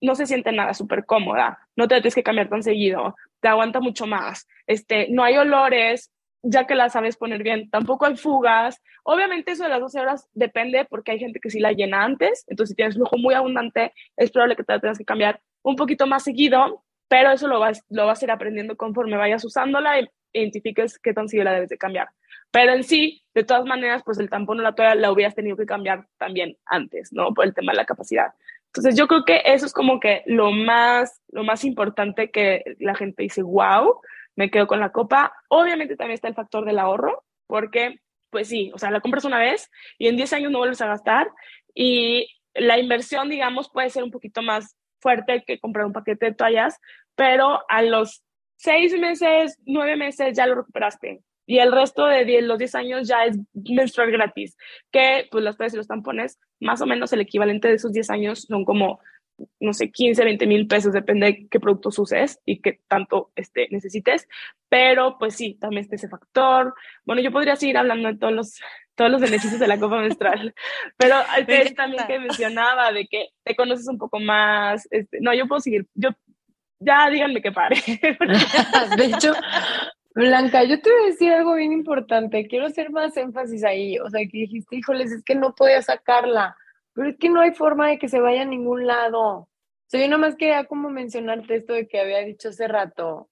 no 0.00 0.14
se 0.14 0.26
siente 0.26 0.52
nada 0.52 0.74
súper 0.74 1.06
cómoda, 1.06 1.58
no 1.74 1.88
te 1.88 1.96
tienes 1.96 2.14
que 2.14 2.22
cambiar 2.22 2.48
tan 2.48 2.62
seguido, 2.62 3.16
te 3.40 3.48
aguanta 3.48 3.80
mucho 3.80 4.06
más, 4.06 4.46
este, 4.66 5.08
no 5.10 5.24
hay 5.24 5.38
olores, 5.38 6.12
ya 6.48 6.66
que 6.66 6.74
la 6.74 6.88
sabes 6.88 7.16
poner 7.16 7.42
bien. 7.42 7.70
Tampoco 7.70 8.06
hay 8.06 8.16
fugas. 8.16 8.80
Obviamente 9.02 9.52
eso 9.52 9.64
de 9.64 9.70
las 9.70 9.80
12 9.80 10.00
horas 10.00 10.28
depende 10.32 10.84
porque 10.84 11.12
hay 11.12 11.18
gente 11.18 11.40
que 11.40 11.50
sí 11.50 11.60
la 11.60 11.72
llena 11.72 12.04
antes. 12.04 12.44
Entonces, 12.46 12.70
si 12.70 12.76
tienes 12.76 12.94
flujo 12.94 13.18
muy 13.18 13.34
abundante, 13.34 13.92
es 14.16 14.30
probable 14.30 14.56
que 14.56 14.64
te 14.64 14.78
tengas 14.78 14.98
que 14.98 15.04
cambiar 15.04 15.40
un 15.62 15.76
poquito 15.76 16.06
más 16.06 16.22
seguido, 16.22 16.84
pero 17.08 17.30
eso 17.30 17.48
lo 17.48 17.60
vas, 17.60 17.82
lo 17.88 18.06
vas 18.06 18.20
a 18.20 18.24
ir 18.24 18.30
aprendiendo 18.30 18.76
conforme 18.76 19.16
vayas 19.16 19.44
usándola 19.44 20.00
y 20.00 20.08
identifiques 20.32 20.98
qué 20.98 21.12
tan 21.12 21.26
la 21.32 21.52
debes 21.52 21.68
de 21.68 21.78
cambiar. 21.78 22.08
Pero 22.50 22.72
en 22.72 22.84
sí, 22.84 23.22
de 23.34 23.44
todas 23.44 23.64
maneras, 23.64 24.02
pues 24.04 24.18
el 24.18 24.30
tampón 24.30 24.60
o 24.60 24.62
la 24.62 24.74
toalla 24.74 24.94
la 24.94 25.12
hubieras 25.12 25.34
tenido 25.34 25.56
que 25.56 25.66
cambiar 25.66 26.06
también 26.18 26.56
antes, 26.64 27.12
¿no? 27.12 27.34
Por 27.34 27.44
el 27.44 27.54
tema 27.54 27.72
de 27.72 27.76
la 27.76 27.84
capacidad. 27.84 28.32
Entonces, 28.68 28.96
yo 28.96 29.08
creo 29.08 29.24
que 29.24 29.42
eso 29.44 29.66
es 29.66 29.72
como 29.72 30.00
que 30.00 30.22
lo 30.26 30.50
más, 30.52 31.20
lo 31.28 31.44
más 31.44 31.64
importante 31.64 32.30
que 32.30 32.62
la 32.78 32.94
gente 32.94 33.22
dice, 33.22 33.42
wow, 33.42 34.00
me 34.36 34.50
quedo 34.50 34.66
con 34.66 34.80
la 34.80 34.92
copa. 34.92 35.32
Obviamente 35.48 35.96
también 35.96 36.14
está 36.14 36.28
el 36.28 36.34
factor 36.34 36.64
del 36.64 36.78
ahorro, 36.78 37.24
porque, 37.46 38.00
pues 38.30 38.48
sí, 38.48 38.70
o 38.74 38.78
sea, 38.78 38.90
la 38.90 39.00
compras 39.00 39.24
una 39.24 39.38
vez 39.38 39.70
y 39.98 40.08
en 40.08 40.16
10 40.16 40.32
años 40.34 40.52
no 40.52 40.58
vuelves 40.58 40.82
a 40.82 40.86
gastar 40.86 41.30
y 41.74 42.28
la 42.54 42.78
inversión, 42.78 43.28
digamos, 43.28 43.70
puede 43.70 43.90
ser 43.90 44.02
un 44.02 44.10
poquito 44.10 44.42
más 44.42 44.76
fuerte 45.06 45.44
que 45.46 45.60
comprar 45.60 45.86
un 45.86 45.92
paquete 45.92 46.26
de 46.26 46.34
toallas, 46.34 46.80
pero 47.14 47.60
a 47.68 47.80
los 47.82 48.24
6 48.56 48.98
meses, 48.98 49.56
9 49.64 49.94
meses 49.94 50.36
ya 50.36 50.46
lo 50.48 50.56
recuperaste. 50.56 51.20
Y 51.46 51.58
el 51.58 51.70
resto 51.70 52.06
de 52.06 52.42
los 52.42 52.58
10 52.58 52.74
años 52.74 53.06
ya 53.06 53.24
es 53.24 53.38
menstrual 53.54 54.10
gratis, 54.10 54.56
que 54.90 55.28
pues 55.30 55.44
las 55.44 55.56
toallas 55.56 55.74
y 55.74 55.76
los 55.76 55.86
tampones, 55.86 56.40
más 56.58 56.80
o 56.80 56.86
menos 56.86 57.12
el 57.12 57.20
equivalente 57.20 57.68
de 57.68 57.74
esos 57.74 57.92
10 57.92 58.10
años 58.10 58.46
son 58.48 58.64
como 58.64 58.98
no 59.60 59.74
sé, 59.74 59.92
15, 59.92 60.24
20 60.24 60.46
mil 60.46 60.66
pesos, 60.66 60.92
depende 60.92 61.26
de 61.26 61.48
qué 61.48 61.60
productos 61.60 61.98
uses 61.98 62.40
y 62.46 62.60
qué 62.62 62.80
tanto 62.88 63.30
este, 63.36 63.68
necesites. 63.70 64.26
Pero 64.68 65.18
pues 65.18 65.36
sí, 65.36 65.58
también 65.60 65.82
está 65.82 65.96
ese 65.96 66.08
factor. 66.08 66.74
Bueno, 67.04 67.20
yo 67.20 67.30
podría 67.30 67.54
seguir 67.54 67.76
hablando 67.76 68.08
de 68.08 68.16
todos 68.16 68.32
los, 68.32 68.60
todos 68.96 69.10
los 69.10 69.20
beneficios 69.20 69.60
de 69.60 69.68
la 69.68 69.78
copa 69.78 70.00
menstrual, 70.00 70.54
pero 70.96 71.16
este, 71.38 71.74
también 71.74 72.06
que 72.06 72.18
mencionaba 72.18 72.90
de 72.92 73.06
que 73.06 73.28
te 73.44 73.54
conoces 73.54 73.86
un 73.88 73.98
poco 73.98 74.18
más. 74.18 74.88
Este, 74.90 75.18
no, 75.20 75.32
yo 75.32 75.46
puedo 75.46 75.60
seguir. 75.60 75.86
Yo, 75.94 76.10
ya 76.80 77.08
díganme 77.08 77.40
que 77.40 77.52
pare. 77.52 77.76
de 78.96 79.04
hecho, 79.04 79.32
Blanca, 80.14 80.64
yo 80.64 80.80
te 80.80 80.90
voy 80.90 81.02
a 81.04 81.06
decir 81.06 81.32
algo 81.32 81.54
bien 81.54 81.72
importante. 81.72 82.48
Quiero 82.48 82.66
hacer 82.66 82.90
más 82.90 83.16
énfasis 83.16 83.62
ahí. 83.64 83.98
O 83.98 84.10
sea, 84.10 84.20
que 84.22 84.38
dijiste, 84.38 84.76
híjoles, 84.76 85.12
es 85.12 85.22
que 85.22 85.34
no 85.34 85.54
podía 85.54 85.80
sacarla 85.82 86.56
pero 86.96 87.10
es 87.10 87.18
que 87.18 87.28
no 87.28 87.42
hay 87.42 87.52
forma 87.52 87.88
de 87.88 87.98
que 87.98 88.08
se 88.08 88.20
vaya 88.20 88.42
a 88.42 88.46
ningún 88.46 88.86
lado. 88.86 89.22
O 89.22 89.48
sea, 89.86 90.00
yo 90.00 90.08
nomás 90.08 90.34
quería 90.34 90.64
como 90.64 90.88
mencionarte 90.88 91.56
esto 91.56 91.74
de 91.74 91.86
que 91.86 92.00
había 92.00 92.20
dicho 92.20 92.48
hace 92.48 92.66
rato. 92.66 93.08
O 93.08 93.28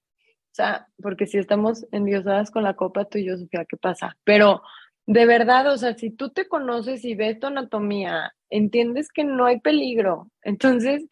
sea, 0.53 0.87
porque 1.03 1.27
si 1.27 1.39
estamos 1.39 1.87
endiosadas 1.91 2.51
con 2.51 2.63
la 2.63 2.75
copa, 2.75 3.07
tú 3.07 3.17
y 3.17 3.25
yo, 3.25 3.39
Sofía, 3.39 3.65
¿qué 3.67 3.79
pasa? 3.79 4.19
Pero 4.23 4.61
de 5.07 5.27
verdad, 5.27 5.73
o 5.73 5.79
sea, 5.79 5.95
si 5.95 6.11
tú 6.11 6.31
te 6.31 6.49
conoces 6.49 7.05
y 7.05 7.15
ves 7.15 7.39
tu 7.39 7.47
anatomía, 7.47 8.35
entiendes 8.51 9.09
que 9.11 9.25
no 9.25 9.47
hay 9.47 9.61
peligro. 9.61 10.31
Entonces, 10.43 11.05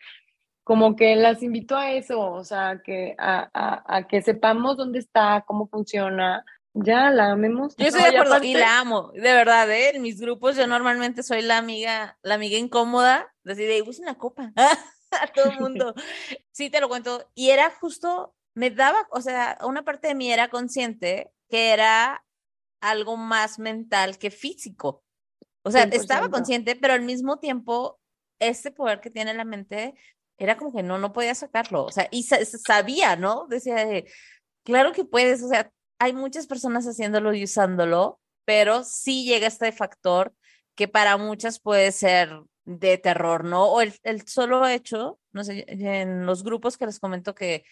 como 0.65 0.95
que 0.97 1.17
las 1.17 1.43
invito 1.43 1.77
a 1.77 1.93
eso, 1.93 2.21
o 2.21 2.45
sea, 2.45 2.81
que 2.85 3.15
a, 3.19 3.51
a, 3.53 3.97
a 3.97 4.07
que 4.07 4.23
sepamos 4.23 4.77
dónde 4.77 5.01
está, 5.01 5.45
cómo 5.47 5.67
funciona, 5.69 6.45
ya 6.75 7.11
la 7.11 7.33
amemos. 7.33 7.77
Yo 7.77 7.87
estoy 7.87 8.03
de 8.03 8.19
acuerdo 8.19 8.43
y 8.45 8.55
la 8.55 8.79
amo, 8.79 9.11
de 9.13 9.21
verdad, 9.21 9.71
¿eh? 9.71 9.91
En 9.95 10.03
mis 10.03 10.21
grupos 10.21 10.57
yo 10.57 10.67
normalmente 10.67 11.23
soy 11.23 11.43
la 11.43 11.59
amiga, 11.59 12.19
la 12.23 12.35
amiga 12.35 12.59
incómoda, 12.59 13.33
decir, 13.45 13.83
usa 13.87 14.03
una 14.03 14.17
copa 14.17 14.53
a 14.57 15.27
todo 15.35 15.51
el 15.51 15.61
mundo. 15.61 15.95
sí, 16.53 16.71
te 16.71 16.81
lo 16.81 16.89
cuento. 16.89 17.29
Y 17.35 17.51
era 17.51 17.71
justo, 17.71 18.35
me 18.55 18.71
daba, 18.71 19.07
o 19.11 19.21
sea, 19.21 19.59
una 19.63 19.83
parte 19.83 20.09
de 20.09 20.15
mí 20.15 20.33
era 20.33 20.49
consciente 20.49 21.31
que 21.51 21.73
era 21.73 22.25
algo 22.83 23.17
más 23.17 23.59
mental 23.59 24.19
que 24.19 24.31
físico. 24.31 25.03
O 25.63 25.71
sea, 25.71 25.85
estaba 25.85 26.29
consciente, 26.29 26.77
pero 26.77 26.93
al 26.93 27.03
mismo 27.03 27.39
tiempo, 27.39 27.99
este 28.41 28.73
poder 28.73 29.01
que 29.01 29.11
tiene 29.11 29.33
la 29.33 29.45
mente 29.45 29.95
era 30.37 30.57
como 30.57 30.73
que 30.73 30.83
no, 30.83 30.99
no 30.99 31.13
podía 31.13 31.35
sacarlo. 31.35 31.85
O 31.85 31.91
sea, 31.93 32.09
y 32.11 32.25
sabía, 32.25 33.17
¿no? 33.17 33.47
Decía, 33.49 33.87
claro 34.65 34.93
que 34.93 35.05
puedes, 35.05 35.43
o 35.43 35.49
sea, 35.49 35.71
hay 35.99 36.13
muchas 36.13 36.49
personas 36.49 36.85
haciéndolo 36.87 37.33
y 37.33 37.45
usándolo, 37.45 38.21
pero 38.45 38.83
sí 38.83 39.25
llega 39.25 39.47
este 39.47 39.71
factor 39.71 40.35
que 40.75 40.89
para 40.89 41.17
muchas 41.17 41.61
puede 41.61 41.93
ser 41.93 42.43
de 42.65 42.99
terror, 42.99 43.45
¿no? 43.45 43.67
O 43.67 43.81
el, 43.81 43.95
solo 44.27 44.67
hecho, 44.67 45.21
no 45.33 45.45
sé, 45.45 45.65
en 45.69 46.27
los 46.27 46.43
grupos 46.43 46.77
que 46.77 46.87
les 46.87 46.99
comento 46.99 47.35
que 47.35 47.65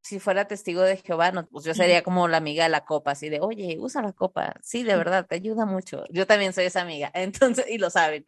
si 0.00 0.20
fuera 0.20 0.46
testigo 0.46 0.82
de 0.82 0.96
Jehová, 0.96 1.32
no, 1.32 1.46
pues 1.46 1.64
yo 1.64 1.74
sería 1.74 2.02
como 2.02 2.28
la 2.28 2.38
amiga 2.38 2.64
de 2.64 2.70
la 2.70 2.84
copa, 2.84 3.12
así 3.12 3.28
de, 3.28 3.40
oye, 3.40 3.76
usa 3.78 4.02
la 4.02 4.12
copa, 4.12 4.54
sí, 4.62 4.82
de 4.82 4.96
verdad, 4.96 5.26
te 5.26 5.36
ayuda 5.36 5.66
mucho. 5.66 6.04
Yo 6.10 6.26
también 6.26 6.52
soy 6.52 6.66
esa 6.66 6.82
amiga, 6.82 7.10
entonces, 7.14 7.66
y 7.68 7.78
lo 7.78 7.90
saben, 7.90 8.26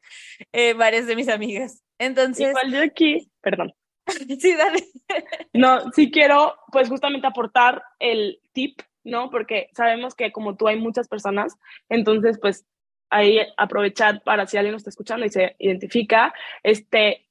eh, 0.52 0.74
varias 0.74 1.06
de 1.06 1.16
mis 1.16 1.28
amigas. 1.28 1.83
Entonces. 1.98 2.48
Igual 2.48 2.72
yo 2.72 2.83
aquí, 2.83 3.30
perdón. 3.40 3.74
sí, 4.40 4.54
dale. 4.54 4.85
no, 5.52 5.90
sí 5.92 6.11
quiero, 6.11 6.56
pues 6.72 6.88
justamente 6.88 7.26
aportar 7.26 7.83
el 7.98 8.40
tip 8.52 8.80
¿no? 9.04 9.30
Porque 9.30 9.68
sabemos 9.74 10.14
que 10.14 10.33
como 10.33 10.56
tú 10.56 10.68
hay 10.68 10.78
muchas 10.78 11.09
personas, 11.09 11.56
entonces 11.88 12.38
pues 12.40 12.66
ahí 13.11 13.40
aprovechar 13.56 14.22
para 14.22 14.46
si 14.46 14.56
alguien 14.56 14.72
nos 14.72 14.80
está 14.80 14.90
escuchando 14.90 15.26
y 15.26 15.30
se 15.30 15.56
identifica, 15.59 16.33
este, 16.62 17.29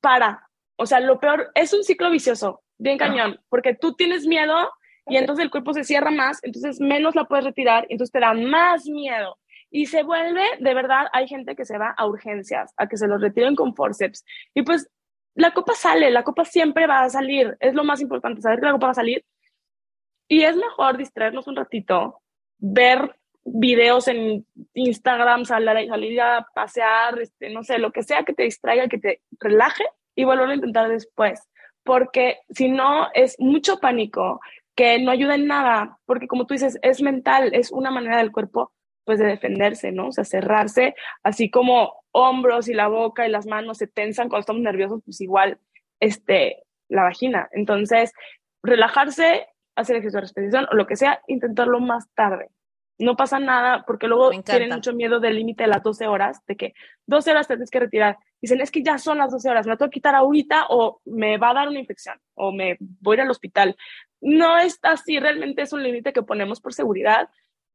para, 0.00 0.48
o 0.76 0.86
sea, 0.86 1.00
lo 1.00 1.20
peor 1.20 1.50
es 1.54 1.72
un 1.72 1.84
ciclo 1.84 2.10
vicioso, 2.10 2.62
bien 2.78 2.98
cañón, 2.98 3.40
porque 3.48 3.74
tú 3.74 3.94
tienes 3.94 4.26
miedo 4.26 4.70
y 5.06 5.16
entonces 5.16 5.44
el 5.44 5.50
cuerpo 5.50 5.72
se 5.74 5.84
cierra 5.84 6.10
más, 6.10 6.38
entonces 6.42 6.80
menos 6.80 7.14
la 7.14 7.24
puedes 7.24 7.44
retirar, 7.44 7.86
entonces 7.88 8.12
te 8.12 8.20
da 8.20 8.32
más 8.34 8.86
miedo. 8.86 9.38
Y 9.70 9.86
se 9.86 10.02
vuelve, 10.02 10.44
de 10.60 10.74
verdad, 10.74 11.06
hay 11.12 11.28
gente 11.28 11.54
que 11.54 11.64
se 11.64 11.76
va 11.76 11.94
a 11.96 12.06
urgencias, 12.06 12.72
a 12.76 12.88
que 12.88 12.96
se 12.96 13.06
los 13.06 13.20
retiren 13.20 13.54
con 13.54 13.74
forceps. 13.74 14.24
Y 14.54 14.62
pues 14.62 14.90
la 15.34 15.52
copa 15.52 15.74
sale, 15.74 16.10
la 16.10 16.24
copa 16.24 16.44
siempre 16.44 16.86
va 16.86 17.02
a 17.02 17.10
salir, 17.10 17.56
es 17.60 17.74
lo 17.74 17.84
más 17.84 18.00
importante, 18.00 18.40
saber 18.40 18.60
que 18.60 18.66
la 18.66 18.72
copa 18.72 18.86
va 18.86 18.92
a 18.92 18.94
salir 18.94 19.24
y 20.26 20.42
es 20.42 20.56
mejor 20.56 20.96
distraernos 20.98 21.46
un 21.46 21.56
ratito, 21.56 22.20
ver 22.58 23.16
videos 23.44 24.08
en 24.08 24.46
Instagram, 24.74 25.44
salir, 25.44 25.88
salir 25.88 26.20
a 26.20 26.46
pasear, 26.54 27.18
este, 27.20 27.50
no 27.50 27.62
sé, 27.62 27.78
lo 27.78 27.92
que 27.92 28.02
sea 28.02 28.24
que 28.24 28.34
te 28.34 28.42
distraiga, 28.42 28.88
que 28.88 28.98
te 28.98 29.22
relaje 29.40 29.84
y 30.14 30.24
volverlo 30.24 30.52
a 30.52 30.56
intentar 30.56 30.88
después. 30.88 31.40
Porque 31.88 32.40
si 32.50 32.70
no, 32.70 33.08
es 33.14 33.34
mucho 33.38 33.78
pánico 33.78 34.42
que 34.76 34.98
no 34.98 35.10
ayuda 35.10 35.36
en 35.36 35.46
nada, 35.46 35.98
porque 36.04 36.28
como 36.28 36.46
tú 36.46 36.52
dices, 36.52 36.78
es 36.82 37.00
mental, 37.00 37.54
es 37.54 37.72
una 37.72 37.90
manera 37.90 38.18
del 38.18 38.30
cuerpo 38.30 38.72
pues 39.04 39.18
de 39.18 39.24
defenderse, 39.24 39.90
¿no? 39.90 40.08
O 40.08 40.12
sea, 40.12 40.24
cerrarse, 40.24 40.94
así 41.22 41.48
como 41.48 41.94
hombros 42.12 42.68
y 42.68 42.74
la 42.74 42.88
boca 42.88 43.26
y 43.26 43.30
las 43.30 43.46
manos 43.46 43.78
se 43.78 43.86
tensan 43.86 44.28
cuando 44.28 44.40
estamos 44.40 44.60
nerviosos, 44.60 45.00
pues 45.02 45.18
igual, 45.22 45.58
este, 45.98 46.62
la 46.90 47.04
vagina. 47.04 47.48
Entonces, 47.52 48.12
relajarse, 48.62 49.46
hacer 49.76 49.96
ejercicio 49.96 50.18
de 50.18 50.26
respiración 50.26 50.66
o 50.70 50.74
lo 50.74 50.86
que 50.86 50.96
sea, 50.96 51.22
intentarlo 51.26 51.80
más 51.80 52.06
tarde. 52.14 52.50
No 52.98 53.16
pasa 53.16 53.38
nada 53.38 53.84
porque 53.86 54.08
luego 54.08 54.30
tienen 54.42 54.74
mucho 54.74 54.92
miedo 54.92 55.20
del 55.20 55.36
límite 55.36 55.62
de 55.62 55.70
las 55.70 55.82
12 55.82 56.06
horas, 56.06 56.44
de 56.46 56.56
que 56.56 56.74
12 57.06 57.30
horas 57.30 57.48
te 57.48 57.54
tienes 57.54 57.70
que 57.70 57.80
retirar. 57.80 58.18
Dicen, 58.40 58.60
es 58.60 58.70
que 58.70 58.82
ya 58.82 58.98
son 58.98 59.18
las 59.18 59.30
12 59.32 59.50
horas, 59.50 59.66
me 59.66 59.72
la 59.72 59.76
tengo 59.76 59.90
que 59.90 59.96
quitar 59.96 60.14
ahorita 60.14 60.66
o 60.70 61.00
me 61.04 61.38
va 61.38 61.50
a 61.50 61.54
dar 61.54 61.68
una 61.68 61.80
infección 61.80 62.18
o 62.34 62.52
me 62.52 62.76
voy 62.78 63.14
a 63.14 63.16
ir 63.16 63.20
al 63.22 63.30
hospital. 63.30 63.76
No 64.20 64.58
es 64.58 64.78
así, 64.82 65.18
realmente 65.18 65.62
es 65.62 65.72
un 65.72 65.82
límite 65.82 66.12
que 66.12 66.22
ponemos 66.22 66.60
por 66.60 66.72
seguridad 66.72 67.28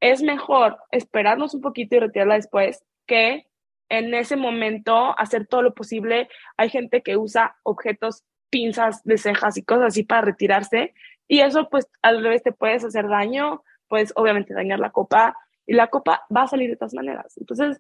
es 0.04 0.22
mejor 0.22 0.80
esperarnos 0.92 1.54
un 1.54 1.62
poquito 1.62 1.96
y 1.96 2.00
retirarla 2.00 2.36
después 2.36 2.84
que 3.06 3.48
en 3.88 4.14
ese 4.14 4.36
momento 4.36 5.18
hacer 5.18 5.48
todo 5.48 5.62
lo 5.62 5.74
posible. 5.74 6.28
Hay 6.58 6.70
gente 6.70 7.02
que 7.02 7.16
usa 7.16 7.56
objetos, 7.64 8.26
pinzas 8.50 9.02
de 9.06 9.18
cejas 9.18 9.56
y 9.56 9.64
cosas 9.64 9.86
así 9.86 10.04
para 10.04 10.24
retirarse 10.24 10.94
y 11.26 11.40
eso 11.40 11.70
pues 11.70 11.88
al 12.02 12.22
revés 12.22 12.44
te 12.44 12.52
puedes 12.52 12.84
hacer 12.84 13.08
daño, 13.08 13.64
puedes 13.88 14.12
obviamente 14.18 14.54
dañar 14.54 14.80
la 14.80 14.92
copa 14.92 15.38
y 15.66 15.72
la 15.72 15.88
copa 15.88 16.26
va 16.36 16.42
a 16.44 16.48
salir 16.48 16.70
de 16.70 16.76
todas 16.76 16.94
maneras. 16.94 17.38
Entonces, 17.38 17.80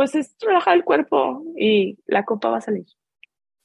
pues 0.00 0.14
es 0.14 0.34
relajar 0.40 0.76
el 0.76 0.82
cuerpo 0.82 1.42
y 1.58 1.98
la 2.06 2.24
copa 2.24 2.48
va 2.48 2.56
a 2.56 2.62
salir. 2.62 2.86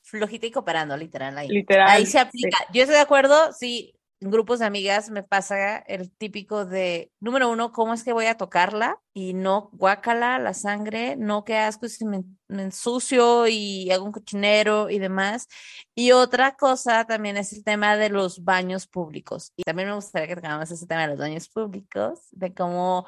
Flojita 0.03 0.45
y 0.45 0.51
cooperando, 0.51 0.97
literal. 0.97 1.37
Ahí, 1.37 1.47
literal, 1.47 1.87
ahí 1.87 2.05
se 2.05 2.19
aplica. 2.19 2.57
Yo 2.73 2.81
estoy 2.81 2.97
de 2.97 3.01
acuerdo, 3.01 3.53
sí, 3.53 3.95
en 4.19 4.31
grupos 4.31 4.59
de 4.59 4.65
amigas 4.65 5.09
me 5.09 5.23
pasa 5.23 5.77
el 5.77 6.11
típico 6.11 6.65
de, 6.65 7.09
número 7.21 7.49
uno, 7.49 7.71
¿cómo 7.71 7.93
es 7.93 8.03
que 8.03 8.11
voy 8.11 8.25
a 8.25 8.35
tocarla? 8.35 9.01
Y 9.13 9.33
no, 9.33 9.69
guácala 9.71 10.37
la 10.37 10.53
sangre, 10.53 11.15
no, 11.15 11.45
qué 11.45 11.55
asco, 11.55 11.87
si 11.87 12.03
me, 12.03 12.25
ensucio 12.49 13.47
y 13.47 13.89
hago 13.91 14.03
un 14.03 14.11
cochinero 14.11 14.89
y 14.89 14.99
demás. 14.99 15.47
Y 15.95 16.11
otra 16.11 16.57
cosa 16.57 17.05
también 17.05 17.37
es 17.37 17.53
el 17.53 17.63
tema 17.63 17.95
de 17.95 18.09
los 18.09 18.43
baños 18.43 18.87
públicos. 18.87 19.53
Y 19.55 19.63
también 19.63 19.87
me 19.87 19.95
gustaría 19.95 20.27
que 20.27 20.41
tengamos 20.41 20.69
ese 20.69 20.85
tema 20.85 21.03
de 21.03 21.07
los 21.07 21.17
baños 21.17 21.47
públicos, 21.47 22.27
de 22.31 22.53
cómo, 22.53 23.05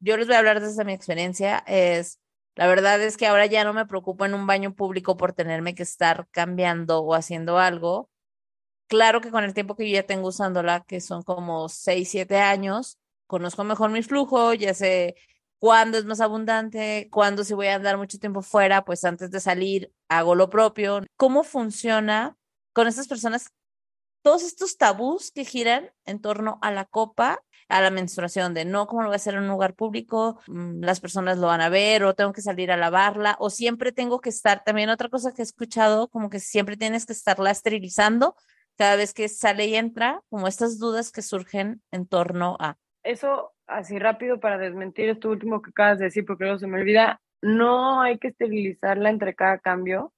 yo 0.00 0.16
les 0.16 0.26
voy 0.26 0.36
a 0.36 0.38
hablar 0.38 0.62
desde 0.62 0.82
mi 0.86 0.94
experiencia, 0.94 1.62
es 1.66 2.23
la 2.56 2.66
verdad 2.66 3.00
es 3.02 3.16
que 3.16 3.26
ahora 3.26 3.46
ya 3.46 3.64
no 3.64 3.72
me 3.72 3.86
preocupo 3.86 4.24
en 4.24 4.34
un 4.34 4.46
baño 4.46 4.74
público 4.74 5.16
por 5.16 5.32
tenerme 5.32 5.74
que 5.74 5.82
estar 5.82 6.28
cambiando 6.30 7.00
o 7.00 7.14
haciendo 7.14 7.58
algo, 7.58 8.10
Claro 8.88 9.20
que 9.20 9.30
con 9.30 9.44
el 9.44 9.54
tiempo 9.54 9.76
que 9.76 9.88
yo 9.88 9.94
ya 9.94 10.06
tengo 10.06 10.28
usándola, 10.28 10.84
que 10.86 11.00
son 11.00 11.22
como 11.22 11.68
6, 11.68 12.08
7 12.10 12.38
años, 12.38 12.98
conozco 13.26 13.64
mejor 13.64 13.90
mi 13.90 14.02
flujo, 14.02 14.52
ya 14.54 14.74
sé 14.74 15.16
cuándo 15.58 15.96
es 15.96 16.04
más 16.04 16.20
abundante, 16.20 17.08
cuándo 17.10 17.44
si 17.44 17.54
voy 17.54 17.68
a 17.68 17.76
andar 17.76 17.96
mucho 17.96 18.18
tiempo 18.18 18.42
fuera, 18.42 18.84
pues 18.84 19.04
antes 19.04 19.30
de 19.30 19.40
salir 19.40 19.92
hago 20.08 20.34
lo 20.34 20.50
propio. 20.50 21.00
¿Cómo 21.16 21.44
funciona 21.44 22.36
con 22.74 22.86
estas 22.86 23.08
personas 23.08 23.48
todos 24.22 24.42
estos 24.42 24.76
tabús 24.76 25.30
que 25.32 25.44
giran 25.44 25.90
en 26.04 26.20
torno 26.20 26.58
a 26.62 26.70
la 26.70 26.84
copa, 26.84 27.42
a 27.68 27.80
la 27.80 27.90
menstruación, 27.90 28.54
de 28.54 28.64
no, 28.64 28.86
¿cómo 28.86 29.02
lo 29.02 29.08
voy 29.08 29.14
a 29.14 29.16
hacer 29.16 29.34
en 29.34 29.42
un 29.42 29.48
lugar 29.48 29.74
público? 29.74 30.40
Mm, 30.46 30.82
las 30.82 31.00
personas 31.00 31.38
lo 31.38 31.46
van 31.48 31.60
a 31.60 31.68
ver 31.68 32.04
o 32.04 32.14
tengo 32.14 32.32
que 32.32 32.42
salir 32.42 32.70
a 32.70 32.76
lavarla 32.76 33.36
o 33.38 33.50
siempre 33.50 33.92
tengo 33.92 34.20
que 34.20 34.28
estar, 34.28 34.62
también 34.64 34.90
otra 34.90 35.08
cosa 35.08 35.32
que 35.32 35.42
he 35.42 35.44
escuchado, 35.44 36.08
como 36.08 36.30
que 36.30 36.40
siempre 36.40 36.76
tienes 36.76 37.06
que 37.06 37.12
estarla 37.12 37.50
esterilizando 37.50 38.36
cada 38.76 38.96
vez 38.96 39.14
que 39.14 39.28
sale 39.28 39.66
y 39.66 39.76
entra, 39.76 40.20
como 40.30 40.48
estas 40.48 40.78
dudas 40.78 41.12
que 41.12 41.22
surgen 41.22 41.80
en 41.90 42.06
torno 42.06 42.56
a. 42.58 42.76
Eso, 43.02 43.52
así 43.66 43.98
rápido 43.98 44.40
para 44.40 44.58
desmentir 44.58 45.08
esto 45.08 45.30
último 45.30 45.62
que 45.62 45.70
acabas 45.70 45.98
de 45.98 46.06
decir, 46.06 46.24
porque 46.24 46.44
luego 46.44 46.58
se 46.58 46.66
me 46.66 46.80
olvida, 46.80 47.20
no 47.42 48.00
hay 48.00 48.18
que 48.18 48.28
esterilizarla 48.28 49.10
entre 49.10 49.34
cada 49.34 49.58
cambio. 49.58 50.12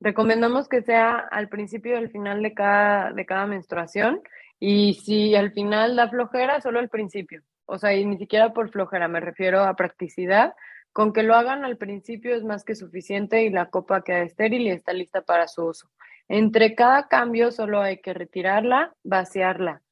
Recomendamos 0.00 0.68
que 0.68 0.82
sea 0.82 1.16
al 1.16 1.48
principio 1.48 1.94
y 1.94 1.96
al 1.96 2.10
final 2.10 2.42
de 2.42 2.52
cada, 2.52 3.12
de 3.12 3.24
cada 3.24 3.46
menstruación. 3.46 4.20
Y 4.58 4.94
si 4.94 5.34
al 5.34 5.52
final 5.52 5.96
da 5.96 6.08
flojera, 6.08 6.60
solo 6.60 6.78
al 6.78 6.88
principio. 6.88 7.42
O 7.66 7.78
sea, 7.78 7.94
y 7.94 8.04
ni 8.04 8.16
siquiera 8.18 8.52
por 8.52 8.70
flojera, 8.70 9.08
me 9.08 9.20
refiero 9.20 9.62
a 9.62 9.76
practicidad. 9.76 10.54
Con 10.92 11.12
que 11.12 11.22
lo 11.22 11.34
hagan 11.34 11.64
al 11.64 11.76
principio 11.76 12.34
es 12.34 12.42
más 12.42 12.64
que 12.64 12.74
suficiente 12.74 13.42
y 13.42 13.50
la 13.50 13.68
copa 13.68 14.02
queda 14.02 14.22
estéril 14.22 14.62
y 14.62 14.70
está 14.70 14.94
lista 14.94 15.20
para 15.20 15.46
su 15.46 15.66
uso. 15.66 15.90
Entre 16.28 16.74
cada 16.74 17.08
cambio 17.08 17.52
solo 17.52 17.80
hay 17.82 18.00
que 18.00 18.14
retirarla, 18.14 18.94
vaciarla, 19.04 19.82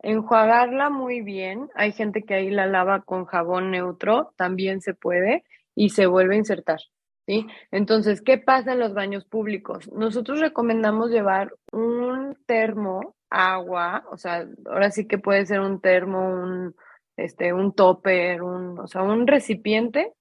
enjuagarla 0.00 0.90
muy 0.90 1.22
bien. 1.22 1.70
Hay 1.74 1.92
gente 1.92 2.22
que 2.22 2.34
ahí 2.34 2.50
la 2.50 2.66
lava 2.66 3.02
con 3.02 3.24
jabón 3.24 3.70
neutro, 3.70 4.34
también 4.36 4.82
se 4.82 4.94
puede 4.94 5.44
y 5.74 5.90
se 5.90 6.06
vuelve 6.06 6.34
a 6.34 6.38
insertar. 6.38 6.80
¿Sí? 7.26 7.46
Entonces, 7.70 8.22
¿qué 8.22 8.38
pasa 8.38 8.72
en 8.72 8.80
los 8.80 8.94
baños 8.94 9.24
públicos? 9.24 9.90
Nosotros 9.92 10.40
recomendamos 10.40 11.10
llevar 11.10 11.54
un 11.72 12.36
termo, 12.46 13.14
agua, 13.30 14.04
o 14.10 14.16
sea, 14.16 14.46
ahora 14.66 14.90
sí 14.90 15.06
que 15.06 15.18
puede 15.18 15.46
ser 15.46 15.60
un 15.60 15.80
termo, 15.80 16.28
un, 16.28 16.76
este, 17.16 17.52
un 17.52 17.74
topper, 17.74 18.42
un, 18.42 18.78
o 18.78 18.86
sea, 18.86 19.02
un 19.02 19.26
recipiente, 19.26 20.12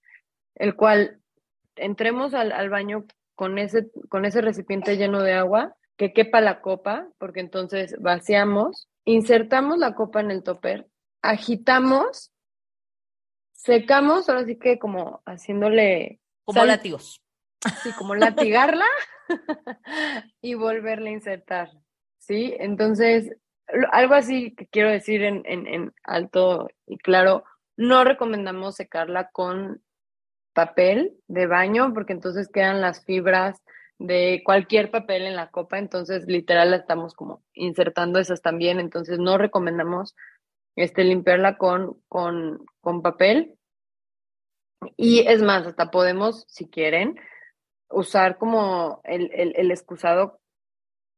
el 0.56 0.76
cual 0.76 1.20
entremos 1.76 2.34
al, 2.34 2.52
al 2.52 2.70
baño 2.70 3.06
con 3.36 3.58
ese, 3.58 3.89
con 4.08 4.24
ese 4.26 4.41
recipiente 4.41 4.97
lleno 4.97 5.22
de 5.22 5.34
agua, 5.34 5.76
que 5.97 6.14
quepa 6.14 6.41
la 6.41 6.62
copa, 6.62 7.08
porque 7.18 7.41
entonces 7.41 7.95
vaciamos, 7.99 8.89
insertamos 9.04 9.78
la 9.78 9.93
copa 9.93 10.22
en 10.22 10.32
el 10.32 10.43
topper, 10.43 10.88
agitamos, 11.22 12.32
secamos, 13.52 14.30
ahora 14.30 14.45
sí 14.45 14.58
que 14.58 14.80
como 14.80 15.22
haciéndole... 15.26 16.21
Como 16.54 16.66
latigos. 16.66 17.22
Sí, 17.84 17.91
como 17.97 18.16
latigarla 18.16 18.86
y 20.41 20.56
volverla 20.56 21.10
a 21.10 21.14
insertar, 21.14 21.70
¿sí? 22.18 22.56
Entonces, 22.60 23.36
algo 23.91 24.16
así 24.16 24.56
que 24.56 24.68
quiero 24.68 24.89
decir 24.89 25.24
en, 25.24 25.43
en, 25.45 25.68
en 25.68 25.93
alto 26.04 26.70
y 26.88 26.97
claro, 26.97 27.43
no 27.78 28.04
recomendamos 28.04 28.76
secarla 28.76 29.30
con 29.30 29.82
papel 30.54 31.18
de 31.28 31.47
baño, 31.47 31.93
porque 31.93 32.14
entonces 32.14 32.49
quedan 32.49 32.82
las 32.82 33.06
fibras 33.06 33.62
de 33.99 34.41
cualquier 34.43 34.89
papel 34.89 35.24
en 35.24 35.36
la 35.36 35.52
copa, 35.52 35.78
entonces 35.78 36.26
literal 36.28 36.72
la 36.72 36.78
estamos 36.78 37.14
como 37.14 37.43
insertando 37.54 38.20
esas 38.20 38.41
también, 38.41 38.80
entonces 38.80 39.20
no 39.20 39.38
recomendamos 39.38 40.16
este, 40.76 41.04
limpiarla 41.04 41.58
con, 41.58 42.02
con, 42.08 42.66
con 42.82 43.02
papel. 43.02 43.58
Y 44.98 45.28
es 45.28 45.42
más, 45.42 45.66
hasta 45.66 45.92
podemos, 45.92 46.46
si 46.48 46.68
quieren, 46.70 47.20
usar 47.90 48.38
como 48.38 49.02
el, 49.04 49.30
el, 49.34 49.72
excusado, 49.72 50.40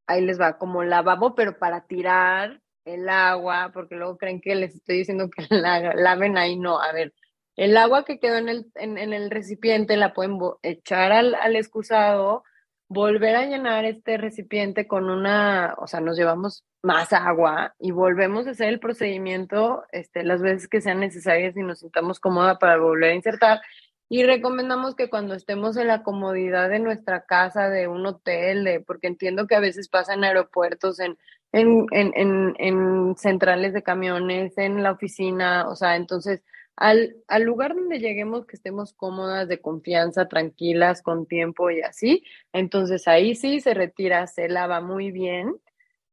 ahí 0.07 0.22
les 0.22 0.39
va, 0.39 0.57
como 0.57 0.84
lavabo, 0.84 1.36
pero 1.36 1.57
para 1.57 1.86
tirar 1.86 2.61
el 2.86 3.07
agua, 3.09 3.72
porque 3.74 3.95
luego 3.95 4.18
creen 4.18 4.41
que 4.41 4.55
les 4.55 4.76
estoy 4.76 4.97
diciendo 4.97 5.30
que 5.30 5.45
la 5.49 5.93
laven 5.95 6.38
ahí, 6.38 6.57
no, 6.57 6.82
a 6.82 6.91
ver, 6.91 7.14
el 7.55 7.78
agua 7.78 8.03
que 8.03 8.20
quedó 8.20 8.38
en 8.38 8.49
el, 8.49 8.72
en, 8.76 8.97
el 8.97 9.30
recipiente 9.30 9.95
la 9.95 10.14
pueden 10.14 10.39
echar 10.64 11.11
al, 11.11 11.36
al, 11.36 11.55
excusado, 11.55 12.43
volver 12.88 13.36
a 13.36 13.45
llenar 13.45 13.86
este 13.86 14.17
recipiente 14.17 14.88
con 14.88 15.09
una, 15.09 15.75
o 15.77 15.88
sea, 15.88 15.99
nos 15.99 16.17
llevamos 16.17 16.63
más 16.84 17.13
agua 17.13 17.73
y 17.79 17.91
volvemos 17.91 18.45
a 18.45 18.51
hacer 18.51 18.69
el 18.69 18.79
procedimiento 18.79 19.84
este, 19.91 20.23
las 20.23 20.41
veces 20.41 20.67
que 20.67 20.81
sean 20.81 20.99
necesarias 20.99 21.55
y 21.55 21.63
nos 21.63 21.79
sintamos 21.79 22.19
cómoda 22.19 22.59
para 22.59 22.77
volver 22.77 23.11
a 23.11 23.15
insertar. 23.15 23.61
Y 24.09 24.23
recomendamos 24.23 24.95
que 24.95 25.09
cuando 25.09 25.34
estemos 25.34 25.75
en 25.77 25.88
la 25.88 26.03
comodidad 26.03 26.69
de 26.69 26.79
nuestra 26.79 27.25
casa, 27.25 27.69
de 27.69 27.88
un 27.88 28.05
hotel, 28.05 28.63
de, 28.63 28.79
porque 28.79 29.07
entiendo 29.07 29.47
que 29.47 29.55
a 29.55 29.59
veces 29.59 29.89
pasa 29.89 30.13
en 30.13 30.23
aeropuertos, 30.23 30.99
en, 30.99 31.17
en, 31.51 31.88
en, 31.91 32.53
en 32.59 33.15
centrales 33.17 33.73
de 33.73 33.81
camiones, 33.81 34.57
en 34.57 34.84
la 34.84 34.91
oficina, 34.91 35.67
o 35.67 35.75
sea, 35.75 35.95
entonces 35.95 36.43
al, 36.76 37.15
al, 37.28 37.43
lugar 37.43 37.76
donde 37.76 37.99
lleguemos 37.99 38.45
que 38.45 38.55
estemos 38.55 38.93
cómodas, 38.93 39.47
de 39.47 39.61
confianza, 39.61 40.28
tranquilas, 40.28 41.01
con 41.01 41.26
tiempo 41.28 41.69
y 41.69 41.82
así, 41.82 42.24
entonces 42.51 43.07
ahí 43.07 43.36
sí 43.36 43.59
se 43.59 43.74
retira, 43.74 44.26
se 44.28 44.49
lava 44.49 44.82
muy 44.82 45.11
bien 45.11 45.55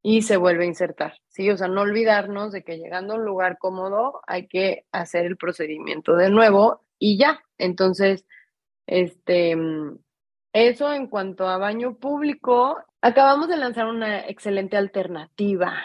y 0.03 0.23
se 0.23 0.37
vuelve 0.37 0.65
a 0.65 0.69
insertar, 0.69 1.15
¿sí? 1.29 1.51
O 1.51 1.57
sea, 1.57 1.69
no 1.69 1.83
olvidarnos 1.83 2.53
de 2.53 2.65
que 2.65 2.79
llegando 2.79 3.15
a 3.15 3.17
un 3.17 3.25
lugar 3.25 3.59
cómodo 3.59 4.21
hay 4.27 4.47
que 4.49 4.87
hacer 4.93 5.27
el 5.27 5.37
procedimiento 5.37 6.17
de 6.17 6.31
nuevo 6.31 6.83
y 6.99 7.19
ya. 7.19 7.43
Entonces, 7.59 8.25
este, 8.87 9.57
eso 10.53 10.93
en 10.93 11.07
cuanto 11.07 11.47
a 11.47 11.59
baño 11.59 11.97
público, 11.97 12.79
acabamos 13.03 13.49
de 13.49 13.57
lanzar 13.57 13.87
una 13.87 14.27
excelente 14.27 14.77
alternativa 14.77 15.83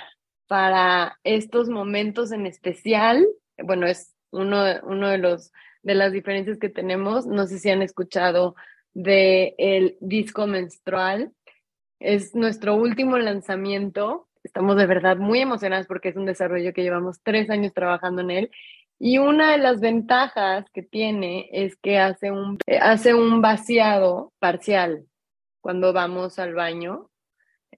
para 0.48 1.20
estos 1.24 1.70
momentos 1.70 2.32
en 2.32 2.46
especial. 2.46 3.26
Bueno, 3.58 3.86
es 3.86 4.15
uno, 4.36 4.64
uno 4.84 5.10
de 5.10 5.18
los 5.18 5.52
de 5.86 5.96
las 5.96 6.12
diferencias 6.12 6.58
que 6.58 6.68
tenemos. 6.68 7.26
No 7.28 7.46
sé 7.46 7.60
si 7.60 7.70
han 7.70 7.84
escuchado 7.84 8.56
de 8.94 9.54
el 9.58 9.98
disco 10.02 10.48
menstrual. 10.48 11.32
Es 12.00 12.36
nuestro 12.36 12.76
último 12.76 13.18
lanzamiento. 13.20 14.28
Estamos 14.44 14.78
de 14.78 14.88
verdad 14.88 15.18
muy 15.18 15.40
emocionados 15.40 15.86
porque 15.88 16.10
es 16.10 16.16
un 16.16 16.26
desarrollo 16.26 16.74
que 16.74 16.82
llevamos 16.82 17.22
tres 17.24 17.50
años 17.50 17.74
trabajando 17.74 18.22
en 18.22 18.32
él 18.32 18.52
Y 19.00 19.20
una 19.20 19.52
de 19.52 19.60
las 19.60 19.80
ventajas 19.80 20.66
que 20.74 20.82
tiene 20.82 21.50
es 21.52 21.76
que 21.78 22.00
hace 22.00 22.32
un, 22.32 22.58
hace 22.82 23.14
un 23.14 23.42
vaciado 23.42 24.34
parcial 24.40 25.06
cuando 25.62 25.94
vamos 25.94 26.40
al 26.40 26.56
baño. 26.56 27.12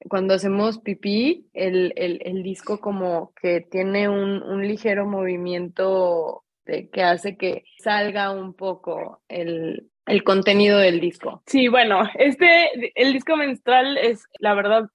Cuando 0.10 0.36
hacemos 0.36 0.80
pipí, 0.80 1.50
el, 1.54 1.92
el, 1.96 2.44
disco 2.44 2.80
como 2.80 3.34
que 3.42 3.62
tiene 3.62 4.08
un, 4.08 4.44
un 4.44 4.68
ligero 4.68 5.08
movimiento 5.08 6.44
que 6.92 7.04
hace 7.04 7.38
que 7.38 7.64
salga 7.80 8.32
un 8.32 8.54
poco 8.54 9.22
el, 9.28 9.90
el 10.06 10.24
contenido 10.24 10.80
del 10.80 11.00
disco. 11.00 11.42
Sí, 11.46 11.68
bueno, 11.68 12.04
este, 12.16 12.92
el 12.96 13.14
disco 13.14 13.36
menstrual 13.36 13.98
es, 13.98 14.24
la 14.40 14.54
verdad, 14.54 14.90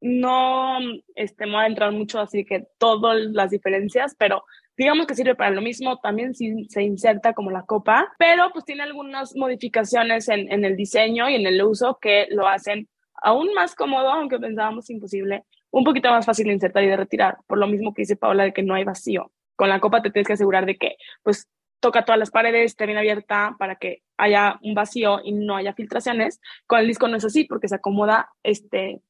no 0.00 0.78
este, 1.14 1.46
me 1.46 1.52
voy 1.52 1.64
a 1.64 1.66
entrar 1.66 1.92
mucho, 1.92 2.20
así 2.20 2.44
que 2.44 2.66
todas 2.78 3.18
las 3.32 3.50
diferencias, 3.50 4.14
pero 4.18 4.44
digamos 4.76 5.06
que 5.06 5.14
sirve 5.14 5.34
para 5.34 5.50
lo 5.50 5.62
mismo, 5.62 5.98
también 5.98 6.34
se 6.34 6.82
inserta 6.82 7.32
como 7.32 7.50
la 7.50 7.62
copa, 7.62 8.12
pero 8.18 8.50
pues 8.52 8.64
tiene 8.64 8.82
algunas 8.82 9.34
modificaciones 9.34 10.28
en, 10.28 10.52
en 10.52 10.64
el 10.64 10.76
diseño 10.76 11.28
y 11.30 11.34
en 11.34 11.46
el 11.46 11.62
uso 11.62 11.98
que 12.00 12.26
lo 12.30 12.46
hacen 12.46 12.88
aún 13.22 13.52
más 13.54 13.74
cómodo, 13.74 14.10
aunque 14.10 14.38
pensábamos 14.38 14.90
imposible, 14.90 15.44
un 15.70 15.84
poquito 15.84 16.10
más 16.10 16.26
fácil 16.26 16.46
de 16.46 16.52
insertar 16.52 16.84
y 16.84 16.88
de 16.88 16.96
retirar, 16.96 17.38
por 17.46 17.58
lo 17.58 17.66
mismo 17.66 17.92
que 17.94 18.02
dice 18.02 18.16
Paola 18.16 18.44
de 18.44 18.52
que 18.52 18.62
no 18.62 18.74
hay 18.74 18.84
vacío. 18.84 19.32
Con 19.56 19.68
la 19.68 19.80
copa 19.80 20.02
te 20.02 20.10
tienes 20.10 20.26
que 20.26 20.34
asegurar 20.34 20.66
de 20.66 20.76
que 20.76 20.96
pues 21.22 21.48
toca 21.80 22.04
todas 22.04 22.18
las 22.18 22.30
paredes, 22.30 22.66
esté 22.66 22.86
bien 22.86 22.98
abierta 22.98 23.56
para 23.58 23.76
que 23.76 24.02
haya 24.16 24.58
un 24.62 24.74
vacío 24.74 25.20
y 25.24 25.32
no 25.32 25.56
haya 25.56 25.74
filtraciones. 25.74 26.40
Con 26.66 26.80
el 26.80 26.86
disco 26.86 27.08
no 27.08 27.16
es 27.16 27.24
así 27.24 27.44
porque 27.44 27.68
se 27.68 27.76
acomoda 27.76 28.30
este, 28.42 29.00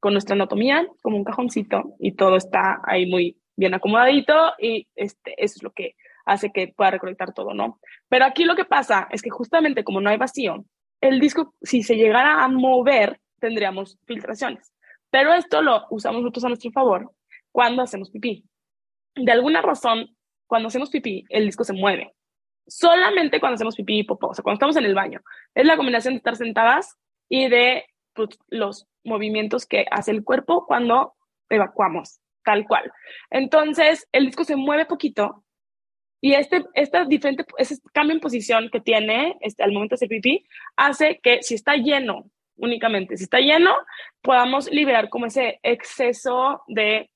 con 0.00 0.12
nuestra 0.12 0.34
anatomía 0.34 0.86
como 1.02 1.16
un 1.16 1.24
cajoncito 1.24 1.94
y 1.98 2.12
todo 2.12 2.36
está 2.36 2.80
ahí 2.84 3.06
muy 3.06 3.38
bien 3.56 3.74
acomodadito 3.74 4.52
y 4.58 4.88
este, 4.94 5.34
eso 5.36 5.54
es 5.56 5.62
lo 5.62 5.72
que 5.72 5.94
hace 6.24 6.52
que 6.52 6.68
pueda 6.68 6.92
recolectar 6.92 7.32
todo, 7.32 7.54
¿no? 7.54 7.80
Pero 8.08 8.24
aquí 8.24 8.44
lo 8.44 8.56
que 8.56 8.64
pasa 8.64 9.08
es 9.10 9.22
que 9.22 9.30
justamente 9.30 9.84
como 9.84 10.00
no 10.00 10.10
hay 10.10 10.16
vacío, 10.16 10.64
el 11.00 11.20
disco, 11.20 11.54
si 11.62 11.82
se 11.82 11.96
llegara 11.96 12.44
a 12.44 12.48
mover, 12.48 13.20
tendríamos 13.40 13.98
filtraciones. 14.06 14.72
Pero 15.10 15.34
esto 15.34 15.60
lo 15.60 15.84
usamos 15.90 16.22
nosotros 16.22 16.44
a 16.44 16.48
nuestro 16.48 16.70
favor 16.70 17.12
cuando 17.50 17.82
hacemos 17.82 18.10
pipí. 18.10 18.44
De 19.14 19.32
alguna 19.32 19.62
razón, 19.62 20.16
cuando 20.46 20.68
hacemos 20.68 20.90
pipí, 20.90 21.24
el 21.28 21.46
disco 21.46 21.64
se 21.64 21.72
mueve. 21.72 22.14
Solamente 22.66 23.40
cuando 23.40 23.54
hacemos 23.54 23.76
pipí 23.76 24.00
y 24.00 24.04
popó, 24.04 24.28
o 24.28 24.34
sea, 24.34 24.42
cuando 24.42 24.56
estamos 24.56 24.76
en 24.76 24.84
el 24.84 24.94
baño. 24.94 25.20
Es 25.54 25.66
la 25.66 25.76
combinación 25.76 26.14
de 26.14 26.18
estar 26.18 26.36
sentadas 26.36 26.96
y 27.28 27.48
de 27.48 27.86
pues, 28.14 28.30
los 28.48 28.86
movimientos 29.04 29.66
que 29.66 29.86
hace 29.90 30.10
el 30.10 30.24
cuerpo 30.24 30.66
cuando 30.66 31.14
evacuamos, 31.48 32.20
tal 32.44 32.66
cual. 32.66 32.92
Entonces, 33.30 34.08
el 34.12 34.26
disco 34.26 34.44
se 34.44 34.56
mueve 34.56 34.86
poquito 34.86 35.44
y 36.24 36.34
este, 36.34 36.64
diferente, 37.08 37.44
ese 37.58 37.78
cambio 37.92 38.14
en 38.14 38.20
posición 38.20 38.70
que 38.70 38.80
tiene 38.80 39.36
este, 39.40 39.64
al 39.64 39.72
momento 39.72 39.94
de 39.94 39.96
hacer 39.96 40.08
pipí 40.08 40.46
hace 40.76 41.18
que 41.20 41.42
si 41.42 41.54
está 41.54 41.74
lleno 41.74 42.30
únicamente, 42.54 43.16
si 43.16 43.24
está 43.24 43.40
lleno, 43.40 43.74
podamos 44.20 44.70
liberar 44.70 45.08
como 45.08 45.26
ese 45.26 45.58
exceso 45.64 46.62
de 46.68 47.10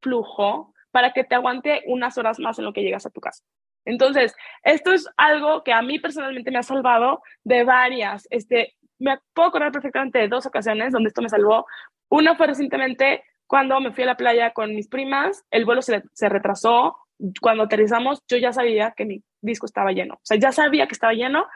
flujo 0.00 0.72
para 0.96 1.12
que 1.12 1.24
te 1.24 1.34
aguante 1.34 1.82
unas 1.88 2.16
horas 2.16 2.38
más 2.38 2.58
en 2.58 2.64
lo 2.64 2.72
que 2.72 2.80
llegas 2.80 3.04
a 3.04 3.10
tu 3.10 3.20
casa. 3.20 3.44
Entonces, 3.84 4.34
esto 4.62 4.94
es 4.94 5.06
algo 5.18 5.62
que 5.62 5.74
a 5.74 5.82
mí 5.82 5.98
personalmente 5.98 6.50
me 6.50 6.56
ha 6.56 6.62
salvado 6.62 7.20
de 7.44 7.64
varias. 7.64 8.26
Este, 8.30 8.76
me 8.98 9.18
puedo 9.34 9.48
acordar 9.48 9.72
perfectamente 9.72 10.18
de 10.18 10.28
dos 10.28 10.46
ocasiones 10.46 10.94
donde 10.94 11.08
esto 11.08 11.20
me 11.20 11.28
salvó. 11.28 11.66
Una 12.08 12.34
fue 12.34 12.46
recientemente 12.46 13.24
cuando 13.46 13.78
me 13.78 13.92
fui 13.92 14.04
a 14.04 14.06
la 14.06 14.16
playa 14.16 14.54
con 14.54 14.74
mis 14.74 14.88
primas, 14.88 15.44
el 15.50 15.66
vuelo 15.66 15.82
se, 15.82 16.02
retrasó. 16.30 16.96
Cuando 17.42 17.64
aterrizamos, 17.64 18.22
yo 18.26 18.38
ya 18.38 18.54
sabía 18.54 18.94
que 18.96 19.04
mi 19.04 19.22
disco 19.42 19.66
estaba 19.66 19.92
lleno. 19.92 20.14
O 20.14 20.20
sea, 20.22 20.38
ya 20.38 20.50
sabía 20.50 20.86
que 20.86 20.94
estaba 20.94 21.12
lleno 21.12 21.46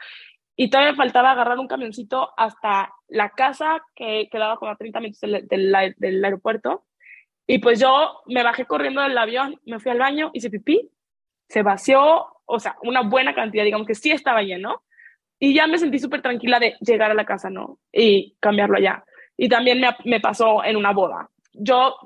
y 0.55 0.69
todavía 0.69 0.93
faltaba 0.93 1.31
agarrar 1.31 1.57
un 1.57 1.67
camioncito 1.67 2.29
hasta 2.37 2.93
la 3.07 3.31
casa 3.31 3.81
que 3.95 4.29
quedaba 4.31 4.57
como 4.57 4.69
a 4.69 4.75
30 4.75 4.99
minutos 4.99 5.21
del 5.49 6.23
aeropuerto 6.23 6.85
y 7.51 7.59
pues 7.59 7.81
yo 7.81 8.21
me 8.27 8.43
bajé 8.43 8.65
corriendo 8.65 9.01
del 9.01 9.17
avión, 9.17 9.59
me 9.65 9.77
fui 9.77 9.91
al 9.91 9.99
baño, 9.99 10.31
hice 10.33 10.49
pipí, 10.49 10.89
se 11.49 11.63
vació, 11.63 12.27
o 12.45 12.59
sea, 12.61 12.77
una 12.81 13.01
buena 13.01 13.35
cantidad, 13.35 13.65
digamos 13.65 13.85
que 13.85 13.93
sí 13.93 14.09
estaba 14.09 14.41
lleno. 14.41 14.83
Y 15.37 15.53
ya 15.53 15.67
me 15.67 15.77
sentí 15.77 15.99
súper 15.99 16.21
tranquila 16.21 16.61
de 16.61 16.77
llegar 16.79 17.11
a 17.11 17.13
la 17.13 17.25
casa, 17.25 17.49
¿no? 17.49 17.77
Y 17.91 18.37
cambiarlo 18.39 18.77
allá. 18.77 19.03
Y 19.35 19.49
también 19.49 19.81
me, 19.81 19.89
me, 20.05 20.21
pasó 20.21 20.63
en 20.63 20.77
una 20.77 20.93
boda. 20.93 21.29
Yo 21.51 21.97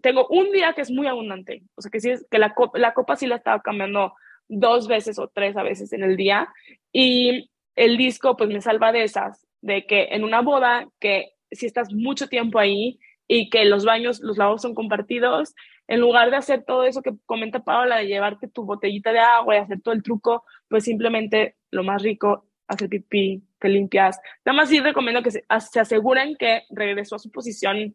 tengo 0.00 0.26
un 0.28 0.50
día 0.52 0.72
que 0.72 0.80
es 0.80 0.90
muy 0.90 1.06
abundante, 1.06 1.64
o 1.74 1.82
sea, 1.82 1.90
que 1.90 2.00
sí 2.00 2.08
es 2.08 2.26
que 2.30 2.38
la, 2.38 2.54
la 2.72 2.94
copa 2.94 3.16
sí 3.16 3.26
la 3.26 3.36
estaba 3.36 3.60
cambiando 3.60 4.14
dos 4.48 4.88
veces 4.88 5.18
o 5.18 5.28
tres 5.28 5.54
a 5.58 5.62
veces 5.62 5.92
en 5.92 6.02
el 6.02 6.16
día. 6.16 6.48
Y 6.94 7.50
el 7.76 7.98
disco, 7.98 8.38
pues 8.38 8.48
me 8.48 8.62
salva 8.62 8.90
de 8.90 9.02
esas, 9.02 9.46
de 9.60 9.84
que 9.84 10.08
en 10.12 10.24
una 10.24 10.40
boda, 10.40 10.88
que 10.98 11.32
si 11.50 11.66
estás 11.66 11.92
mucho 11.92 12.28
tiempo 12.28 12.58
ahí, 12.58 12.98
y 13.26 13.50
que 13.50 13.64
los 13.64 13.84
baños, 13.84 14.20
los 14.20 14.36
lavabos 14.36 14.62
son 14.62 14.74
compartidos, 14.74 15.54
en 15.86 16.00
lugar 16.00 16.30
de 16.30 16.36
hacer 16.36 16.64
todo 16.64 16.84
eso 16.84 17.02
que 17.02 17.14
comenta 17.26 17.64
Paola, 17.64 17.96
de 17.96 18.06
llevarte 18.06 18.48
tu 18.48 18.64
botellita 18.64 19.12
de 19.12 19.18
agua 19.18 19.54
y 19.54 19.58
hacer 19.58 19.80
todo 19.82 19.94
el 19.94 20.02
truco, 20.02 20.44
pues 20.68 20.84
simplemente 20.84 21.56
lo 21.70 21.84
más 21.84 22.02
rico, 22.02 22.46
hacer 22.68 22.88
pipí, 22.88 23.42
te 23.58 23.68
limpias. 23.68 24.18
Nada 24.44 24.56
más 24.56 24.68
sí 24.68 24.80
recomiendo 24.80 25.22
que 25.22 25.30
se, 25.30 25.44
aseguren 25.48 26.36
que 26.36 26.62
regresó 26.70 27.16
a 27.16 27.18
su 27.18 27.30
posición 27.30 27.94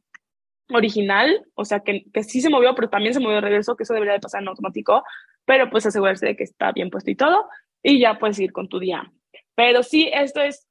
original, 0.69 1.45
o 1.55 1.65
sea, 1.65 1.79
que, 1.79 2.05
que 2.13 2.23
sí 2.23 2.41
se 2.41 2.49
movió, 2.49 2.75
pero 2.75 2.89
también 2.89 3.13
se 3.13 3.19
movió 3.19 3.35
de 3.35 3.41
regreso, 3.41 3.75
que 3.75 3.83
eso 3.83 3.93
debería 3.93 4.13
de 4.13 4.19
pasar 4.19 4.41
en 4.41 4.49
automático, 4.49 5.03
pero 5.45 5.69
pues 5.71 5.85
asegurarse 5.85 6.27
de 6.27 6.35
que 6.35 6.43
está 6.43 6.71
bien 6.71 6.91
puesto 6.91 7.09
y 7.09 7.15
todo, 7.15 7.47
y 7.81 7.99
ya 7.99 8.19
puedes 8.19 8.37
ir 8.39 8.51
con 8.51 8.69
tu 8.69 8.77
día. 8.77 9.11
Pero 9.55 9.81
sí, 9.81 10.11
esto 10.13 10.41
es 10.41 10.67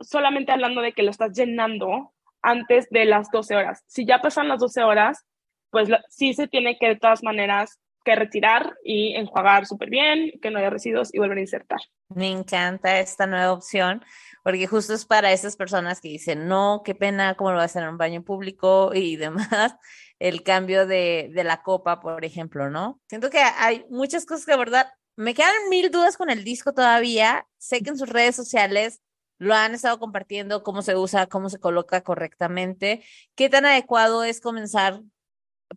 solamente 0.00 0.50
hablando 0.50 0.80
de 0.80 0.92
que 0.92 1.04
lo 1.04 1.10
estás 1.10 1.36
llenando 1.36 2.11
antes 2.42 2.88
de 2.90 3.04
las 3.04 3.30
12 3.30 3.56
horas. 3.56 3.82
Si 3.86 4.04
ya 4.04 4.20
pasan 4.20 4.48
las 4.48 4.60
12 4.60 4.82
horas, 4.82 5.24
pues 5.70 5.88
sí 6.08 6.34
se 6.34 6.48
tiene 6.48 6.78
que 6.78 6.88
de 6.88 6.96
todas 6.96 7.22
maneras 7.22 7.78
que 8.04 8.14
retirar 8.16 8.74
y 8.84 9.14
enjuagar 9.14 9.66
súper 9.66 9.88
bien, 9.88 10.32
que 10.42 10.50
no 10.50 10.58
haya 10.58 10.70
residuos 10.70 11.14
y 11.14 11.18
volver 11.18 11.38
a 11.38 11.42
insertar. 11.42 11.80
Me 12.08 12.30
encanta 12.30 12.98
esta 12.98 13.26
nueva 13.26 13.52
opción, 13.52 14.04
porque 14.42 14.66
justo 14.66 14.92
es 14.92 15.04
para 15.04 15.32
esas 15.32 15.56
personas 15.56 16.00
que 16.00 16.08
dicen, 16.08 16.48
no, 16.48 16.82
qué 16.84 16.94
pena, 16.94 17.36
cómo 17.36 17.50
lo 17.50 17.56
va 17.56 17.62
a 17.62 17.66
hacer 17.66 17.84
en 17.84 17.90
un 17.90 17.98
baño 17.98 18.22
público 18.22 18.90
y 18.94 19.16
demás, 19.16 19.76
el 20.18 20.42
cambio 20.42 20.86
de, 20.86 21.30
de 21.32 21.44
la 21.44 21.62
copa, 21.62 22.00
por 22.00 22.24
ejemplo, 22.24 22.70
¿no? 22.70 23.00
Siento 23.08 23.30
que 23.30 23.40
hay 23.40 23.84
muchas 23.88 24.26
cosas 24.26 24.46
que 24.46 24.52
abordar. 24.52 24.92
Me 25.16 25.34
quedan 25.34 25.68
mil 25.68 25.90
dudas 25.90 26.16
con 26.16 26.30
el 26.30 26.42
disco 26.44 26.72
todavía. 26.72 27.46
Sé 27.58 27.82
que 27.82 27.90
en 27.90 27.98
sus 27.98 28.08
redes 28.08 28.34
sociales 28.34 29.00
lo 29.42 29.54
han 29.54 29.74
estado 29.74 29.98
compartiendo, 29.98 30.62
cómo 30.62 30.82
se 30.82 30.96
usa, 30.96 31.26
cómo 31.26 31.48
se 31.48 31.58
coloca 31.58 32.02
correctamente. 32.02 33.02
¿Qué 33.34 33.48
tan 33.48 33.66
adecuado 33.66 34.22
es 34.22 34.40
comenzar, 34.40 35.00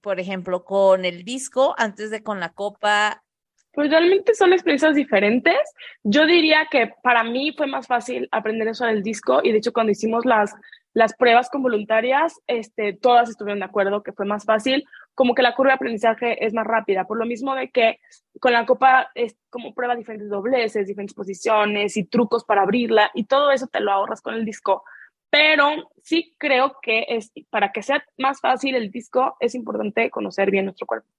por 0.03 0.19
ejemplo, 0.19 0.63
con 0.63 1.03
el 1.03 1.23
disco 1.23 1.73
antes 1.79 2.11
de 2.11 2.21
con 2.21 2.39
la 2.39 2.53
copa? 2.53 3.23
Pues 3.71 3.89
realmente 3.89 4.35
son 4.35 4.53
experiencias 4.53 4.93
diferentes. 4.93 5.57
Yo 6.03 6.27
diría 6.27 6.67
que 6.69 6.91
para 7.01 7.23
mí 7.23 7.53
fue 7.57 7.65
más 7.65 7.87
fácil 7.87 8.29
aprender 8.31 8.67
eso 8.67 8.85
del 8.85 9.01
disco 9.01 9.39
y 9.43 9.51
de 9.51 9.57
hecho 9.57 9.73
cuando 9.73 9.93
hicimos 9.93 10.25
las 10.25 10.53
las 10.95 11.13
pruebas 11.13 11.49
con 11.49 11.61
voluntarias, 11.61 12.41
este, 12.47 12.93
todas 12.93 13.29
estuvieron 13.29 13.59
de 13.59 13.65
acuerdo 13.65 14.01
que 14.01 14.13
fue 14.13 14.25
más 14.25 14.45
fácil, 14.45 14.85
como 15.13 15.35
que 15.35 15.41
la 15.41 15.53
curva 15.53 15.71
de 15.71 15.75
aprendizaje 15.75 16.45
es 16.45 16.53
más 16.53 16.65
rápida, 16.65 17.05
por 17.05 17.17
lo 17.17 17.25
mismo 17.25 17.53
de 17.53 17.69
que 17.69 17.99
con 18.39 18.53
la 18.53 18.65
copa 18.65 19.11
es 19.13 19.35
como 19.49 19.73
prueba 19.75 19.97
diferentes 19.97 20.29
dobleces, 20.29 20.87
diferentes 20.87 21.13
posiciones 21.13 21.97
y 21.97 22.05
trucos 22.05 22.45
para 22.45 22.61
abrirla 22.61 23.11
y 23.13 23.25
todo 23.25 23.51
eso 23.51 23.67
te 23.67 23.81
lo 23.81 23.91
ahorras 23.91 24.21
con 24.21 24.35
el 24.35 24.45
disco. 24.45 24.85
Pero 25.29 25.91
sí 26.01 26.33
creo 26.37 26.77
que 26.81 27.05
es, 27.09 27.33
para 27.49 27.73
que 27.73 27.83
sea 27.83 28.01
más 28.17 28.39
fácil 28.39 28.75
el 28.75 28.89
disco 28.89 29.35
es 29.41 29.53
importante 29.53 30.09
conocer 30.09 30.49
bien 30.49 30.63
nuestro 30.63 30.87
cuerpo, 30.87 31.09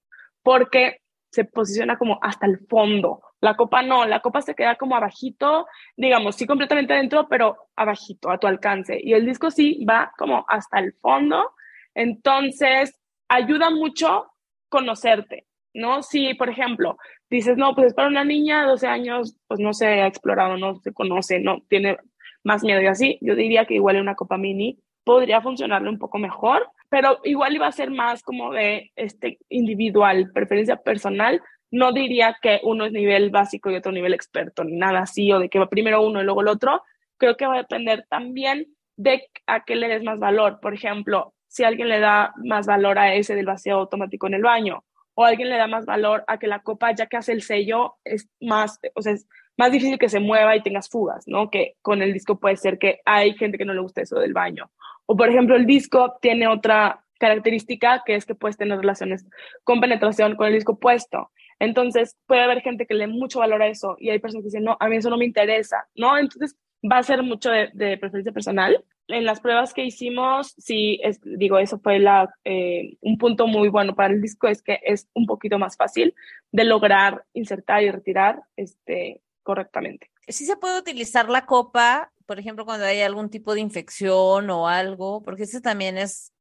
porque 0.43 1.03
se 1.37 1.45
posiciona 1.45 1.99
como 1.99 2.19
hasta 2.23 2.47
el 2.47 2.61
fondo. 2.67 3.21
La 3.43 3.57
copa 3.57 3.83
no, 3.83 4.07
la 4.07 4.21
copa 4.21 4.41
se 4.41 4.55
queda 4.55 4.77
como 4.77 4.97
abajito, 4.97 5.67
digamos, 5.95 6.35
sí 6.35 6.47
completamente 6.47 6.95
adentro, 6.95 7.29
pero 7.29 7.69
abajito, 7.77 8.31
a 8.31 8.39
tu 8.39 8.47
alcance. 8.47 8.99
Y 8.99 9.13
el 9.13 9.27
disco 9.27 9.51
sí 9.51 9.85
va 9.85 10.15
como 10.17 10.47
hasta 10.49 10.79
el 10.79 10.95
fondo. 10.95 11.53
Entonces, 11.95 12.99
ayuda 13.29 13.69
mucho 13.69 14.33
conocerte, 14.71 15.47
¿no? 15.75 16.03
Si, 16.03 16.33
por 16.33 16.49
ejemplo, 16.49 16.97
dices, 17.29 17.59
no, 17.59 17.75
pues 17.75 17.89
es 17.89 17.95
para 17.95 18.09
una 18.09 18.25
niña 18.25 18.63
de 18.63 18.69
12 18.69 18.87
años, 18.87 19.37
pues 19.47 19.61
no 19.61 19.75
se 19.75 19.87
ha 19.87 20.07
explorado, 20.07 20.57
no 20.57 20.77
se 20.77 20.95
conoce, 20.95 21.39
no 21.39 21.59
tiene 21.69 21.99
más 22.45 22.65
miedo 22.65 22.81
y 22.81 22.87
así, 22.87 23.19
yo 23.21 23.35
diría 23.35 23.67
que 23.67 23.75
igual 23.75 24.01
una 24.01 24.15
copa 24.15 24.39
mini 24.39 24.81
podría 25.05 25.43
funcionarle 25.43 25.91
un 25.91 25.99
poco 25.99 26.17
mejor, 26.17 26.67
pero 26.97 27.21
igual 27.25 27.55
iba 27.55 27.67
a 27.67 27.73
ser 27.73 27.91
más 27.91 28.23
como 28.23 28.55
de 28.55 28.91
este 28.97 29.39
individual, 29.51 30.31
preferencia 30.33 30.77
personal. 30.77 31.43
No 31.71 31.93
diría 31.93 32.39
que 32.41 32.59
uno 32.63 32.87
es 32.87 32.93
nivel 32.93 33.29
básico 33.29 33.71
y 33.71 33.77
otro 33.77 33.93
nivel 33.93 34.15
experto, 34.15 34.65
ni 34.65 34.79
nada 34.79 35.01
así, 35.01 35.31
o 35.31 35.39
de 35.39 35.51
que 35.51 35.59
va 35.59 35.69
primero 35.69 36.01
uno 36.01 36.23
y 36.23 36.25
luego 36.25 36.41
el 36.41 36.49
otro. 36.49 36.83
Creo 37.19 37.37
que 37.37 37.47
va 37.47 37.57
a 37.57 37.59
depender 37.59 38.07
también 38.09 38.69
de 38.97 39.29
a 39.47 39.63
qué 39.67 39.77
le 39.77 39.89
des 39.89 40.05
más 40.05 40.19
valor. 40.19 40.59
Por 40.59 40.73
ejemplo, 40.73 41.35
si 41.49 41.65
alguien 41.65 41.91
le 41.91 42.01
da 42.01 42.33
más 42.43 42.67
valor 42.67 42.99
a 42.99 43.13
ese 43.13 43.35
del 43.35 43.45
vacío 43.45 43.75
automático 43.75 44.27
en 44.27 44.33
el 44.33 44.43
baño 44.43 44.83
o 45.13 45.27
alguien 45.27 45.51
le 45.51 45.59
da 45.59 45.67
más 45.67 45.85
valor 45.85 46.25
a 46.29 46.39
que 46.39 46.47
la 46.47 46.63
copa, 46.63 46.95
ya 46.95 47.09
que 47.09 47.19
hace 47.19 47.33
el 47.33 47.43
sello, 47.43 47.97
es 48.05 48.31
más, 48.41 48.81
o 48.95 49.03
sea, 49.03 49.17
más 49.57 49.73
difícil 49.73 49.99
que 49.99 50.09
se 50.09 50.21
mueva 50.21 50.57
y 50.57 50.63
tengas 50.63 50.89
fugas, 50.89 51.25
¿no? 51.27 51.51
Que 51.51 51.75
con 51.83 52.03
el 52.03 52.13
disco 52.13 52.39
puede 52.39 52.57
ser 52.57 52.79
que 52.79 53.01
hay 53.05 53.35
gente 53.35 53.59
que 53.59 53.65
no 53.65 53.75
le 53.75 53.81
gusta 53.81 54.03
eso 54.03 54.19
del 54.19 54.33
baño. 54.33 54.71
O 55.07 55.17
por 55.17 55.29
ejemplo, 55.29 55.57
el 55.57 55.67
disco 55.67 56.17
tiene 56.21 56.47
otra 56.49 57.03
característica 57.19 58.03
que 58.05 58.15
es 58.15 58.27
que 58.27 58.35
puedes 58.35 58.57
tener 58.57 58.79
relaciones 58.79 59.27
con 59.65 59.81
penetración 59.81 60.37
con 60.37 60.49
el 60.49 60.55
disco 60.55 60.79
puesto. 60.79 61.31
Entonces, 61.59 62.17
puede 62.27 62.43
haber 62.43 62.61
gente 62.61 62.87
que 62.87 62.95
le 62.95 63.07
mucho 63.07 63.39
valor 63.39 63.63
a 63.63 63.69
eso 63.69 63.97
y 63.99 64.11
hay 64.11 64.19
personas 64.19 64.43
que 64.43 64.49
dicen, 64.49 64.65
no, 64.65 64.77
a 64.79 64.89
mí 64.89 64.97
eso 64.97 65.09
no 65.09 65.17
me 65.17 65.25
interesa, 65.25 65.87
¿no? 65.95 66.19
Entonces, 66.19 66.55
va 66.85 66.99
a 66.99 67.03
ser 67.03 67.23
mucho 67.23 67.51
de, 67.51 67.97
preferencia 67.99 68.33
personal. 68.33 68.85
En 69.09 69.25
las 69.25 69.41
pruebas 69.41 69.73
que 69.73 69.85
hicimos, 69.85 70.55
sí, 70.59 71.01
es, 71.03 71.21
digo, 71.23 71.59
eso 71.59 71.79
fue 71.79 71.99
la, 71.99 72.29
eh, 72.45 72.97
un 73.01 73.17
punto 73.19 73.47
muy 73.47 73.69
bueno 73.69 73.95
para 73.95 74.13
el 74.13 74.21
disco, 74.21 74.49
es 74.49 74.63
que 74.63 74.81
es 74.83 75.09
un 75.15 75.27
poquito 75.27 75.59
más 75.59 75.77
fácil 75.77 76.15
de 76.53 76.65
lograr 76.65 77.25
insertar 77.33 77.83
y 77.83 77.91
retirar 77.91 78.41
este, 78.57 79.23
correctamente. 79.47 80.11
Sí 80.27 80.45
se 80.45 80.57
puede 80.57 80.81
utilizar 80.81 81.31
la 81.31 81.47
copa, 81.47 82.13
por 82.27 82.41
ejemplo, 82.41 82.65
cuando 82.65 82.85
hay 82.85 83.01
algún 83.01 83.31
tipo 83.31 83.55
de 83.55 83.61
infección 83.61 84.51
o 84.51 84.67
algo, 84.67 85.23
porque 85.23 85.45
ese 85.45 85.61
también 85.61 85.97
es 85.97 86.33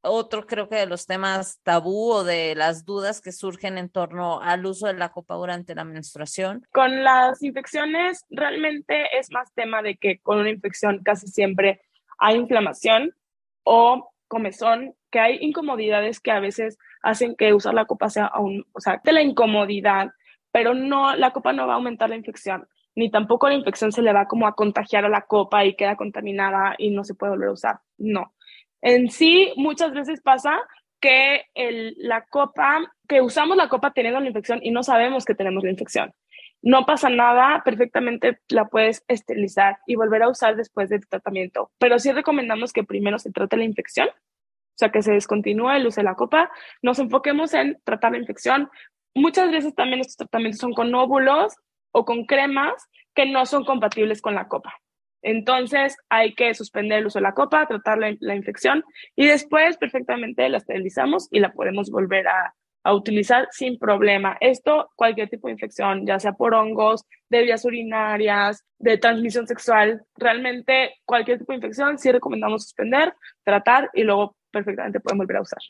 otro 0.00 0.46
creo 0.46 0.68
que 0.68 0.76
de 0.76 0.86
los 0.86 1.06
temas 1.06 1.60
tabú 1.62 2.12
o 2.12 2.24
de 2.24 2.54
las 2.54 2.84
dudas 2.84 3.20
que 3.20 3.32
surgen 3.32 3.78
en 3.78 3.88
torno 3.88 4.40
al 4.40 4.66
uso 4.66 4.88
de 4.88 4.94
la 4.94 5.10
copa 5.10 5.34
durante 5.34 5.74
la 5.74 5.84
menstruación. 5.84 6.66
Con 6.72 7.04
las 7.04 7.42
infecciones 7.42 8.24
realmente 8.28 9.16
es 9.18 9.30
más 9.30 9.52
tema 9.54 9.82
de 9.82 9.96
que 9.96 10.18
con 10.18 10.38
una 10.38 10.50
infección 10.50 11.02
casi 11.04 11.28
siempre 11.28 11.80
hay 12.18 12.36
inflamación 12.36 13.14
o 13.62 14.10
comezón, 14.26 14.94
que 15.10 15.20
hay 15.20 15.38
incomodidades 15.40 16.20
que 16.20 16.32
a 16.32 16.40
veces 16.40 16.76
hacen 17.02 17.36
que 17.36 17.54
usar 17.54 17.74
la 17.74 17.86
copa 17.86 18.10
sea 18.10 18.26
aún, 18.26 18.66
o 18.72 18.80
sea, 18.80 19.00
de 19.02 19.12
la 19.12 19.22
incomodidad, 19.22 20.10
pero 20.52 20.74
no, 20.74 21.14
la 21.16 21.32
copa 21.32 21.52
no 21.52 21.66
va 21.66 21.74
a 21.74 21.76
aumentar 21.76 22.08
la 22.10 22.16
infección, 22.16 22.68
ni 22.94 23.10
tampoco 23.10 23.48
la 23.48 23.54
infección 23.54 23.92
se 23.92 24.02
le 24.02 24.12
va 24.12 24.26
como 24.26 24.46
a 24.46 24.54
contagiar 24.54 25.04
a 25.04 25.08
la 25.08 25.22
copa 25.22 25.64
y 25.64 25.76
queda 25.76 25.96
contaminada 25.96 26.74
y 26.78 26.90
no 26.90 27.04
se 27.04 27.14
puede 27.14 27.32
volver 27.32 27.48
a 27.48 27.52
usar, 27.52 27.80
no. 27.96 28.34
En 28.80 29.10
sí, 29.10 29.52
muchas 29.56 29.92
veces 29.92 30.20
pasa 30.20 30.60
que 31.00 31.42
el, 31.54 31.94
la 31.98 32.24
copa, 32.26 32.92
que 33.08 33.20
usamos 33.20 33.56
la 33.56 33.68
copa 33.68 33.92
teniendo 33.92 34.20
la 34.20 34.28
infección 34.28 34.60
y 34.62 34.70
no 34.70 34.82
sabemos 34.82 35.24
que 35.24 35.34
tenemos 35.34 35.62
la 35.64 35.70
infección. 35.70 36.12
No 36.60 36.86
pasa 36.86 37.08
nada, 37.08 37.62
perfectamente 37.64 38.40
la 38.48 38.64
puedes 38.66 39.04
esterilizar 39.06 39.78
y 39.86 39.94
volver 39.94 40.24
a 40.24 40.28
usar 40.28 40.56
después 40.56 40.88
del 40.88 41.06
tratamiento. 41.06 41.70
Pero 41.78 41.98
sí 41.98 42.10
recomendamos 42.10 42.72
que 42.72 42.82
primero 42.82 43.18
se 43.18 43.30
trate 43.30 43.56
la 43.56 43.64
infección, 43.64 44.08
o 44.08 44.78
sea, 44.78 44.90
que 44.90 45.02
se 45.02 45.12
descontinúe 45.12 45.70
el 45.70 45.86
uso 45.86 46.00
de 46.00 46.04
la 46.04 46.14
copa, 46.14 46.50
nos 46.82 46.98
enfoquemos 46.98 47.54
en 47.54 47.80
tratar 47.84 48.12
la 48.12 48.18
infección. 48.18 48.70
Muchas 49.14 49.50
veces 49.50 49.74
también 49.74 50.00
estos 50.00 50.16
tratamientos 50.16 50.60
son 50.60 50.72
con 50.72 50.94
óvulos 50.94 51.54
o 51.92 52.04
con 52.04 52.24
cremas 52.26 52.74
que 53.14 53.26
no 53.26 53.46
son 53.46 53.64
compatibles 53.64 54.22
con 54.22 54.34
la 54.34 54.48
copa. 54.48 54.74
Entonces 55.22 55.96
hay 56.08 56.34
que 56.34 56.54
suspender 56.54 56.98
el 56.98 57.06
uso 57.06 57.18
de 57.18 57.24
la 57.24 57.34
copa, 57.34 57.66
tratar 57.66 57.98
la, 57.98 58.34
infección 58.34 58.84
y 59.16 59.26
después 59.26 59.76
perfectamente 59.76 60.48
la 60.48 60.58
esterilizamos 60.58 61.28
y 61.30 61.40
la 61.40 61.52
podemos 61.52 61.90
volver 61.90 62.28
a, 62.28 62.54
a, 62.84 62.94
utilizar 62.94 63.48
sin 63.50 63.78
problema. 63.78 64.36
Esto, 64.40 64.90
cualquier 64.94 65.28
tipo 65.28 65.48
de 65.48 65.54
infección, 65.54 66.06
ya 66.06 66.20
sea 66.20 66.32
por 66.32 66.54
hongos, 66.54 67.04
de 67.28 67.42
vías 67.42 67.64
urinarias, 67.64 68.64
de 68.78 68.98
transmisión 68.98 69.46
sexual, 69.48 70.04
realmente 70.16 70.94
cualquier 71.04 71.38
tipo 71.38 71.52
de 71.52 71.56
infección 71.56 71.98
sí 71.98 72.12
recomendamos 72.12 72.62
suspender, 72.62 73.12
tratar 73.44 73.90
y 73.94 74.04
luego 74.04 74.36
perfectamente 74.52 75.00
pueden 75.00 75.18
volver 75.18 75.38
a 75.38 75.42
usar. 75.42 75.60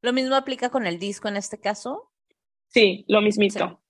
¿Lo 0.00 0.12
mismo 0.12 0.34
aplica 0.34 0.70
con 0.70 0.86
el 0.86 0.98
disco 0.98 1.28
en 1.28 1.36
este 1.36 1.60
caso? 1.60 2.11
Sí, 2.72 3.04
lo 3.08 3.20
mismito. 3.20 3.82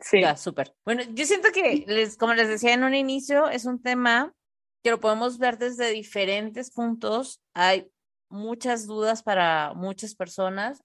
Sí. 0.00 0.20
Ya, 0.20 0.36
súper. 0.36 0.74
Bueno, 0.84 1.02
yo 1.12 1.24
siento 1.26 1.50
que, 1.52 1.84
les, 1.86 2.16
como 2.16 2.34
les 2.34 2.48
decía 2.48 2.74
en 2.74 2.82
un 2.82 2.94
inicio, 2.94 3.48
es 3.48 3.66
un 3.66 3.80
tema 3.80 4.34
que 4.82 4.90
lo 4.90 5.00
podemos 5.00 5.38
ver 5.38 5.58
desde 5.58 5.90
diferentes 5.90 6.70
puntos. 6.72 7.40
Hay 7.54 7.88
muchas 8.28 8.86
dudas 8.86 9.22
para 9.22 9.74
muchas 9.74 10.14
personas. 10.14 10.82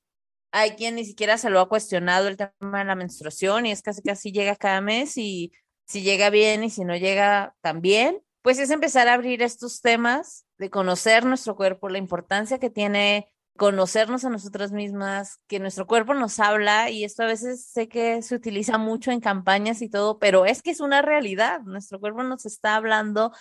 Hay 0.52 0.72
quien 0.72 0.95
ni 0.95 1.06
siquiera 1.06 1.38
se 1.38 1.50
lo 1.50 1.60
ha 1.60 1.70
cuestionado 1.70 2.28
el 2.28 2.38
tema 2.38 2.80
de 2.80 2.86
la 2.86 2.95
menstruación 2.95 3.66
y 3.66 3.72
es 3.72 3.82
casi 3.82 4.02
casi 4.02 4.32
llega 4.32 4.56
cada 4.56 4.82
mes 4.82 5.18
y 5.18 5.52
si 5.86 6.04
llega 6.04 6.30
bien 6.30 6.64
y 6.64 6.70
si 6.70 6.86
no 6.86 6.95
llega 6.95 7.56
también. 7.62 8.22
Pues 8.43 8.60
es 8.60 8.70
empezar 8.70 9.08
a 9.08 9.14
abrir 9.14 9.41
estos 9.41 9.82
temas 9.82 10.45
de 10.58 10.70
conocer 10.70 11.26
nuestro 11.26 11.56
cuerpo, 11.56 11.89
la 11.89 11.98
importancia 11.98 12.60
que 12.60 12.70
tiene 12.70 13.30
conocernos 13.58 14.24
a 14.24 14.30
nosotras 14.30 14.72
mismas, 14.72 15.39
que 15.47 15.60
nuestro 15.60 15.86
cuerpo 15.86 16.14
nos 16.14 16.39
habla 16.39 16.89
y 16.89 17.03
esto 17.03 17.24
a 17.24 17.28
veces 17.28 17.66
sé 17.66 17.89
que 17.89 18.22
se 18.22 18.36
utiliza 18.36 18.78
mucho 18.78 19.12
en 19.12 19.20
campañas 19.20 19.82
y 19.82 19.89
todo, 19.89 20.20
pero 20.20 20.45
es 20.45 20.62
que 20.62 20.72
es 20.72 20.80
una 20.80 21.01
realidad, 21.01 21.62
nuestro 21.62 21.99
cuerpo 21.99 22.24
nos 22.24 22.45
está 22.45 22.76
hablando 22.76 23.34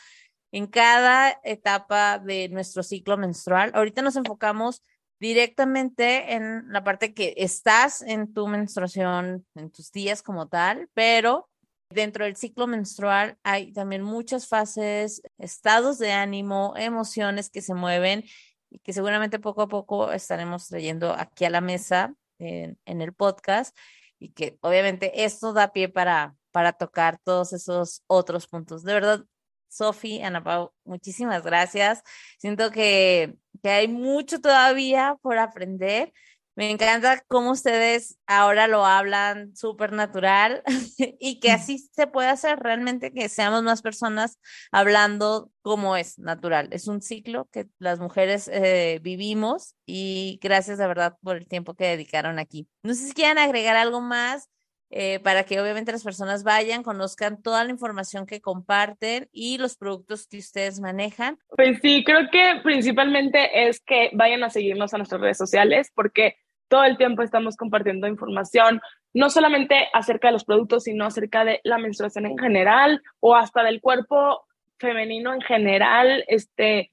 en 0.52 0.66
cada 0.66 1.38
etapa 1.44 2.18
de 2.18 2.48
nuestro 2.48 2.82
ciclo 2.82 3.16
menstrual. 3.16 3.70
Ahorita 3.74 4.02
nos 4.02 4.16
enfocamos 4.16 4.82
directamente 5.20 6.34
en 6.34 6.72
la 6.72 6.82
parte 6.82 7.14
que 7.14 7.34
estás 7.36 8.02
en 8.02 8.32
tu 8.32 8.48
menstruación, 8.48 9.46
en 9.54 9.70
tus 9.70 9.92
días 9.92 10.22
como 10.22 10.48
tal, 10.48 10.88
pero 10.94 11.48
dentro 11.90 12.24
del 12.24 12.36
ciclo 12.36 12.66
menstrual 12.66 13.38
hay 13.42 13.72
también 13.72 14.02
muchas 14.02 14.48
fases, 14.48 15.22
estados 15.38 15.98
de 15.98 16.12
ánimo, 16.12 16.74
emociones 16.76 17.50
que 17.50 17.62
se 17.62 17.74
mueven 17.74 18.24
y 18.70 18.78
que 18.80 18.92
seguramente 18.92 19.38
poco 19.38 19.62
a 19.62 19.68
poco 19.68 20.12
estaremos 20.12 20.68
trayendo 20.68 21.12
aquí 21.12 21.44
a 21.44 21.50
la 21.50 21.60
mesa 21.60 22.14
en, 22.38 22.76
el 22.84 23.12
podcast 23.12 23.76
y 24.18 24.30
que 24.30 24.58
obviamente 24.60 25.24
esto 25.24 25.52
da 25.52 25.72
pie 25.72 25.88
para, 25.88 26.36
para 26.50 26.72
tocar 26.72 27.18
todos 27.22 27.52
esos 27.52 28.02
otros 28.06 28.46
puntos. 28.46 28.82
De 28.82 28.94
verdad, 28.94 29.24
Sofi, 29.68 30.22
Ana 30.22 30.42
Pau, 30.42 30.72
muchísimas 30.84 31.42
gracias. 31.42 32.02
Siento 32.38 32.70
que, 32.70 33.36
que 33.62 33.70
hay 33.70 33.88
mucho 33.88 34.40
todavía 34.40 35.16
por 35.22 35.38
aprender 35.38 36.12
me 36.56 36.70
encanta 36.70 37.22
cómo 37.28 37.50
ustedes 37.50 38.18
ahora 38.26 38.66
lo 38.66 38.86
hablan 38.86 39.54
súper 39.54 39.92
natural 39.92 40.62
y 41.20 41.38
que 41.38 41.52
así 41.52 41.78
se 41.78 42.06
puede 42.06 42.28
hacer 42.28 42.58
realmente 42.58 43.12
que 43.12 43.28
seamos 43.28 43.62
más 43.62 43.82
personas 43.82 44.40
hablando 44.72 45.50
como 45.60 45.96
es 45.96 46.18
natural. 46.18 46.68
Es 46.72 46.88
un 46.88 47.02
ciclo 47.02 47.46
que 47.52 47.66
las 47.78 48.00
mujeres 48.00 48.48
eh, 48.48 49.00
vivimos 49.02 49.74
y 49.84 50.40
gracias 50.42 50.78
de 50.78 50.86
verdad 50.86 51.18
por 51.22 51.36
el 51.36 51.46
tiempo 51.46 51.74
que 51.74 51.88
dedicaron 51.88 52.38
aquí. 52.38 52.66
No 52.82 52.94
sé 52.94 53.08
si 53.08 53.12
quieren 53.12 53.38
agregar 53.38 53.76
algo 53.76 54.00
más. 54.00 54.48
Eh, 54.90 55.18
para 55.18 55.42
que 55.42 55.60
obviamente 55.60 55.90
las 55.90 56.04
personas 56.04 56.44
vayan, 56.44 56.84
conozcan 56.84 57.42
toda 57.42 57.64
la 57.64 57.72
información 57.72 58.24
que 58.24 58.40
comparten 58.40 59.28
y 59.32 59.58
los 59.58 59.76
productos 59.76 60.28
que 60.28 60.38
ustedes 60.38 60.78
manejan. 60.78 61.40
Pues 61.48 61.80
sí, 61.82 62.04
creo 62.04 62.30
que 62.30 62.60
principalmente 62.62 63.68
es 63.68 63.80
que 63.80 64.10
vayan 64.12 64.44
a 64.44 64.50
seguirnos 64.50 64.94
a 64.94 64.98
nuestras 64.98 65.20
redes 65.20 65.38
sociales 65.38 65.90
porque 65.92 66.36
todo 66.68 66.84
el 66.84 66.96
tiempo 66.96 67.22
estamos 67.22 67.56
compartiendo 67.56 68.06
información, 68.06 68.80
no 69.14 69.30
solamente 69.30 69.88
acerca 69.92 70.28
de 70.28 70.32
los 70.32 70.44
productos, 70.44 70.84
sino 70.84 71.04
acerca 71.06 71.44
de 71.44 71.60
la 71.64 71.78
menstruación 71.78 72.26
en 72.26 72.38
general 72.38 73.02
o 73.20 73.34
hasta 73.34 73.62
del 73.62 73.80
cuerpo 73.80 74.44
femenino 74.78 75.32
en 75.32 75.40
general, 75.40 76.24
este, 76.28 76.92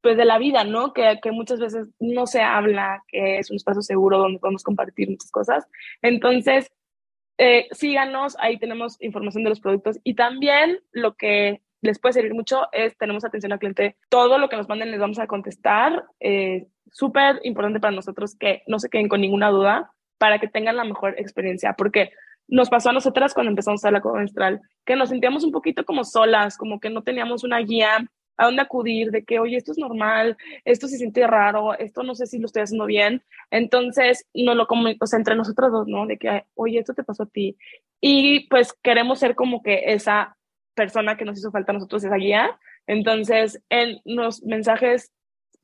pues 0.00 0.16
de 0.16 0.24
la 0.24 0.38
vida, 0.38 0.64
¿no? 0.64 0.92
Que, 0.92 1.20
que 1.22 1.30
muchas 1.30 1.60
veces 1.60 1.88
no 2.00 2.26
se 2.26 2.42
habla, 2.42 3.02
que 3.08 3.38
es 3.38 3.50
un 3.50 3.56
espacio 3.56 3.82
seguro 3.82 4.18
donde 4.18 4.40
podemos 4.40 4.64
compartir 4.64 5.08
muchas 5.08 5.30
cosas. 5.30 5.66
Entonces, 6.02 6.72
eh, 7.38 7.68
síganos, 7.70 8.36
ahí 8.40 8.58
tenemos 8.58 9.00
información 9.00 9.44
de 9.44 9.50
los 9.50 9.60
productos 9.60 9.98
y 10.04 10.14
también 10.14 10.80
lo 10.90 11.14
que 11.14 11.62
les 11.80 11.98
puede 11.98 12.12
servir 12.14 12.34
mucho 12.34 12.68
es, 12.72 12.96
tenemos 12.96 13.24
atención 13.24 13.52
al 13.52 13.58
cliente, 13.58 13.96
todo 14.08 14.38
lo 14.38 14.48
que 14.48 14.56
nos 14.56 14.68
manden 14.68 14.90
les 14.90 15.00
vamos 15.00 15.18
a 15.18 15.26
contestar. 15.26 16.04
Eh, 16.20 16.68
súper 16.92 17.40
importante 17.42 17.80
para 17.80 17.94
nosotros 17.94 18.36
que 18.38 18.62
no 18.66 18.78
se 18.78 18.88
queden 18.88 19.08
con 19.08 19.20
ninguna 19.20 19.50
duda 19.50 19.90
para 20.18 20.38
que 20.38 20.46
tengan 20.46 20.76
la 20.76 20.84
mejor 20.84 21.18
experiencia, 21.18 21.74
porque 21.76 22.12
nos 22.46 22.68
pasó 22.68 22.90
a 22.90 22.92
nosotras 22.92 23.34
cuando 23.34 23.50
empezamos 23.50 23.84
a 23.84 23.90
la 23.90 24.00
copa 24.00 24.18
menstrual, 24.18 24.60
que 24.84 24.94
nos 24.94 25.08
sentíamos 25.08 25.42
un 25.42 25.52
poquito 25.52 25.84
como 25.84 26.04
solas, 26.04 26.56
como 26.56 26.78
que 26.78 26.90
no 26.90 27.02
teníamos 27.02 27.44
una 27.44 27.58
guía 27.58 28.08
a 28.36 28.46
dónde 28.46 28.62
acudir, 28.62 29.10
de 29.10 29.24
que, 29.24 29.38
oye, 29.38 29.56
esto 29.56 29.72
es 29.72 29.78
normal, 29.78 30.36
esto 30.64 30.88
se 30.88 30.96
siente 30.96 31.26
raro, 31.26 31.78
esto 31.78 32.02
no 32.02 32.14
sé 32.14 32.26
si 32.26 32.38
lo 32.38 32.46
estoy 32.46 32.62
haciendo 32.62 32.86
bien. 32.86 33.22
Entonces, 33.50 34.26
no 34.34 34.54
lo 34.54 34.66
o 34.68 35.06
sea, 35.06 35.18
entre 35.18 35.36
nosotros 35.36 35.72
dos, 35.72 35.88
¿no? 35.88 36.06
De 36.06 36.18
que, 36.18 36.44
oye, 36.54 36.78
esto 36.78 36.94
te 36.94 37.04
pasó 37.04 37.24
a 37.24 37.28
ti. 37.28 37.56
Y 38.00 38.48
pues 38.48 38.72
queremos 38.82 39.18
ser 39.18 39.34
como 39.34 39.62
que 39.62 39.92
esa 39.92 40.36
persona 40.74 41.16
que 41.16 41.24
nos 41.24 41.38
hizo 41.38 41.50
falta 41.50 41.72
a 41.72 41.74
nosotros, 41.74 42.04
esa 42.04 42.16
guía. 42.16 42.58
Entonces, 42.86 43.62
en 43.68 44.00
los 44.04 44.42
mensajes 44.42 45.12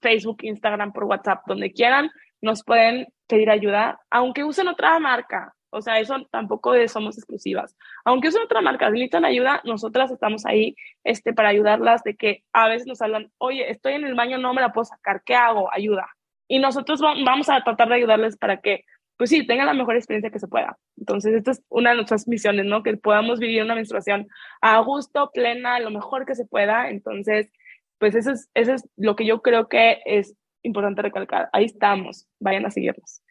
Facebook, 0.01 0.39
Instagram, 0.43 0.93
por 0.93 1.05
WhatsApp, 1.05 1.43
donde 1.47 1.73
quieran, 1.73 2.11
nos 2.41 2.63
pueden 2.63 3.09
pedir 3.27 3.51
ayuda, 3.51 4.01
aunque 4.11 4.45
usen 4.45 4.69
otra 4.69 4.99
marca. 4.99 5.55
O 5.71 5.83
sea, 5.83 6.01
eso 6.01 6.17
tampoco 6.31 6.73
somos 6.89 7.19
exclusivas. 7.19 7.77
Aunque 8.05 8.29
usen 8.29 8.43
otra 8.43 8.63
marca, 8.63 8.87
si 8.87 8.93
necesitan 8.93 9.27
ayuda, 9.27 9.61
nosotras 9.65 10.11
estamos 10.11 10.47
ahí 10.47 10.75
este, 11.05 11.35
para 11.35 11.51
ayudarlas 11.51 12.03
de 12.05 12.17
que 12.17 12.45
a 12.53 12.69
veces 12.69 12.87
nos 12.87 13.03
hablan, 13.03 13.31
oye, 13.37 13.71
estoy 13.71 13.93
en 13.95 14.05
el 14.05 14.15
baño, 14.15 14.39
no 14.39 14.55
me 14.55 14.63
la 14.63 14.73
puedo 14.73 14.87
sacar, 14.87 15.23
¿qué 15.25 15.35
hago? 15.35 15.71
Ayuda. 15.73 16.09
Y 16.49 16.59
nosotros 16.59 17.01
vamos 17.01 17.51
a 17.51 17.63
tratar 17.63 17.89
de 17.89 17.97
ayudarles 17.97 18.39
para 18.39 18.61
que 18.63 18.85
pues 19.19 19.31
sí, 19.31 19.45
tengan 19.45 19.67
la 19.67 19.75
mejor 19.75 19.97
experiencia 19.97 20.31
que 20.31 20.39
se 20.39 20.47
pueda. 20.47 20.79
Entonces, 20.97 21.35
esta 21.35 21.51
es 21.51 21.63
una 21.69 21.91
de 21.91 21.97
nuestras 21.97 22.29
misiones, 22.29 22.67
¿no? 22.67 22.85
Que 22.85 22.97
podamos 22.97 23.41
vivir 23.41 23.65
una 23.65 23.75
menstruación 23.75 24.29
a 24.61 24.79
gusto, 24.79 25.33
plena, 25.35 25.81
lo 25.81 25.91
mejor 25.91 26.25
que 26.25 26.37
se 26.37 26.47
pueda. 26.47 26.89
Entonces, 26.89 27.51
pues 27.99 28.15
eso 28.15 28.33
es, 28.33 28.49
eso 28.55 28.75
es 28.75 28.89
lo 28.97 29.17
que 29.17 29.27
yo 29.27 29.43
creo 29.43 29.69
que 29.69 30.01
es 30.05 30.35
importante 30.63 31.03
recalcar. 31.03 31.49
Ahí 31.53 31.65
estamos, 31.65 32.27
vayan 32.39 32.67
a 32.67 32.71
seguirnos. 32.71 33.23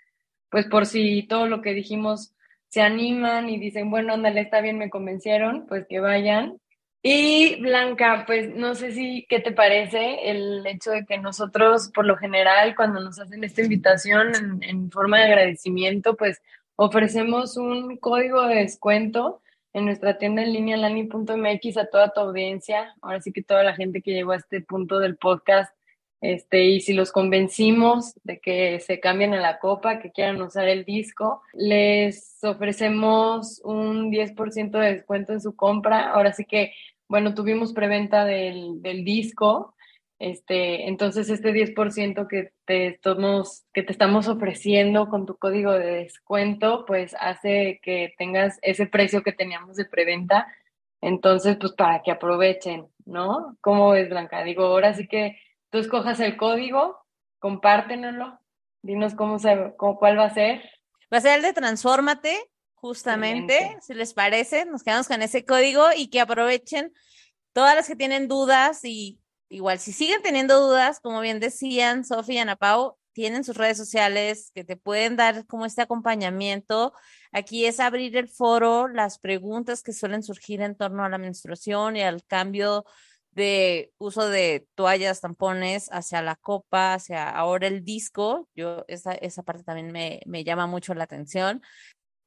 Pues 0.50 0.66
por 0.66 0.86
si 0.86 1.24
todo 1.24 1.48
lo 1.48 1.62
que 1.62 1.74
dijimos 1.74 2.34
se 2.70 2.82
animan 2.82 3.50
y 3.50 3.58
dicen, 3.60 3.90
bueno, 3.90 4.14
ándale, 4.14 4.42
está 4.42 4.62
bien, 4.62 4.78
me 4.78 4.90
convencieron, 4.90 5.66
pues 5.68 5.86
que 5.88 6.00
vayan. 6.00 6.60
Y 7.02 7.62
Blanca, 7.62 8.24
pues 8.26 8.54
no 8.54 8.76
sé 8.76 8.92
si, 8.92 9.26
¿qué 9.30 9.40
te 9.40 9.52
parece 9.52 10.30
el 10.30 10.66
hecho 10.66 10.92
de 10.92 11.06
que 11.06 11.18
nosotros, 11.18 11.90
por 11.94 12.06
lo 12.06 12.18
general, 12.18 12.76
cuando 12.76 13.00
nos 13.00 13.20
hacen 13.20 13.44
esta 13.44 13.62
invitación 13.62 14.36
en, 14.36 14.64
en 14.64 14.92
forma 14.92 15.20
de 15.20 15.26
agradecimiento, 15.26 16.18
pues 16.18 16.42
ofrecemos 16.76 17.56
un 17.56 17.98
código 17.98 18.46
de 18.48 18.56
descuento 18.56 19.42
en 19.78 19.86
nuestra 19.86 20.18
tienda 20.18 20.42
en 20.42 20.54
línea 20.54 20.76
lani.mx 20.76 21.78
a 21.78 21.86
toda 21.86 22.10
tu 22.10 22.20
audiencia, 22.20 22.96
ahora 23.02 23.22
sí 23.22 23.32
que 23.32 23.44
toda 23.44 23.64
la 23.64 23.76
gente 23.76 24.02
que 24.02 24.12
llegó 24.12 24.32
a 24.32 24.38
este 24.38 24.62
punto 24.62 25.00
del 25.00 25.18
podcast, 25.18 25.72
este, 26.20 26.66
y 26.66 26.82
si 26.82 26.94
los 26.94 27.12
convencimos 27.12 28.16
de 28.24 28.40
que 28.40 28.80
se 28.80 29.00
cambien 29.00 29.36
a 29.36 29.40
la 29.40 29.60
copa, 29.60 30.00
que 30.00 30.12
quieran 30.12 30.42
usar 30.42 30.68
el 30.68 30.84
disco, 30.84 31.44
les 31.54 32.44
ofrecemos 32.44 33.62
un 33.64 34.12
10% 34.12 34.80
de 34.80 34.94
descuento 34.94 35.34
en 35.34 35.42
su 35.42 35.56
compra. 35.56 36.10
Ahora 36.12 36.34
sí 36.34 36.46
que, 36.46 36.74
bueno, 37.08 37.36
tuvimos 37.36 37.72
preventa 37.72 38.26
del, 38.26 38.82
del 38.82 39.06
disco, 39.06 39.76
este, 40.20 40.88
entonces 40.88 41.30
este 41.30 41.54
10% 41.54 42.28
que 42.28 42.52
te, 42.66 42.88
estamos, 42.88 43.66
que 43.72 43.84
te 43.84 43.92
estamos 43.92 44.28
ofreciendo 44.28 45.10
con 45.10 45.26
tu 45.28 45.38
código 45.38 45.72
de 45.72 46.04
descuento, 46.04 46.86
pues 46.86 47.16
hace 47.20 47.80
que 47.84 48.14
tengas 48.18 48.58
ese 48.64 48.88
precio 48.88 49.22
que 49.22 49.32
teníamos 49.32 49.76
de 49.76 49.86
preventa. 49.86 50.48
Entonces, 51.02 51.58
pues 51.60 51.74
para 51.74 52.02
que 52.02 52.10
aprovechen, 52.10 52.88
¿no? 53.06 53.58
¿Cómo 53.62 53.92
ves, 53.92 54.10
Blanca? 54.10 54.44
Digo, 54.44 54.66
ahora 54.66 54.96
sí 54.96 55.08
que 55.08 55.40
tú 55.70 55.78
escojas 55.78 56.20
el 56.20 56.36
código, 56.36 56.98
compártenoslo, 57.38 58.40
dinos 58.82 59.14
cómo 59.14 59.38
se, 59.38 59.74
cómo, 59.78 60.00
cuál 60.00 60.18
va 60.18 60.26
a 60.26 60.34
ser. 60.34 60.64
Va 61.14 61.20
a 61.20 61.22
ser 61.22 61.36
el 61.36 61.44
de 61.44 61.54
Transfórmate, 61.54 62.36
justamente, 62.74 63.56
Excelente. 63.56 63.82
si 63.84 63.94
les 63.94 64.14
parece, 64.16 64.66
nos 64.66 64.82
quedamos 64.82 65.08
con 65.08 65.22
ese 65.22 65.46
código 65.46 65.86
y 65.96 66.10
que 66.10 66.20
aprovechen 66.22 66.92
todas 67.54 67.76
las 67.76 67.88
que 67.88 67.96
tienen 67.96 68.28
dudas 68.28 68.84
y 68.84 69.20
igual 69.50 69.80
si 69.80 69.92
siguen 69.92 70.22
teniendo 70.22 70.60
dudas, 70.60 71.00
como 71.00 71.22
bien 71.22 71.40
decían 71.40 72.04
Sofía 72.06 72.36
y 72.36 72.40
Ana 72.40 72.56
Pau, 72.56 72.98
tienen 73.14 73.44
sus 73.44 73.58
redes 73.58 73.78
sociales 73.78 74.52
que 74.54 74.64
te 74.64 74.78
pueden 74.78 75.16
dar 75.16 75.48
como 75.48 75.66
este 75.66 75.82
acompañamiento. 75.82 76.94
Aquí 77.32 77.66
es 77.66 77.80
abrir 77.80 78.16
el 78.16 78.28
foro, 78.28 78.88
las 78.88 79.18
preguntas 79.18 79.82
que 79.82 79.92
suelen 79.92 80.22
surgir 80.22 80.62
en 80.62 80.76
torno 80.76 81.04
a 81.04 81.10
la 81.10 81.18
menstruación 81.18 81.96
y 81.96 82.04
al 82.04 82.24
cambio 82.26 82.86
de 83.32 83.92
uso 83.98 84.30
de 84.30 84.68
toallas, 84.76 85.22
tampones 85.22 85.90
hacia 85.92 86.22
la 86.22 86.36
copa, 86.36 86.94
hacia 86.94 87.28
ahora 87.30 87.66
el 87.68 87.84
disco. 87.84 88.50
Yo, 88.56 88.86
esa, 88.88 89.14
esa 89.14 89.42
parte 89.42 89.64
también 89.64 89.92
me, 89.92 90.22
me 90.28 90.44
llama 90.44 90.68
mucho 90.68 90.94
la 90.94 91.06
atención. 91.06 91.64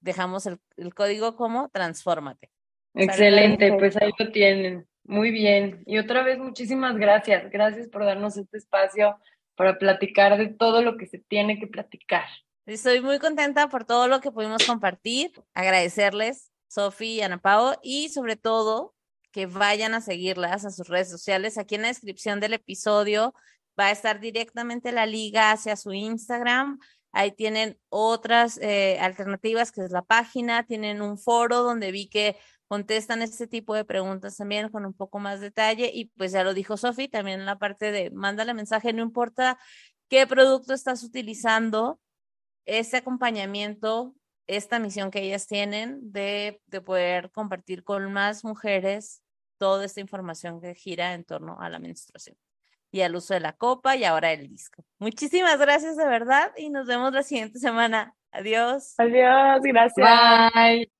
Dejamos 0.00 0.46
el, 0.46 0.58
el 0.76 0.92
código 0.92 1.36
como 1.36 1.68
transfórmate. 1.68 2.50
Excelente, 2.94 3.72
pues 3.74 3.96
ahí 3.96 4.10
lo 4.18 4.32
tienen. 4.32 4.88
Muy 5.11 5.32
bien. 5.32 5.82
Y 5.86 5.98
otra 5.98 6.22
vez, 6.22 6.38
muchísimas 6.38 6.96
gracias. 6.96 7.50
Gracias 7.50 7.88
por 7.88 8.04
darnos 8.04 8.36
este 8.36 8.58
espacio 8.58 9.18
para 9.56 9.76
platicar 9.76 10.38
de 10.38 10.46
todo 10.46 10.82
lo 10.82 10.96
que 10.96 11.06
se 11.06 11.18
tiene 11.18 11.58
que 11.58 11.66
platicar. 11.66 12.26
Estoy 12.64 13.00
muy 13.00 13.18
contenta 13.18 13.68
por 13.68 13.84
todo 13.84 14.06
lo 14.06 14.20
que 14.20 14.30
pudimos 14.30 14.64
compartir. 14.64 15.32
Agradecerles, 15.52 16.52
Sofi 16.68 17.14
y 17.14 17.22
Ana 17.22 17.38
Pao, 17.38 17.76
y 17.82 18.11
sobre 18.11 18.36
todo 18.36 18.94
que 19.32 19.46
vayan 19.46 19.94
a 19.94 20.00
seguirlas 20.00 20.64
a 20.64 20.70
sus 20.70 20.86
redes 20.86 21.11
sociales. 21.11 21.58
Aquí 21.58 21.74
en 21.74 21.82
la 21.82 21.88
descripción 21.88 22.38
del 22.38 22.54
episodio 22.54 23.34
va 23.78 23.86
a 23.86 23.90
estar 23.90 24.20
directamente 24.20 24.92
la 24.92 25.06
liga 25.06 25.50
hacia 25.50 25.74
su 25.74 25.92
Instagram. 25.92 26.78
Ahí 27.11 27.32
tienen 27.32 27.80
otras 27.88 28.61
eh, 28.62 28.96
alternativas, 29.00 29.72
que 29.72 29.80
es 29.80 29.90
la 29.90 30.02
página, 30.02 30.66
tienen 30.66 31.02
un 31.02 31.18
foro 31.18 31.64
donde 31.64 31.90
vi 31.90 32.08
que 32.08 32.36
contestan 32.70 33.20
este 33.20 33.48
tipo 33.48 33.74
de 33.74 33.84
preguntas 33.84 34.36
también 34.36 34.68
con 34.68 34.86
un 34.86 34.94
poco 34.94 35.18
más 35.18 35.40
detalle 35.40 35.90
y 35.92 36.04
pues 36.04 36.30
ya 36.30 36.44
lo 36.44 36.54
dijo 36.54 36.76
Sofi, 36.76 37.08
también 37.08 37.40
en 37.40 37.46
la 37.46 37.58
parte 37.58 37.90
de 37.90 38.12
mándale 38.12 38.54
mensaje, 38.54 38.92
no 38.92 39.02
importa 39.02 39.58
qué 40.08 40.24
producto 40.28 40.72
estás 40.72 41.02
utilizando, 41.02 41.98
este 42.66 42.98
acompañamiento, 42.98 44.14
esta 44.46 44.78
misión 44.78 45.10
que 45.10 45.20
ellas 45.20 45.48
tienen 45.48 45.98
de, 46.12 46.62
de 46.66 46.80
poder 46.80 47.32
compartir 47.32 47.82
con 47.82 48.12
más 48.12 48.44
mujeres 48.44 49.20
toda 49.58 49.84
esta 49.84 50.00
información 50.00 50.60
que 50.60 50.76
gira 50.76 51.14
en 51.14 51.24
torno 51.24 51.60
a 51.60 51.68
la 51.70 51.80
menstruación 51.80 52.36
y 52.92 53.00
al 53.00 53.16
uso 53.16 53.34
de 53.34 53.40
la 53.40 53.54
copa 53.54 53.96
y 53.96 54.04
ahora 54.04 54.32
el 54.32 54.46
disco. 54.46 54.84
Muchísimas 55.00 55.58
gracias 55.58 55.96
de 55.96 56.06
verdad 56.06 56.52
y 56.56 56.70
nos 56.70 56.86
vemos 56.86 57.12
la 57.12 57.24
siguiente 57.24 57.58
semana. 57.58 58.14
Adiós. 58.30 58.94
Adiós, 58.96 59.60
gracias. 59.64 60.52
Bye. 60.54 60.99